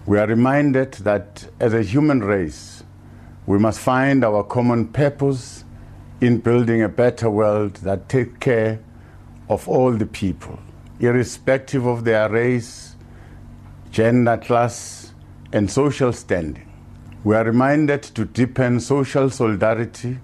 We 0.05 0.19
are 0.19 0.27
reminded 0.27 0.95
that 1.05 1.47
as 1.61 1.75
a 1.75 1.83
human 1.83 2.25
race, 2.25 2.83
we 3.47 3.59
must 3.59 3.79
find 3.79 4.25
our 4.25 4.43
common 4.43 4.89
purpose 4.89 5.65
in 6.21 6.39
building 6.39 6.83
a 6.83 6.89
better 6.89 7.31
world 7.31 7.77
that 7.77 8.09
takes 8.09 8.37
care 8.39 8.81
of 9.49 9.69
all 9.69 9.93
the 9.93 10.07
people, 10.07 10.59
irrespective 10.99 11.87
of 11.87 12.03
their 12.03 12.29
race, 12.29 12.97
gender, 13.93 14.39
class, 14.39 15.13
and 15.53 15.71
social 15.71 16.13
standing. 16.13 16.69
We 17.23 17.37
are 17.37 17.45
reminded 17.45 18.03
to 18.03 18.25
deepen 18.25 18.81
social 18.81 19.31
solidarity, 19.31 20.19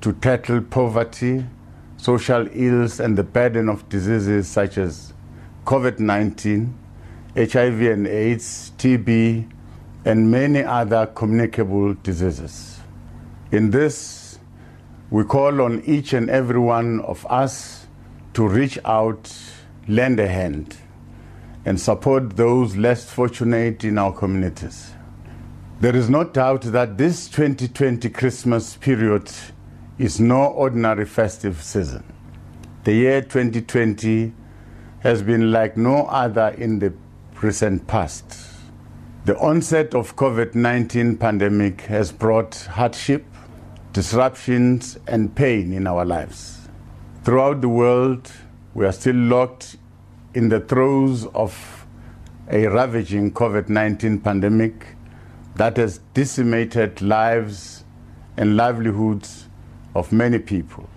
to 0.00 0.12
tackle 0.14 0.62
poverty, 0.62 1.46
social 1.96 2.48
ills, 2.52 2.98
and 2.98 3.16
the 3.16 3.22
burden 3.22 3.68
of 3.68 3.88
diseases 3.88 4.48
such 4.48 4.78
as 4.78 5.12
COVID 5.64 6.00
19 6.00 6.81
HIV 7.34 7.80
and 7.82 8.06
AIDS, 8.06 8.72
TB, 8.76 9.50
and 10.04 10.30
many 10.30 10.62
other 10.62 11.06
communicable 11.06 11.94
diseases. 11.94 12.78
In 13.50 13.70
this, 13.70 14.38
we 15.10 15.24
call 15.24 15.60
on 15.62 15.82
each 15.84 16.12
and 16.12 16.28
every 16.28 16.58
one 16.58 17.00
of 17.00 17.26
us 17.30 17.86
to 18.34 18.46
reach 18.46 18.78
out, 18.84 19.34
lend 19.88 20.18
a 20.20 20.26
hand, 20.26 20.76
and 21.64 21.80
support 21.80 22.36
those 22.36 22.76
less 22.76 23.10
fortunate 23.10 23.84
in 23.84 23.98
our 23.98 24.12
communities. 24.12 24.92
There 25.80 25.96
is 25.96 26.10
no 26.10 26.24
doubt 26.24 26.62
that 26.62 26.98
this 26.98 27.28
2020 27.28 28.10
Christmas 28.10 28.76
period 28.76 29.30
is 29.98 30.20
no 30.20 30.44
ordinary 30.44 31.06
festive 31.06 31.62
season. 31.62 32.04
The 32.84 32.92
year 32.92 33.22
2020 33.22 34.32
has 35.00 35.22
been 35.22 35.50
like 35.50 35.76
no 35.76 36.06
other 36.06 36.48
in 36.58 36.78
the 36.78 36.92
recent 37.42 37.86
past. 37.86 38.24
The 39.24 39.36
onset 39.38 39.94
of 39.94 40.16
COVID-19 40.16 41.18
pandemic 41.18 41.82
has 41.82 42.12
brought 42.12 42.54
hardship, 42.56 43.24
disruptions 43.92 44.98
and 45.06 45.34
pain 45.34 45.72
in 45.72 45.86
our 45.86 46.04
lives. 46.04 46.68
Throughout 47.24 47.60
the 47.60 47.68
world, 47.68 48.30
we 48.74 48.86
are 48.86 48.92
still 48.92 49.16
locked 49.16 49.76
in 50.34 50.48
the 50.48 50.60
throes 50.60 51.26
of 51.34 51.86
a 52.50 52.66
ravaging 52.66 53.32
COVID-19 53.32 54.22
pandemic 54.22 54.96
that 55.56 55.76
has 55.76 55.98
decimated 56.14 57.02
lives 57.02 57.84
and 58.36 58.56
livelihoods 58.56 59.48
of 59.94 60.10
many 60.12 60.38
people. 60.38 60.88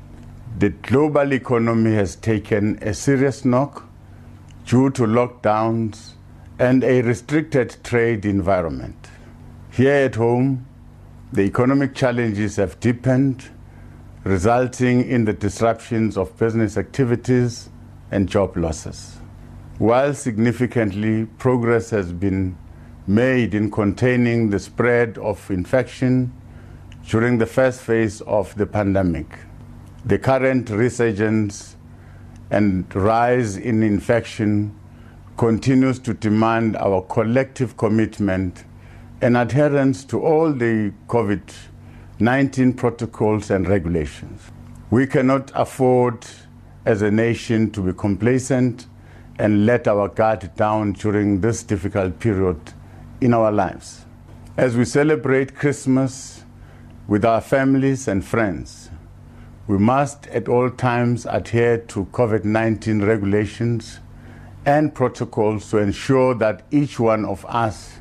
The 0.58 0.70
global 0.70 1.34
economy 1.34 1.94
has 1.96 2.16
taken 2.16 2.78
a 2.82 2.94
serious 2.94 3.46
knock 3.46 3.88
due 4.66 4.90
to 4.92 5.04
lockdowns 5.04 6.15
and 6.58 6.84
a 6.84 7.02
restricted 7.02 7.76
trade 7.84 8.26
environment. 8.26 9.10
Here 9.72 10.06
at 10.06 10.16
home, 10.16 10.66
the 11.34 11.42
economic 11.42 11.94
challenges 11.96 12.56
have 12.56 12.80
deepened, 12.80 13.50
resulting 14.24 15.08
in 15.08 15.26
the 15.26 15.34
disruptions 15.34 16.18
of 16.18 16.38
business 16.38 16.78
activities 16.78 17.70
and 18.10 18.30
job 18.30 18.56
losses. 18.56 19.18
While 19.80 20.14
significantly 20.14 21.26
progress 21.26 21.90
has 21.90 22.14
been 22.14 22.58
made 23.06 23.54
in 23.54 23.70
containing 23.70 24.50
the 24.50 24.60
spread 24.60 25.18
of 25.18 25.52
infection 25.52 26.34
during 27.06 27.38
the 27.38 27.46
first 27.46 27.82
phase 27.82 28.22
of 28.22 28.56
the 28.56 28.66
pandemic, 28.66 29.28
the 30.06 30.18
current 30.18 30.70
resurgence 30.70 31.76
and 32.50 32.86
rise 32.96 33.58
in 33.58 33.84
infection 33.84 34.74
continues 35.38 36.00
to 36.00 36.14
demand 36.14 36.78
our 36.78 37.02
collective 37.02 37.76
commitment 37.76 38.64
and 39.22 39.36
adherence 39.36 40.06
to 40.06 40.22
all 40.22 40.52
the 40.54 40.94
COVID 41.08 41.42
19 42.18 42.72
protocols 42.74 43.52
and 43.52 43.68
regulations. 43.68 44.50
We 44.90 45.06
cannot 45.06 45.52
afford 45.54 46.26
as 46.86 47.02
a 47.02 47.12
nation 47.12 47.72
to 47.72 47.82
be 47.82 47.92
complacent 47.92 48.88
and 49.38 49.66
let 49.66 49.86
our 49.88 50.08
guard 50.08 50.56
down 50.56 50.94
during 50.94 51.42
this 51.42 51.64
difficult 51.64 52.20
period 52.20 52.58
in 53.20 53.34
our 53.34 53.52
lives. 53.52 54.06
As 54.56 54.78
we 54.78 54.86
celebrate 54.86 55.56
Christmas 55.56 56.46
with 57.08 57.26
our 57.26 57.42
families 57.42 58.08
and 58.08 58.24
friends, 58.24 58.90
we 59.68 59.78
must 59.78 60.28
at 60.28 60.48
all 60.48 60.70
times 60.70 61.26
adhere 61.26 61.80
to 61.80 62.06
COVID 62.06 62.46
19 62.46 63.02
regulations 63.02 64.00
and 64.66 64.94
protocols 64.94 65.70
to 65.70 65.78
ensure 65.78 66.34
that 66.36 66.64
each 66.72 67.00
one 67.00 67.26
of 67.26 67.46
us 67.46 68.00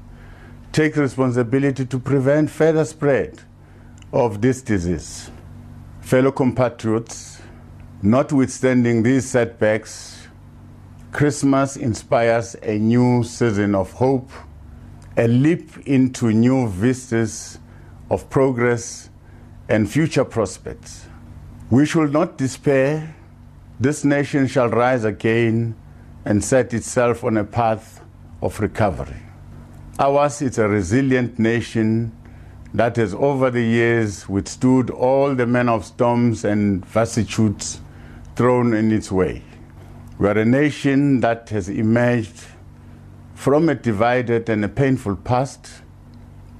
takes 0.72 0.96
responsibility 0.96 1.84
to 1.86 1.98
prevent 1.98 2.50
further 2.50 2.84
spread 2.84 3.40
of 4.12 4.40
this 4.40 4.62
disease. 4.62 5.30
Fellow 6.00 6.32
compatriots, 6.32 7.40
notwithstanding 8.02 9.02
these 9.02 9.28
setbacks, 9.28 10.26
Christmas 11.12 11.76
inspires 11.76 12.56
a 12.62 12.78
new 12.78 13.22
season 13.22 13.74
of 13.74 13.92
hope, 13.92 14.30
a 15.16 15.28
leap 15.28 15.70
into 15.86 16.32
new 16.32 16.68
vistas 16.68 17.58
of 18.10 18.28
progress 18.30 19.10
and 19.68 19.90
future 19.90 20.24
prospects. 20.24 21.06
We 21.70 21.86
should 21.86 22.12
not 22.12 22.36
despair. 22.36 23.14
This 23.78 24.04
nation 24.04 24.46
shall 24.46 24.68
rise 24.68 25.04
again 25.04 25.76
and 26.24 26.42
set 26.42 26.72
itself 26.72 27.24
on 27.24 27.36
a 27.36 27.44
path 27.44 28.00
of 28.42 28.58
recovery. 28.60 29.22
Ours 29.98 30.42
is 30.42 30.58
a 30.58 30.68
resilient 30.68 31.38
nation 31.38 32.12
that 32.72 32.96
has 32.96 33.14
over 33.14 33.50
the 33.50 33.62
years 33.62 34.28
withstood 34.28 34.90
all 34.90 35.34
the 35.34 35.46
men 35.46 35.68
of 35.68 35.84
storms 35.84 36.44
and 36.44 36.84
vicissitudes 36.84 37.80
thrown 38.34 38.74
in 38.74 38.90
its 38.90 39.12
way. 39.12 39.42
We 40.18 40.28
are 40.28 40.38
a 40.38 40.44
nation 40.44 41.20
that 41.20 41.48
has 41.50 41.68
emerged 41.68 42.44
from 43.34 43.68
a 43.68 43.74
divided 43.74 44.48
and 44.48 44.64
a 44.64 44.68
painful 44.68 45.16
past, 45.16 45.68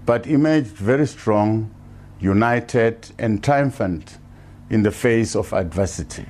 but 0.06 0.26
emerged 0.26 0.68
very 0.68 1.06
strong, 1.06 1.74
united, 2.20 3.10
and 3.18 3.42
triumphant 3.42 4.18
in 4.70 4.82
the 4.82 4.90
face 4.90 5.34
of 5.34 5.52
adversity. 5.52 6.26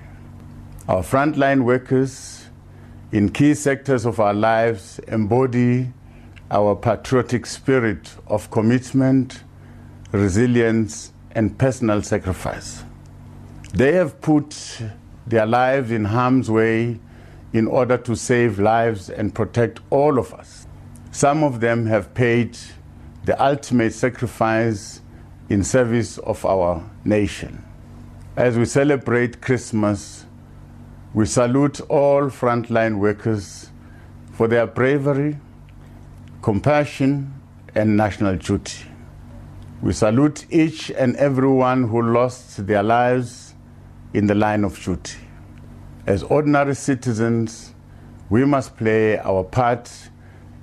Our 0.89 1.03
frontline 1.03 1.65
workers 1.65 2.44
in 3.15 3.29
key 3.29 3.55
sectors 3.55 4.07
of 4.07 4.19
our 4.19 4.35
lives 4.35 4.99
embody 5.07 5.87
our 6.51 6.75
patriotic 6.75 7.47
spirit 7.47 8.13
of 8.27 8.51
commitment, 8.51 9.45
resilience, 10.11 11.13
and 11.31 11.57
personal 11.57 12.03
sacrifice. 12.03 12.83
They 13.73 13.93
have 13.93 14.21
put 14.21 14.81
their 15.29 15.47
lives 15.47 15.93
in 15.93 16.07
harm's 16.07 16.51
way 16.51 16.99
in 17.53 17.69
order 17.69 17.97
to 17.99 18.17
save 18.17 18.59
lives 18.59 19.09
and 19.11 19.33
protect 19.33 19.79
all 19.91 20.19
of 20.19 20.35
us. 20.35 20.67
Some 21.13 21.45
of 21.45 21.61
them 21.61 21.87
have 21.87 22.15
paid 22.15 22.59
the 23.27 23.41
ultimate 23.41 23.93
sacrifice 23.93 25.03
in 25.49 25.63
service 25.63 26.19
of 26.19 26.45
our 26.45 26.83
nation. 27.05 27.65
As 28.35 28.59
we 28.59 28.65
celebrate 28.65 29.41
Christmas, 29.41 30.27
we 31.15 31.25
salute 31.25 31.81
all 31.83 32.23
frontline 32.23 32.99
workers 32.99 33.71
for 34.33 34.49
their 34.49 34.67
bravery, 34.67 35.39
compassion, 36.43 37.33
and 37.73 37.97
national 37.97 38.35
duty. 38.37 38.85
We 39.81 39.93
salute 39.93 40.45
each 40.51 40.91
and 40.91 41.15
everyone 41.17 41.85
who 41.85 42.03
lost 42.03 42.67
their 42.67 42.83
lives 42.83 43.55
in 44.13 44.27
the 44.27 44.35
line 44.35 44.65
of 44.65 44.83
duty. 44.83 45.19
As 46.05 46.25
ordinary 46.25 46.75
citizens, 46.75 47.75
we 48.29 48.45
must 48.45 48.77
play 48.77 49.17
our 49.19 49.45
part 49.45 49.93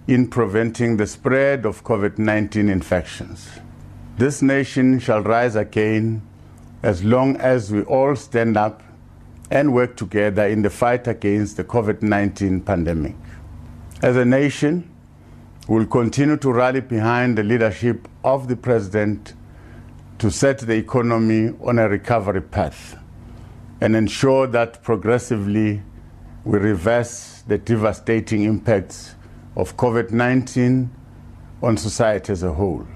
in 0.08 0.28
preventing 0.28 0.98
the 0.98 1.08
spread 1.08 1.66
of 1.66 1.86
COVID 1.86 2.18
19 2.18 2.68
infections. 2.68 3.48
This 4.18 4.42
nation 4.42 5.00
shall 5.00 5.22
rise 5.22 5.56
again 5.56 6.28
as 6.84 7.06
long 7.06 7.38
as 7.38 7.72
we 7.72 7.84
all 7.84 8.18
stand 8.18 8.58
up 8.58 8.84
and 9.52 9.74
work 9.74 9.98
together 9.98 10.48
in 10.48 10.62
the 10.62 10.70
fight 10.70 11.08
against 11.08 11.58
the 11.58 11.64
COVID 11.64 12.02
19 12.02 12.62
pandemic. 12.62 13.16
As 14.02 14.16
a 14.16 14.24
nation, 14.24 14.90
we'll 15.68 15.86
continue 15.86 16.38
to 16.38 16.52
rally 16.52 16.80
behind 16.80 17.38
the 17.38 17.44
leadership 17.44 18.08
of 18.24 18.48
the 18.48 18.56
President 18.56 19.34
to 20.20 20.32
set 20.32 20.60
the 20.60 20.76
economy 20.76 21.54
on 21.62 21.78
a 21.80 21.90
recovery 21.90 22.42
path 22.42 22.98
and 23.82 23.96
ensure 23.96 24.48
that 24.48 24.82
progressively 24.84 25.82
we 26.46 26.58
reverse 26.58 27.44
the 27.48 27.58
devastating 27.58 28.44
impacts 28.44 29.16
of 29.58 29.76
COVID 29.76 30.12
19 30.12 30.90
on 31.62 31.78
society 31.78 32.32
as 32.32 32.42
a 32.42 32.54
whole. 32.54 32.88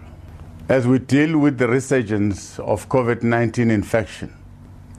As 0.70 0.88
we 0.88 1.00
deal 1.00 1.38
with 1.38 1.58
the 1.58 1.68
resurgence 1.68 2.58
of 2.60 2.88
COVID 2.88 3.24
19 3.24 3.70
infection, 3.70 4.34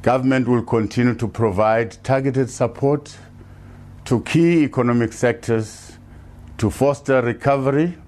Government 0.07 0.47
will 0.47 0.63
continue 0.63 1.17
to 1.17 1.27
provide 1.27 1.97
targeted 2.05 2.49
support 2.49 3.19
to 4.05 4.21
key 4.21 4.63
economic 4.63 5.13
sectors 5.13 5.99
to 6.59 6.71
foster 6.71 7.21
recovery 7.23 7.99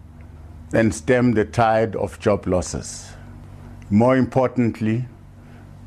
and 0.72 0.94
stem 0.94 1.32
the 1.32 1.44
tide 1.44 1.96
of 1.96 2.20
job 2.20 2.46
losses. 2.46 3.11
More 3.90 4.16
importantly, 4.16 5.07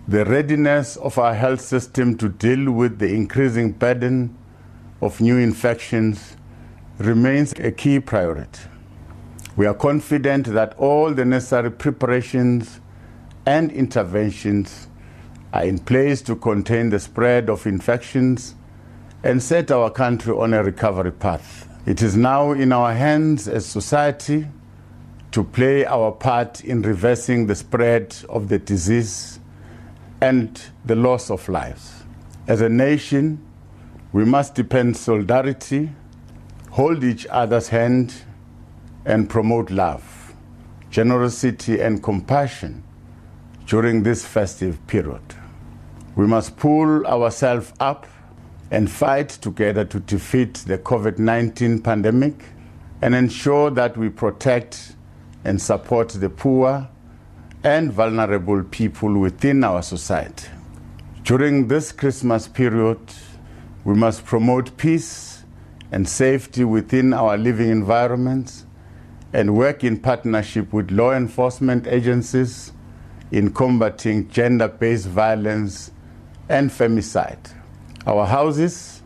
the 0.06 0.26
readiness 0.26 0.98
of 0.98 1.18
our 1.18 1.34
health 1.34 1.62
system 1.62 2.18
to 2.18 2.28
deal 2.28 2.74
with 2.74 3.00
the 3.00 3.08
increasing 3.08 3.72
burden 3.72 4.38
of 5.00 5.22
new 5.22 5.38
infections 5.38 6.36
remains 6.98 7.54
a 7.54 7.72
key 7.72 8.02
priority. 8.02 8.64
We 9.56 9.66
are 9.66 9.74
confident 9.74 10.48
that 10.48 10.78
all 10.78 11.14
the 11.14 11.24
necessary 11.24 11.72
preparations 11.72 12.82
and 13.46 13.72
interventions 13.72 14.90
are 15.54 15.64
in 15.66 15.80
place 15.80 16.22
to 16.24 16.36
contain 16.36 16.90
the 16.90 17.00
spread 17.00 17.50
of 17.50 17.66
infections 17.68 18.56
and 19.24 19.42
set 19.42 19.72
our 19.72 19.90
country 19.90 20.34
on 20.34 20.54
a 20.54 20.64
recovery 20.64 21.12
path. 21.12 21.68
It 21.86 22.02
is 22.02 22.16
now 22.16 22.52
in 22.52 22.72
our 22.72 22.94
hands 22.94 23.48
as 23.48 23.66
society 23.66 24.48
to 25.32 25.44
play 25.44 25.86
our 25.86 26.12
part 26.12 26.64
in 26.64 26.82
reversing 26.82 27.48
the 27.48 27.56
spread 27.56 28.16
of 28.30 28.50
the 28.50 28.60
disease 28.60 29.40
and 30.22 30.62
the 30.86 30.96
loss 30.96 31.32
of 31.32 31.48
lives. 31.50 32.04
As 32.48 32.62
a 32.62 32.70
nation, 32.70 33.44
we 34.14 34.26
must 34.26 34.56
depend 34.56 34.98
solidarity, 34.98 35.90
hold 36.72 37.04
each 37.04 37.26
other's 37.28 37.70
hand, 37.70 38.14
and 39.06 39.30
promote 39.30 39.72
love, 39.72 40.34
generosity, 40.90 41.80
and 41.80 42.04
compassion 42.04 42.84
during 43.66 44.04
this 44.04 44.26
festive 44.26 44.86
period. 44.88 45.22
We 46.16 46.28
must 46.28 46.58
pull 46.58 47.06
ourselves 47.08 47.72
up 47.80 48.06
and 48.70 48.90
fight 48.90 49.30
together 49.30 49.86
to 49.86 50.00
defeat 50.00 50.56
the 50.68 50.78
COVID 50.78 51.18
19 51.18 51.82
pandemic 51.82 52.44
and 53.02 53.16
ensure 53.16 53.72
that 53.72 53.98
we 53.98 54.10
protect 54.10 54.96
and 55.46 55.62
support 55.62 56.10
the 56.10 56.30
poor 56.30 56.90
and 57.64 57.92
vulnerable 57.94 58.64
people 58.64 59.18
within 59.20 59.64
our 59.64 59.82
society. 59.82 60.48
During 61.24 61.68
this 61.68 61.92
Christmas 61.92 62.48
period, 62.48 63.00
we 63.84 63.96
must 63.96 64.26
promote 64.26 64.76
peace 64.78 65.44
and 65.92 66.08
safety 66.08 66.64
within 66.64 67.14
our 67.14 67.38
living 67.38 67.70
environments 67.70 68.66
and 69.34 69.56
work 69.56 69.84
in 69.84 70.00
partnership 70.00 70.74
with 70.74 70.92
law 70.92 71.14
enforcement 71.14 71.88
agencies 71.88 72.74
in 73.32 73.54
combating 73.54 74.28
gender 74.30 74.68
based 74.68 75.08
violence 75.08 75.92
and 76.52 76.70
femicide. 76.70 77.54
Our 78.06 78.26
houses, 78.26 79.02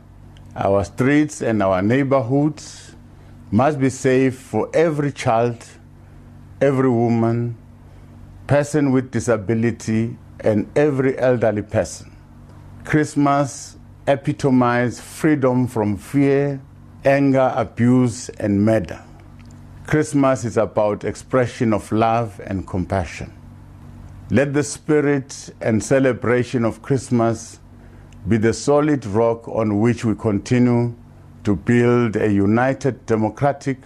our 0.56 0.84
streets, 0.84 1.42
and 1.42 1.62
our 1.62 1.82
neighborhoods 1.82 2.96
must 3.52 3.80
be 3.80 3.90
safe 3.90 4.38
for 4.38 4.70
every 4.74 5.12
child, 5.12 5.64
every 6.60 6.90
woman, 6.90 7.56
person 8.48 8.92
with 8.92 9.12
disability, 9.12 10.18
and 10.40 10.70
every 10.76 11.18
elderly 11.20 11.62
person. 11.62 12.12
Christmas 12.84 13.78
epitomizes 14.08 15.00
freedom 15.00 15.68
from 15.68 15.98
fear, 15.98 16.60
anger, 17.04 17.54
abuse, 17.56 18.30
and 18.30 18.66
murder. 18.66 19.04
Christmas 19.86 20.46
is 20.46 20.58
about 20.58 21.04
expression 21.04 21.74
of 21.74 21.92
love 21.92 22.42
and 22.44 22.68
compassion. 22.68 23.32
Let 24.32 24.54
the 24.54 24.64
spirit 24.64 25.54
and 25.62 25.84
celebration 25.84 26.66
of 26.66 26.82
Christmas 26.82 27.60
be 28.28 28.38
the 28.38 28.54
solid 28.54 29.06
rock 29.06 29.48
on 29.48 29.80
which 29.80 30.04
we 30.04 30.16
continue 30.16 30.96
to 31.44 31.56
build 31.56 32.16
a 32.16 32.32
united, 32.32 33.06
democratic, 33.06 33.78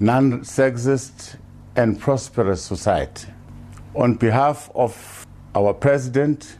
non 0.00 0.40
sexist, 0.40 1.36
and 1.76 2.00
prosperous 2.00 2.60
society. 2.60 3.28
On 3.94 4.14
behalf 4.14 4.68
of 4.74 5.24
our 5.54 5.72
President, 5.72 6.58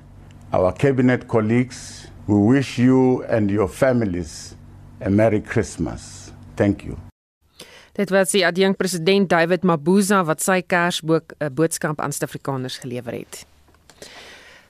our 0.52 0.72
Cabinet 0.72 1.26
colleagues, 1.26 2.06
we 2.28 2.38
wish 2.38 2.78
you 2.78 3.24
and 3.24 3.50
your 3.50 3.66
families 3.66 4.54
a 5.00 5.10
Merry 5.10 5.40
Christmas. 5.40 6.32
Thank 6.56 6.84
you. 6.84 7.07
Dit 7.98 8.12
was 8.14 8.30
die 8.30 8.44
adjunk 8.46 8.76
president 8.78 9.26
David 9.32 9.64
Mabuza 9.66 10.20
wat 10.22 10.38
sy 10.44 10.60
Kersboodskap 10.62 11.98
aan 11.98 12.12
Suid-Afrikaners 12.14 12.78
gelewer 12.84 13.16
het. 13.16 13.40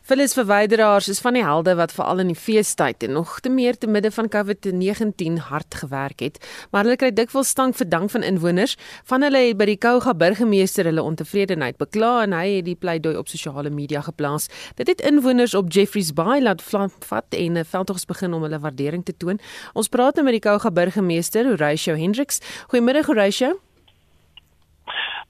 Phyllis 0.08 0.32
verwyderaars 0.32 1.10
is 1.12 1.18
van 1.20 1.36
die 1.36 1.42
helde 1.44 1.74
wat 1.76 1.90
veral 1.92 2.22
in 2.22 2.30
die 2.30 2.38
feestyd 2.40 3.04
en 3.04 3.12
nog 3.12 3.34
te 3.44 3.50
meer 3.52 3.76
te 3.76 3.90
midde 3.92 4.08
van 4.10 4.30
COVID-19 4.32 5.36
hard 5.50 5.76
gewerk 5.82 6.24
het, 6.24 6.38
maar 6.72 6.88
hulle 6.88 6.96
kry 6.96 7.10
dikwels 7.12 7.50
stank 7.52 7.76
vir 7.76 7.90
dank 7.92 8.14
van 8.14 8.24
inwoners. 8.24 8.78
Van 9.04 9.26
hulle 9.26 9.42
het 9.50 9.60
by 9.60 9.66
die 9.68 9.76
Kouga 9.76 10.16
burgemeester 10.16 10.88
hulle 10.88 11.04
ontevredenheid 11.04 11.76
bekla 11.76 12.14
en 12.24 12.38
hy 12.38 12.46
het 12.54 12.64
die 12.70 12.78
pleidooi 12.80 13.18
op 13.20 13.28
sosiale 13.28 13.68
media 13.68 14.00
geplaas. 14.08 14.48
Dit 14.80 14.88
het 14.88 15.04
inwoners 15.04 15.52
op 15.52 15.68
Jeffreys 15.76 16.14
Bay 16.16 16.40
laat 16.40 16.64
vat 16.64 17.28
en 17.28 17.60
'n 17.60 17.68
veldtogs 17.68 18.08
begin 18.08 18.32
om 18.32 18.48
hulle 18.48 18.64
waardering 18.64 19.04
te 19.04 19.12
toon. 19.12 19.38
Ons 19.74 19.88
praat 19.88 20.14
nou 20.14 20.24
met 20.24 20.40
die 20.40 20.48
Kouga 20.48 20.70
burgemeester, 20.70 21.44
Horatio 21.44 21.94
Hendriks. 21.94 22.40
Goeiemiddag 22.68 23.06
Horatio. 23.06 23.67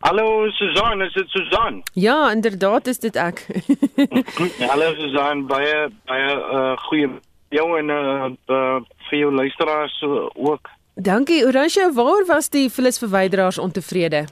Hallo 0.01 0.49
Susan, 0.51 1.03
is 1.03 1.13
dit 1.13 1.29
Susan? 1.29 1.83
Ja, 1.93 2.31
inderdaad 2.31 2.87
is 2.87 2.99
dit 2.99 3.17
ek. 3.17 3.47
Hallo 4.71 4.93
Susan, 4.95 5.47
baie 5.51 5.89
baie 6.07 6.37
uh 6.39 6.77
goeie 6.87 7.09
jou 7.51 7.67
en 7.79 7.91
uh, 7.91 8.29
uh 8.47 8.77
vir 9.09 9.19
jou 9.19 9.33
luisteraars 9.35 9.97
uh, 10.07 10.29
ook. 10.35 10.71
Dankie. 10.95 11.43
Orange, 11.47 11.91
waar 11.95 12.25
was 12.27 12.49
die 12.49 12.71
Phyllis 12.71 12.99
verwyderaars 13.03 13.59
ontevrede? 13.59 14.27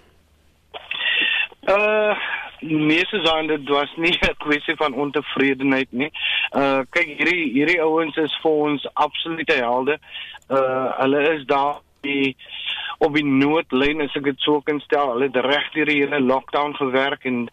Uh 1.66 2.14
nee 2.60 3.02
Susan, 3.10 3.50
dit 3.50 3.68
was 3.68 3.90
nie 3.96 4.14
'n 4.22 4.38
kwessie 4.38 4.76
van 4.76 4.94
ontevredenheid 4.94 5.90
nie. 5.90 6.12
Uh 6.54 6.86
kyk 6.90 7.10
hierdie 7.18 7.50
hierdie 7.58 7.82
ouens 7.82 8.16
is 8.16 8.38
vir 8.42 8.62
ons 8.70 8.86
absolute 8.94 9.58
helde. 9.58 9.98
Uh 10.46 10.94
hulle 11.02 11.26
is 11.34 11.44
daar 11.46 11.82
die 12.06 12.36
op 12.98 13.14
die 13.14 13.24
noodlyn 13.24 14.00
as 14.04 14.14
ek 14.18 14.24
dit 14.30 14.40
sou 14.44 14.60
kan 14.64 14.80
stel. 14.84 15.12
Hulle 15.14 15.28
het 15.30 15.36
reg 15.46 15.70
deur 15.74 15.90
die 15.90 16.00
hele 16.02 16.20
lockdown 16.20 16.74
gewerk 16.78 17.24
en 17.24 17.46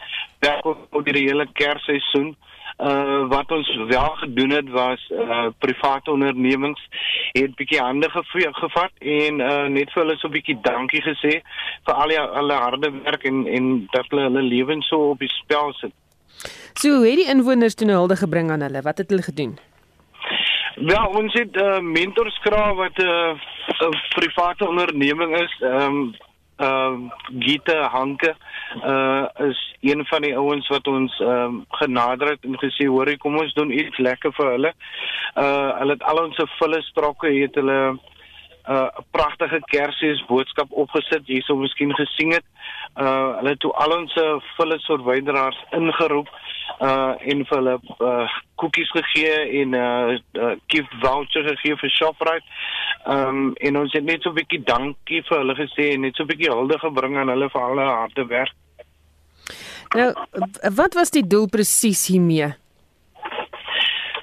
werk 0.43 0.65
ook 0.65 1.05
deur 1.05 1.19
die 1.19 1.27
hele 1.29 1.47
Kersseisoen. 1.59 2.35
Uh 2.81 3.27
wat 3.29 3.51
ons 3.53 3.69
wel 3.87 4.15
gedoen 4.23 4.49
het 4.49 4.69
was 4.73 5.01
uh 5.13 5.49
private 5.61 6.11
ondernemings 6.11 6.81
het 7.37 7.53
bietjie 7.55 7.79
hande 7.79 8.09
gevat 8.09 8.91
en 8.99 9.39
uh 9.39 9.67
net 9.69 9.91
vir 9.93 10.01
hulle 10.01 10.15
so 10.17 10.27
'n 10.27 10.33
bietjie 10.33 10.57
dankie 10.61 11.01
gesê 11.01 11.33
vir 11.85 11.93
al 11.93 12.09
die 12.09 12.17
hulle 12.19 12.53
harde 12.53 12.89
werk 13.03 13.23
en 13.29 13.45
en 13.47 13.87
dat 13.91 14.09
hulle 14.09 14.23
hulle 14.23 14.41
lewens 14.41 14.87
so 14.87 15.11
op 15.11 15.19
die 15.19 15.29
spel 15.29 15.73
sit. 15.73 15.93
So 16.73 16.89
hoe 16.97 17.05
het 17.07 17.21
die 17.21 17.29
inwoners 17.29 17.75
toe 17.75 17.87
nou 17.87 17.97
hulde 17.97 18.15
gebring 18.15 18.49
aan 18.51 18.65
hulle? 18.65 18.81
Wat 18.81 18.97
het 18.97 19.09
hulle 19.09 19.21
gedoen? 19.21 19.59
Wel, 20.75 21.05
ons 21.05 21.33
het 21.33 21.61
uh, 21.61 21.79
mentorskraal 21.79 22.75
wat 22.75 22.97
'n 22.97 23.05
uh, 23.05 23.33
uh, 23.81 23.89
private 24.09 24.67
onderneming 24.67 25.37
is. 25.37 25.61
Ehm 25.61 25.81
um, 25.81 26.15
ehm 26.57 27.03
uh, 27.03 27.11
Gita 27.39 27.87
Hanke 27.89 28.35
uh 28.85 29.25
is 29.37 29.75
een 29.81 30.05
van 30.05 30.21
die 30.21 30.37
ouens 30.37 30.67
wat 30.67 30.87
ons 30.87 31.19
ehm 31.19 31.29
um, 31.29 31.65
genader 31.69 32.27
het 32.27 32.43
en 32.43 32.57
gesê 32.57 32.85
hoor 32.87 33.17
kom 33.17 33.37
ons 33.37 33.53
doen 33.53 33.71
iets 33.71 33.97
lekker 33.97 34.33
vir 34.33 34.51
hulle. 34.51 34.73
Uh 35.35 35.77
hulle 35.79 35.91
het 35.91 36.03
al 36.03 36.23
ons 36.23 36.41
volle 36.57 36.81
strokke 36.81 37.27
het 37.27 37.55
hulle 37.55 37.99
'n 38.63 38.71
uh, 38.73 38.87
pragtige 39.11 39.59
Kersfees 39.71 40.25
boodskap 40.25 40.71
opgesit. 40.71 41.27
Jy 41.27 41.41
sou 41.41 41.57
miskien 41.57 41.93
gesien 41.95 42.31
het. 42.31 42.45
Uh 42.95 43.35
hulle 43.37 43.49
het 43.49 43.59
toe 43.59 43.73
al 43.73 43.97
ons 43.97 44.13
volle 44.55 44.79
survivors 44.79 45.59
ingeroep 45.71 46.29
uh 46.79 47.13
en 47.19 47.45
vir 47.45 47.57
hulle 47.57 47.79
uh 47.99 48.29
koekies 48.55 48.89
gegee 48.91 49.61
en 49.61 49.73
uh, 49.73 50.17
uh 50.39 50.55
gift 50.67 50.93
voucher 51.01 51.43
gegee 51.49 51.75
vir 51.75 51.89
Shoprite. 51.89 52.45
Ehm 53.05 53.27
um, 53.27 53.53
en 53.55 53.77
ons 53.77 53.93
het 53.93 54.03
net 54.03 54.21
so 54.21 54.29
'n 54.29 54.39
bietjie 54.39 54.63
dankie 54.63 55.23
vir 55.27 55.37
hulle 55.37 55.55
gesê 55.55 55.93
en 55.93 56.01
net 56.01 56.15
so 56.15 56.23
'n 56.23 56.27
bietjie 56.27 56.51
hulde 56.51 56.79
gebring 56.79 57.17
aan 57.17 57.29
hulle 57.29 57.49
vir 57.49 57.61
al 57.61 57.69
hulle 57.69 57.89
harde 57.89 58.25
werk. 58.27 58.55
Nou, 59.95 60.13
wat 60.75 60.93
was 60.93 61.11
die 61.11 61.27
doel 61.27 61.47
presies 61.47 62.07
hiermee? 62.07 62.53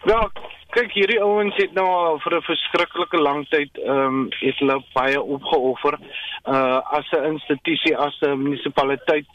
Wel, 0.02 0.30
kyk 0.74 0.92
hierdie 0.94 1.18
ouens 1.22 1.56
het 1.58 1.72
nou 1.74 2.18
vir 2.22 2.36
'n 2.36 2.46
verskriklike 2.46 3.18
lang 3.18 3.46
tyd 3.50 3.70
ehm 3.78 4.06
um, 4.06 4.28
het 4.40 4.58
hulle 4.58 4.76
baie 4.94 5.22
opgeoffer 5.22 5.98
uh 6.46 6.78
as 6.98 7.06
'n 7.12 7.26
institusie 7.32 7.96
as 7.96 8.16
'n 8.22 8.42
munisipaliteit 8.42 9.26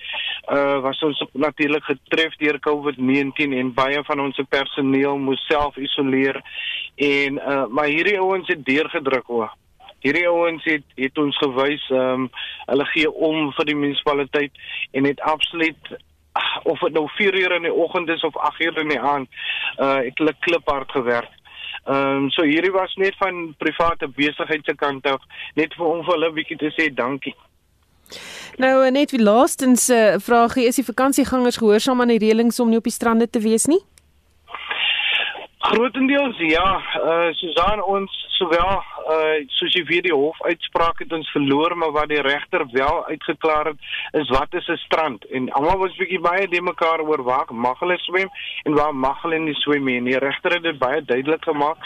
uh 0.51 0.79
was 0.81 1.01
ons 1.03 1.23
natuurlik 1.33 1.83
getref 1.83 2.35
deur 2.37 2.59
COVID-19 2.59 3.53
en 3.59 3.73
baie 3.73 4.03
van 4.03 4.19
ons 4.19 4.39
personeel 4.49 5.17
moes 5.17 5.45
self 5.47 5.77
isoleer 5.77 6.41
en 6.95 7.37
uh 7.37 7.65
maar 7.67 7.87
hierdie 7.87 8.19
ouens 8.19 8.47
het 8.47 8.65
deurgedruk 8.65 9.29
o. 9.29 9.49
Hierdie 9.99 10.27
ouens 10.27 10.63
het 10.63 10.83
het 10.95 11.17
ons 11.17 11.37
gewys 11.37 11.89
ehm 11.89 11.99
um, 11.99 12.29
hulle 12.65 12.85
gee 12.85 13.11
om 13.11 13.51
vir 13.51 13.65
die 13.65 13.75
munisipaliteit 13.75 14.51
en 14.91 15.03
het 15.05 15.21
absoluut 15.21 15.97
of 16.63 16.79
dit 16.79 16.93
nou 16.93 17.07
4 17.15 17.39
uur 17.39 17.55
in 17.55 17.61
die 17.61 17.73
oggend 17.73 18.09
is 18.09 18.23
of 18.23 18.37
8 18.37 18.61
uur 18.61 18.77
in 18.77 18.93
die 18.93 18.99
aand, 18.99 19.29
uh 19.77 19.95
het 19.95 20.17
hulle 20.17 20.35
kliphard 20.39 20.91
gewerk. 20.91 21.31
Ehm 21.85 22.23
um, 22.23 22.29
so 22.29 22.43
hierdie 22.43 22.71
was 22.71 22.93
net 22.95 23.15
van 23.17 23.53
private 23.57 24.07
besigheid 24.07 24.65
se 24.65 24.75
kant 24.75 25.05
af, 25.07 25.21
net 25.53 25.73
vir 25.73 25.85
om 25.85 26.03
vir 26.03 26.13
hulle 26.13 26.29
'n 26.29 26.33
bietjie 26.33 26.57
te 26.57 26.71
sê 26.77 26.93
dankie. 26.93 27.35
Nou 28.57 28.91
net 28.91 29.11
wie 29.11 29.21
laastens 29.21 29.89
'n 29.89 29.93
uh, 29.93 30.19
vraagie 30.19 30.67
is 30.67 30.75
die 30.75 30.89
vakansiegangers 30.91 31.57
gehoorsaam 31.57 32.01
aan 32.01 32.13
die 32.13 32.23
reëlings 32.25 32.59
om 32.59 32.69
nie 32.69 32.77
op 32.77 32.83
die 32.89 32.99
strande 32.99 33.29
te 33.29 33.39
wees 33.39 33.65
nie? 33.65 33.81
Grootendeels 35.65 36.37
ja, 36.37 36.65
uh 37.01 37.31
Susan 37.33 37.79
ons 37.89 38.13
sowel 38.37 38.83
uh 39.09 39.37
soos 39.57 39.73
jy 39.73 39.81
weet 39.89 40.05
die 40.05 40.13
hof 40.13 40.37
uitspraak 40.45 40.99
het 41.01 41.13
ons 41.17 41.31
verloor, 41.33 41.73
maar 41.81 41.93
wat 41.95 42.11
die 42.11 42.21
regter 42.21 42.67
wel 42.73 42.99
uitgeklaar 43.07 43.71
het 43.71 44.19
is 44.21 44.29
wat 44.35 44.53
is 44.59 44.67
'n 44.69 44.77
strand 44.83 45.25
en 45.25 45.49
almal 45.57 45.79
was 45.81 45.97
bietjie 45.97 46.21
baie 46.21 46.47
de 46.47 46.61
mekaar 46.61 47.01
oor 47.01 47.23
waar 47.23 47.49
mag 47.49 47.79
hulle 47.79 47.97
swem 47.97 48.29
en 48.63 48.77
waar 48.77 48.93
mag 48.93 49.21
hulle 49.23 49.39
nie 49.39 49.57
swem 49.63 49.85
nie. 49.85 50.03
Die 50.03 50.19
regter 50.19 50.53
het 50.53 50.63
dit 50.63 50.77
baie 50.77 51.01
duidelik 51.01 51.43
gemaak 51.43 51.77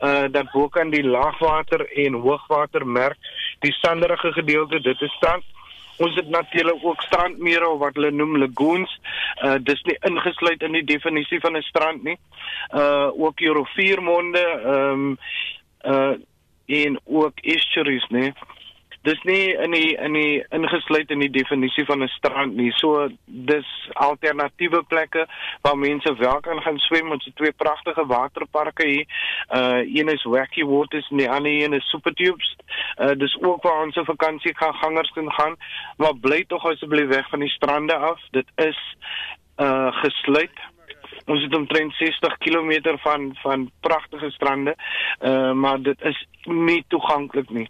uh 0.00 0.24
dat 0.32 0.52
bokant 0.52 0.92
die 0.92 1.04
laagwater 1.04 1.84
en 2.04 2.14
hoogwatermerk 2.14 3.18
die 3.60 3.72
sanderige 3.82 4.32
gedeelte 4.32 4.80
dit 4.80 5.00
is 5.00 5.12
strand 5.12 5.44
Ons 5.96 6.14
het 6.14 6.28
natuurlik 6.28 6.84
ook 6.84 7.02
strandmere 7.02 7.68
of 7.68 7.78
wat 7.78 7.94
hulle 7.94 8.10
noem 8.10 8.38
lagoons. 8.38 9.00
Uh 9.42 9.56
dis 9.60 9.82
nie 9.82 9.96
ingesluit 10.08 10.62
in 10.62 10.72
die 10.72 10.84
definisie 10.84 11.40
van 11.40 11.56
'n 11.56 11.62
strand 11.62 12.02
nie. 12.02 12.18
Uh 12.74 13.08
ook 13.20 13.36
die 13.36 13.52
riviermonde, 13.52 14.44
ehm 14.64 14.92
um, 14.92 15.18
uh 15.84 16.16
en 16.66 17.00
ook 17.04 17.40
estuaries, 17.40 18.06
nee. 18.08 18.32
Dis 19.06 19.22
nie 19.28 19.54
in 19.54 19.74
die 19.74 19.94
in 20.02 20.16
die 20.16 20.44
ingesluit 20.54 21.10
in 21.14 21.22
die 21.22 21.30
definisie 21.30 21.84
van 21.86 22.02
'n 22.02 22.08
strand 22.08 22.56
nie. 22.56 22.72
So 22.72 23.08
dis 23.24 23.68
alternatiewe 23.92 24.82
plekke 24.82 25.26
waar 25.62 25.78
mense 25.78 26.14
wel 26.14 26.40
kan 26.40 26.62
gaan 26.62 26.78
swem. 26.78 27.10
Ons 27.10 27.24
het 27.24 27.36
twee 27.36 27.52
pragtige 27.52 28.06
waterparke 28.06 28.86
hier. 28.86 29.06
Uh 29.50 29.82
een 29.98 30.08
is 30.08 30.24
Wacky 30.24 30.64
Waters 30.64 31.10
en 31.10 31.16
die 31.16 31.30
ander 31.30 31.52
een 31.52 31.72
is 31.72 31.88
Super 31.88 32.14
Tubes. 32.14 32.56
Uh 32.98 33.14
dis 33.14 33.36
ook 33.40 33.62
waar 33.62 33.82
ons 33.82 33.98
vakansiegangers 34.02 35.10
kan 35.10 35.32
gaan, 35.32 35.56
maar 35.96 36.14
bly 36.20 36.44
tog 36.44 36.66
asseblief 36.66 37.08
weg 37.08 37.28
van 37.28 37.40
die 37.40 37.50
strande 37.50 37.96
af. 37.96 38.20
Dit 38.30 38.46
is 38.54 38.96
uh 39.56 39.92
gesluit 40.02 40.58
ons 41.26 41.42
het 41.42 41.54
omtrent 41.54 41.94
60 41.98 42.36
km 42.44 42.96
van 43.02 43.30
van 43.42 43.70
pragtige 43.80 44.30
strande 44.30 44.76
uh, 45.20 45.52
maar 45.52 45.82
dit 45.82 46.02
is 46.02 46.26
nie 46.44 46.84
toeganklik 46.88 47.50
nie. 47.50 47.66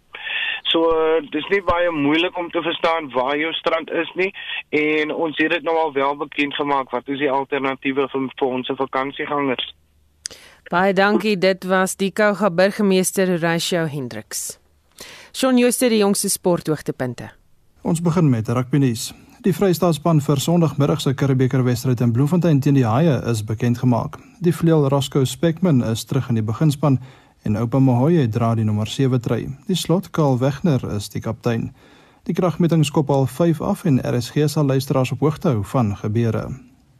So 0.69 0.91
uh, 0.91 1.23
dis 1.31 1.47
nie 1.49 1.63
baie 1.65 1.91
moeilik 1.91 2.37
om 2.37 2.51
te 2.51 2.61
verstaan 2.61 3.09
waar 3.15 3.37
jou 3.37 3.53
strand 3.53 3.91
is 3.91 4.11
nie 4.15 4.31
en 4.69 5.11
ons 5.11 5.37
het 5.37 5.51
dit 5.57 5.63
nou 5.63 5.77
al 5.77 5.93
wel 5.93 6.15
bekend 6.17 6.53
gemaak 6.53 6.93
wat 6.93 7.07
is 7.07 7.19
die 7.19 7.31
alternatiewe 7.31 8.07
vir, 8.13 8.31
vir 8.37 8.47
ons 8.47 8.73
vakansiegangers 8.77 9.73
baie 10.71 10.93
dankie 10.93 11.37
dit 11.39 11.67
was 11.67 11.95
die 11.99 12.11
Kouga 12.11 12.49
burgemeester 12.51 13.37
Rachel 13.39 13.87
Hendriks. 13.91 14.57
Shaun 15.33 15.59
Jooste 15.61 15.89
die 15.93 16.01
jongste 16.01 16.29
sporthoogtepunte. 16.33 17.31
Ons 17.87 18.01
begin 18.03 18.29
met 18.29 18.49
rugby 18.49 18.81
nuus 18.83 19.13
Die 19.45 19.53
Vrystaatspan 19.53 20.17
vir 20.25 20.39
Sondagmiddag 20.41 21.01
se 21.01 21.11
Curriebeeker 21.13 21.61
wedstryd 21.63 21.99
in 22.01 22.11
Bloemfontein 22.11 22.59
teen 22.59 22.73
die 22.73 22.85
Haie 22.87 23.19
is 23.29 23.43
bekend 23.45 23.77
gemaak. 23.77 24.17
Die 24.41 24.53
vleuel 24.53 24.87
Roscoe 24.89 25.25
Speckman 25.25 25.83
is 25.85 26.05
terug 26.09 26.29
in 26.29 26.39
die 26.39 26.43
beginspan 26.43 26.97
en 27.45 27.57
Oupa 27.57 27.77
Mohoye 27.79 28.25
dra 28.29 28.55
die 28.57 28.65
nommer 28.65 28.89
7 28.89 29.21
trui. 29.21 29.45
Die 29.67 29.77
slot 29.77 30.09
Karl 30.09 30.39
Wegner 30.41 30.81
is 30.95 31.09
die 31.13 31.21
kaptein. 31.21 31.69
Die 32.25 32.33
kragmeting 32.33 32.81
skop 32.85 33.13
al 33.13 33.27
5 33.27 33.61
af 33.61 33.85
en 33.85 34.01
RSG 34.01 34.49
sal 34.49 34.65
luisteraars 34.65 35.13
op 35.13 35.21
hoogte 35.21 35.53
hou 35.53 35.61
van 35.63 35.93
gebeure. 36.01 36.47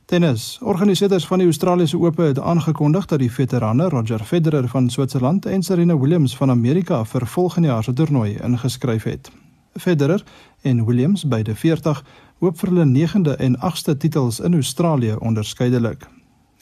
Tennis. 0.05 0.59
Organiseerders 0.61 1.27
van 1.27 1.41
die 1.41 1.49
Australiese 1.49 1.97
Ope 1.97 2.29
het 2.29 2.39
aangekondig 2.39 3.09
dat 3.09 3.19
die 3.19 3.31
veterane 3.31 3.89
Roger 3.89 4.23
Federer 4.23 4.69
van 4.69 4.89
Switserland 4.89 5.45
en 5.45 5.63
Serena 5.63 5.97
Williams 5.97 6.37
van 6.37 6.53
Amerika 6.53 7.01
vir 7.05 7.27
volgende 7.27 7.67
jaar 7.67 7.83
se 7.83 7.93
toernooi 7.93 8.37
ingeskryf 8.37 9.03
het. 9.03 9.31
Federer 9.77 10.23
en 10.61 10.85
Williams 10.85 11.27
beide 11.27 11.55
40 11.55 12.03
hoop 12.39 12.59
vir 12.59 12.69
hulle 12.69 12.85
9de 12.85 13.33
en 13.41 13.55
8ste 13.65 13.95
titels 13.97 14.39
in 14.39 14.53
Australië 14.53 15.15
onderskeidelik. 15.15 16.05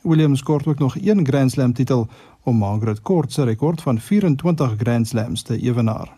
Williams 0.02 0.44
kort 0.44 0.68
ook 0.68 0.80
nog 0.80 0.96
een 1.02 1.26
Grand 1.28 1.52
Slam 1.52 1.74
titel 1.74 2.08
om 2.44 2.56
Margaret 2.56 3.02
Court 3.02 3.32
se 3.32 3.44
rekord 3.44 3.82
van 3.82 4.00
24 4.00 4.74
Grand 4.78 5.08
Slams 5.08 5.42
te 5.42 5.60
evenaar. 5.60 6.14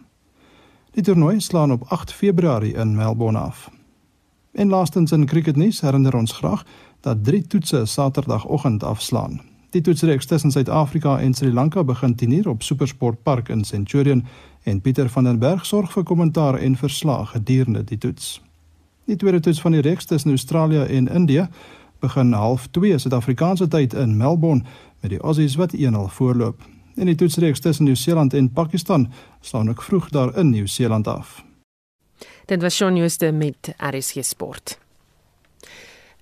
Die 0.92 1.04
toernooi 1.04 1.40
slaan 1.40 1.72
op 1.72 1.84
8 1.88 2.14
Februarie 2.14 2.74
in 2.74 2.96
Melbourne 2.96 3.40
af. 3.40 3.72
En 4.52 4.70
laastens 4.70 5.12
in 5.12 5.26
cricketnuus 5.26 5.82
herinner 5.82 6.16
ons 6.16 6.32
graag 6.32 6.66
dat 7.02 7.24
drie 7.24 7.48
toetse 7.48 7.86
Saterdagoggend 7.86 8.84
afslaan. 8.84 9.42
Die 9.70 9.82
toetsreeks 9.82 10.26
tussen 10.26 10.52
Suid-Afrika 10.52 11.20
en 11.20 11.34
Sri 11.34 11.54
Lanka 11.54 11.84
begin 11.84 12.16
10:00 12.16 12.48
op 12.48 12.64
SuperSport 12.64 13.24
Park 13.24 13.50
in 13.50 13.64
Centurion 13.64 14.26
en 14.64 14.82
Pieter 14.82 15.10
van 15.10 15.24
den 15.24 15.40
Berg 15.40 15.66
sorg 15.66 15.92
vir 15.92 16.04
kommentaar 16.04 16.56
en 16.56 16.76
verslag 16.76 17.32
gedurende 17.32 17.84
die 17.84 17.98
toets. 17.98 18.47
Die 19.08 19.16
tweede 19.16 19.40
toets 19.40 19.62
van 19.62 19.72
die 19.72 19.82
reeks 19.82 20.06
tussen 20.06 20.30
Australië 20.30 20.82
en 20.82 21.08
Indië 21.08 21.48
begin 22.00 22.34
half 22.34 22.68
2 22.72 22.98
Suid-Afrikaanse 22.98 23.68
tyd 23.68 23.94
in 23.94 24.18
Melbourne 24.18 24.64
met 25.00 25.12
die 25.12 25.20
Aussies 25.20 25.56
wat 25.56 25.76
1-0 25.76 25.80
voorloop. 26.18 26.62
En 26.96 27.06
die 27.06 27.16
toetsreeks 27.16 27.60
tussen 27.60 27.86
Nieu-Seeland 27.86 28.34
en 28.34 28.52
Pakistan 28.52 29.12
staan 29.42 29.70
ook 29.70 29.82
vroeg 29.82 30.10
daar 30.10 30.38
in 30.38 30.50
Nieu-Seeland 30.50 31.08
af. 31.08 31.44
Dit 32.46 32.62
was 32.62 32.76
Shaun 32.76 32.96
Jooste 32.96 33.32
met 33.32 33.74
RSG 33.78 34.24
Sport. 34.24 34.78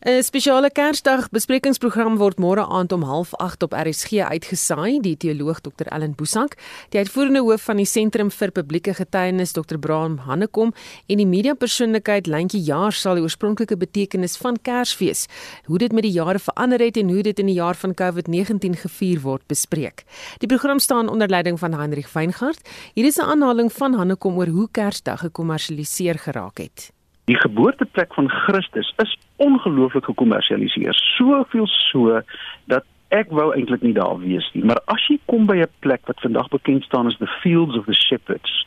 'n 0.06 0.22
Spesiale 0.22 0.70
Kersdag 0.70 1.32
besprekingsprogram 1.34 2.20
word 2.22 2.38
môre 2.38 2.62
aand 2.62 2.92
om 2.94 3.02
08:30 3.02 3.64
op 3.66 3.74
RSG 3.74 4.22
uitgesaai. 4.22 5.02
Die 5.02 5.18
teoloog 5.18 5.62
Dr 5.66 5.88
Ellen 5.90 6.14
Boesank, 6.14 6.54
die 6.94 7.00
uitvoerende 7.00 7.42
hoof 7.42 7.64
van 7.66 7.78
die 7.82 7.90
Sentrum 7.90 8.30
vir 8.30 8.52
Publieke 8.52 8.94
Getuienis 8.94 9.54
Dr 9.54 9.80
Braam 9.80 10.18
Hannekom 10.28 10.74
en 11.08 11.18
die 11.18 11.26
mediapersoonlikheid 11.26 12.28
Lentjie 12.28 12.62
Jaar 12.62 12.94
sal 12.94 13.16
die 13.16 13.24
oorspronklike 13.24 13.78
betekenis 13.78 14.38
van 14.38 14.62
Kersfees, 14.62 15.26
hoe 15.66 15.78
dit 15.78 15.92
met 15.92 16.04
die 16.04 16.14
jare 16.14 16.40
verander 16.40 16.80
het 16.80 16.98
en 16.98 17.10
hoe 17.10 17.24
dit 17.24 17.40
in 17.40 17.50
die 17.50 17.58
jaar 17.58 17.76
van 17.76 17.94
COVID-19 17.94 18.78
gevier 18.78 19.20
word, 19.22 19.48
bespreek. 19.48 20.06
Die 20.38 20.48
program 20.48 20.80
staan 20.80 21.10
onder 21.10 21.28
leiding 21.28 21.58
van 21.60 21.74
Hendrik 21.74 22.08
Weingart. 22.14 22.62
Hier 22.94 23.06
is 23.06 23.18
'n 23.18 23.26
aanhaling 23.26 23.74
van 23.74 23.94
Hannekom 23.94 24.38
oor 24.38 24.54
hoe 24.54 24.70
Kersdag 24.72 25.20
gekommersialiseer 25.20 26.20
geraak 26.20 26.58
het. 26.58 26.92
Die 27.26 27.38
geboorteplek 27.42 28.14
van 28.14 28.30
Christus 28.30 28.94
is 28.98 29.18
ongelooflik 29.36 30.06
gekommersialiseer. 30.06 30.94
Soveel 30.94 31.68
so 31.68 32.22
dat 32.66 32.84
ek 33.14 33.30
wou 33.30 33.52
eintlik 33.54 33.82
nie 33.82 33.94
daar 33.94 34.20
wees 34.20 34.48
nie. 34.54 34.64
Maar 34.66 34.82
as 34.92 35.08
jy 35.08 35.20
kom 35.26 35.46
by 35.46 35.58
'n 35.62 35.72
plek 35.80 36.06
wat 36.08 36.22
vandag 36.22 36.50
bekend 36.50 36.84
staan 36.84 37.08
as 37.08 37.18
the 37.18 37.32
Fields 37.42 37.78
of 37.78 37.86
the 37.86 37.94
Shepherds, 37.94 38.66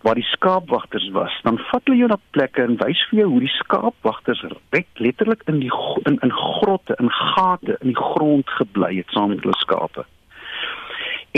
waar 0.00 0.14
die 0.14 0.30
skaapwagters 0.32 1.08
was, 1.10 1.32
dan 1.42 1.58
vat 1.58 1.82
hulle 1.84 1.98
jou 1.98 2.08
na 2.08 2.18
plekke 2.30 2.62
en 2.62 2.76
wys 2.76 3.00
vir 3.10 3.18
jou 3.20 3.28
hoe 3.30 3.40
die 3.40 3.54
skaapwagters 3.58 4.44
reg 4.70 4.86
letterlik 4.94 5.42
in 5.46 5.58
die 5.60 5.72
in 6.04 6.18
in 6.22 6.32
grotte, 6.32 6.94
in 6.98 7.10
gate 7.10 7.76
in 7.80 7.88
die 7.92 8.02
grond 8.02 8.50
gebly 8.58 8.96
het 8.96 9.10
saam 9.10 9.28
met 9.28 9.40
hulle 9.40 9.58
skape. 9.58 10.04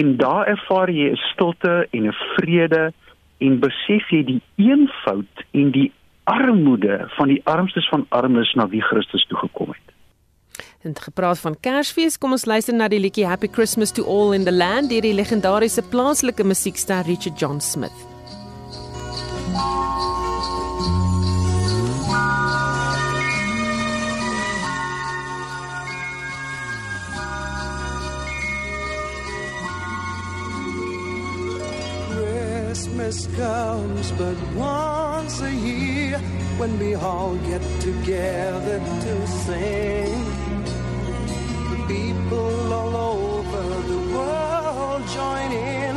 En 0.00 0.16
daar 0.16 0.46
ervaar 0.46 0.90
jy 0.90 1.10
'n 1.10 1.16
stilte 1.32 1.86
en 1.90 2.06
'n 2.06 2.16
vrede 2.36 2.92
en 3.38 3.60
besef 3.60 4.10
jy 4.10 4.24
die 4.24 4.42
eenvoud 4.56 5.44
en 5.50 5.70
die 5.70 5.92
armoede 6.29 7.05
van 7.16 7.29
die 7.29 7.41
armstes 7.45 7.89
van 7.89 8.07
armes 8.09 8.53
na 8.55 8.68
wie 8.68 8.83
Christus 8.83 9.26
toe 9.26 9.39
gekom 9.39 9.72
het. 9.72 9.95
En 10.83 10.95
gepraat 10.95 11.39
van 11.39 11.57
Kersfees, 11.61 12.18
kom 12.18 12.37
ons 12.37 12.45
luister 12.45 12.74
na 12.74 12.89
die 12.89 13.01
liedjie 13.01 13.26
Happy 13.26 13.49
Christmas 13.53 13.93
to 13.93 14.05
All 14.05 14.35
in 14.37 14.45
the 14.45 14.53
Land 14.53 14.93
deur 14.93 15.03
die 15.03 15.16
legendariese 15.16 15.83
plaaslike 15.83 16.45
musiekster 16.45 17.03
Richard 17.07 17.41
John 17.41 17.61
Smith. 17.61 18.07
Christmas 33.09 33.26
comes 33.37 34.12
but 34.12 34.37
once 34.55 35.41
a 35.41 35.53
year 35.53 35.67
when 36.59 36.76
we 36.80 36.96
all 36.96 37.36
get 37.36 37.62
together 37.80 38.78
to 39.04 39.26
sing. 39.44 40.24
People 41.86 42.72
all 42.72 42.96
over 43.14 43.64
the 43.92 44.00
world 44.14 45.02
join 45.06 45.52
in 45.52 45.88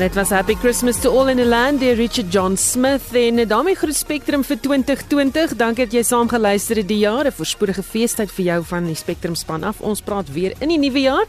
dit 0.00 0.14
was 0.14 0.30
Happy 0.30 0.54
Christmas 0.54 0.96
to 1.00 1.10
All 1.10 1.28
in 1.28 1.36
the 1.36 1.44
Land 1.44 1.80
deur 1.80 1.94
Richard 1.94 2.32
John 2.32 2.54
Smith 2.56 3.12
en 3.12 3.36
daarmee 3.48 3.76
groet 3.76 3.96
Spectrum 3.96 4.40
vir 4.44 4.56
2020. 4.60 5.52
Dankie 5.60 5.84
dat 5.84 5.92
jy 5.92 6.02
saam 6.08 6.28
geluister 6.30 6.80
het 6.80 6.88
die 6.88 7.02
jaar. 7.02 7.26
'n 7.26 7.32
Voorspoedige 7.32 7.82
feestyd 7.82 8.32
vir 8.32 8.44
jou 8.44 8.64
van 8.64 8.86
die 8.86 8.94
Spectrum 8.94 9.34
span 9.34 9.64
af. 9.64 9.80
Ons 9.80 10.00
praat 10.00 10.32
weer 10.32 10.54
in 10.60 10.68
die 10.68 10.78
nuwe 10.78 11.00
jaar. 11.00 11.26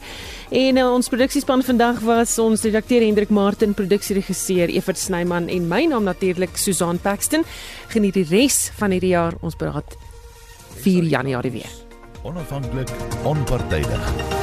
En 0.50 0.78
uh, 0.78 0.94
ons 0.94 1.10
produksiespan 1.10 1.64
vandag 1.64 2.00
was 2.00 2.40
ons 2.40 2.64
redakteur 2.64 3.02
Hendrik 3.02 3.30
Martin, 3.30 3.74
produksieregisseur 3.74 4.70
Evert 4.70 4.98
Snyman 4.98 5.48
en 5.48 5.68
my 5.68 5.86
naam 5.86 6.04
natuurlik 6.04 6.56
Susan 6.56 7.00
Paxton. 7.00 7.44
Geniet 7.88 8.14
die 8.14 8.28
res 8.30 8.72
van 8.78 8.92
hierdie 8.92 9.16
jaar. 9.16 9.34
Ons 9.42 9.56
praat 9.56 9.98
4 10.80 11.04
Januarie 11.04 11.52
weer. 11.52 11.72
Onafhanklik, 12.24 12.90
onpartydig. 13.24 14.41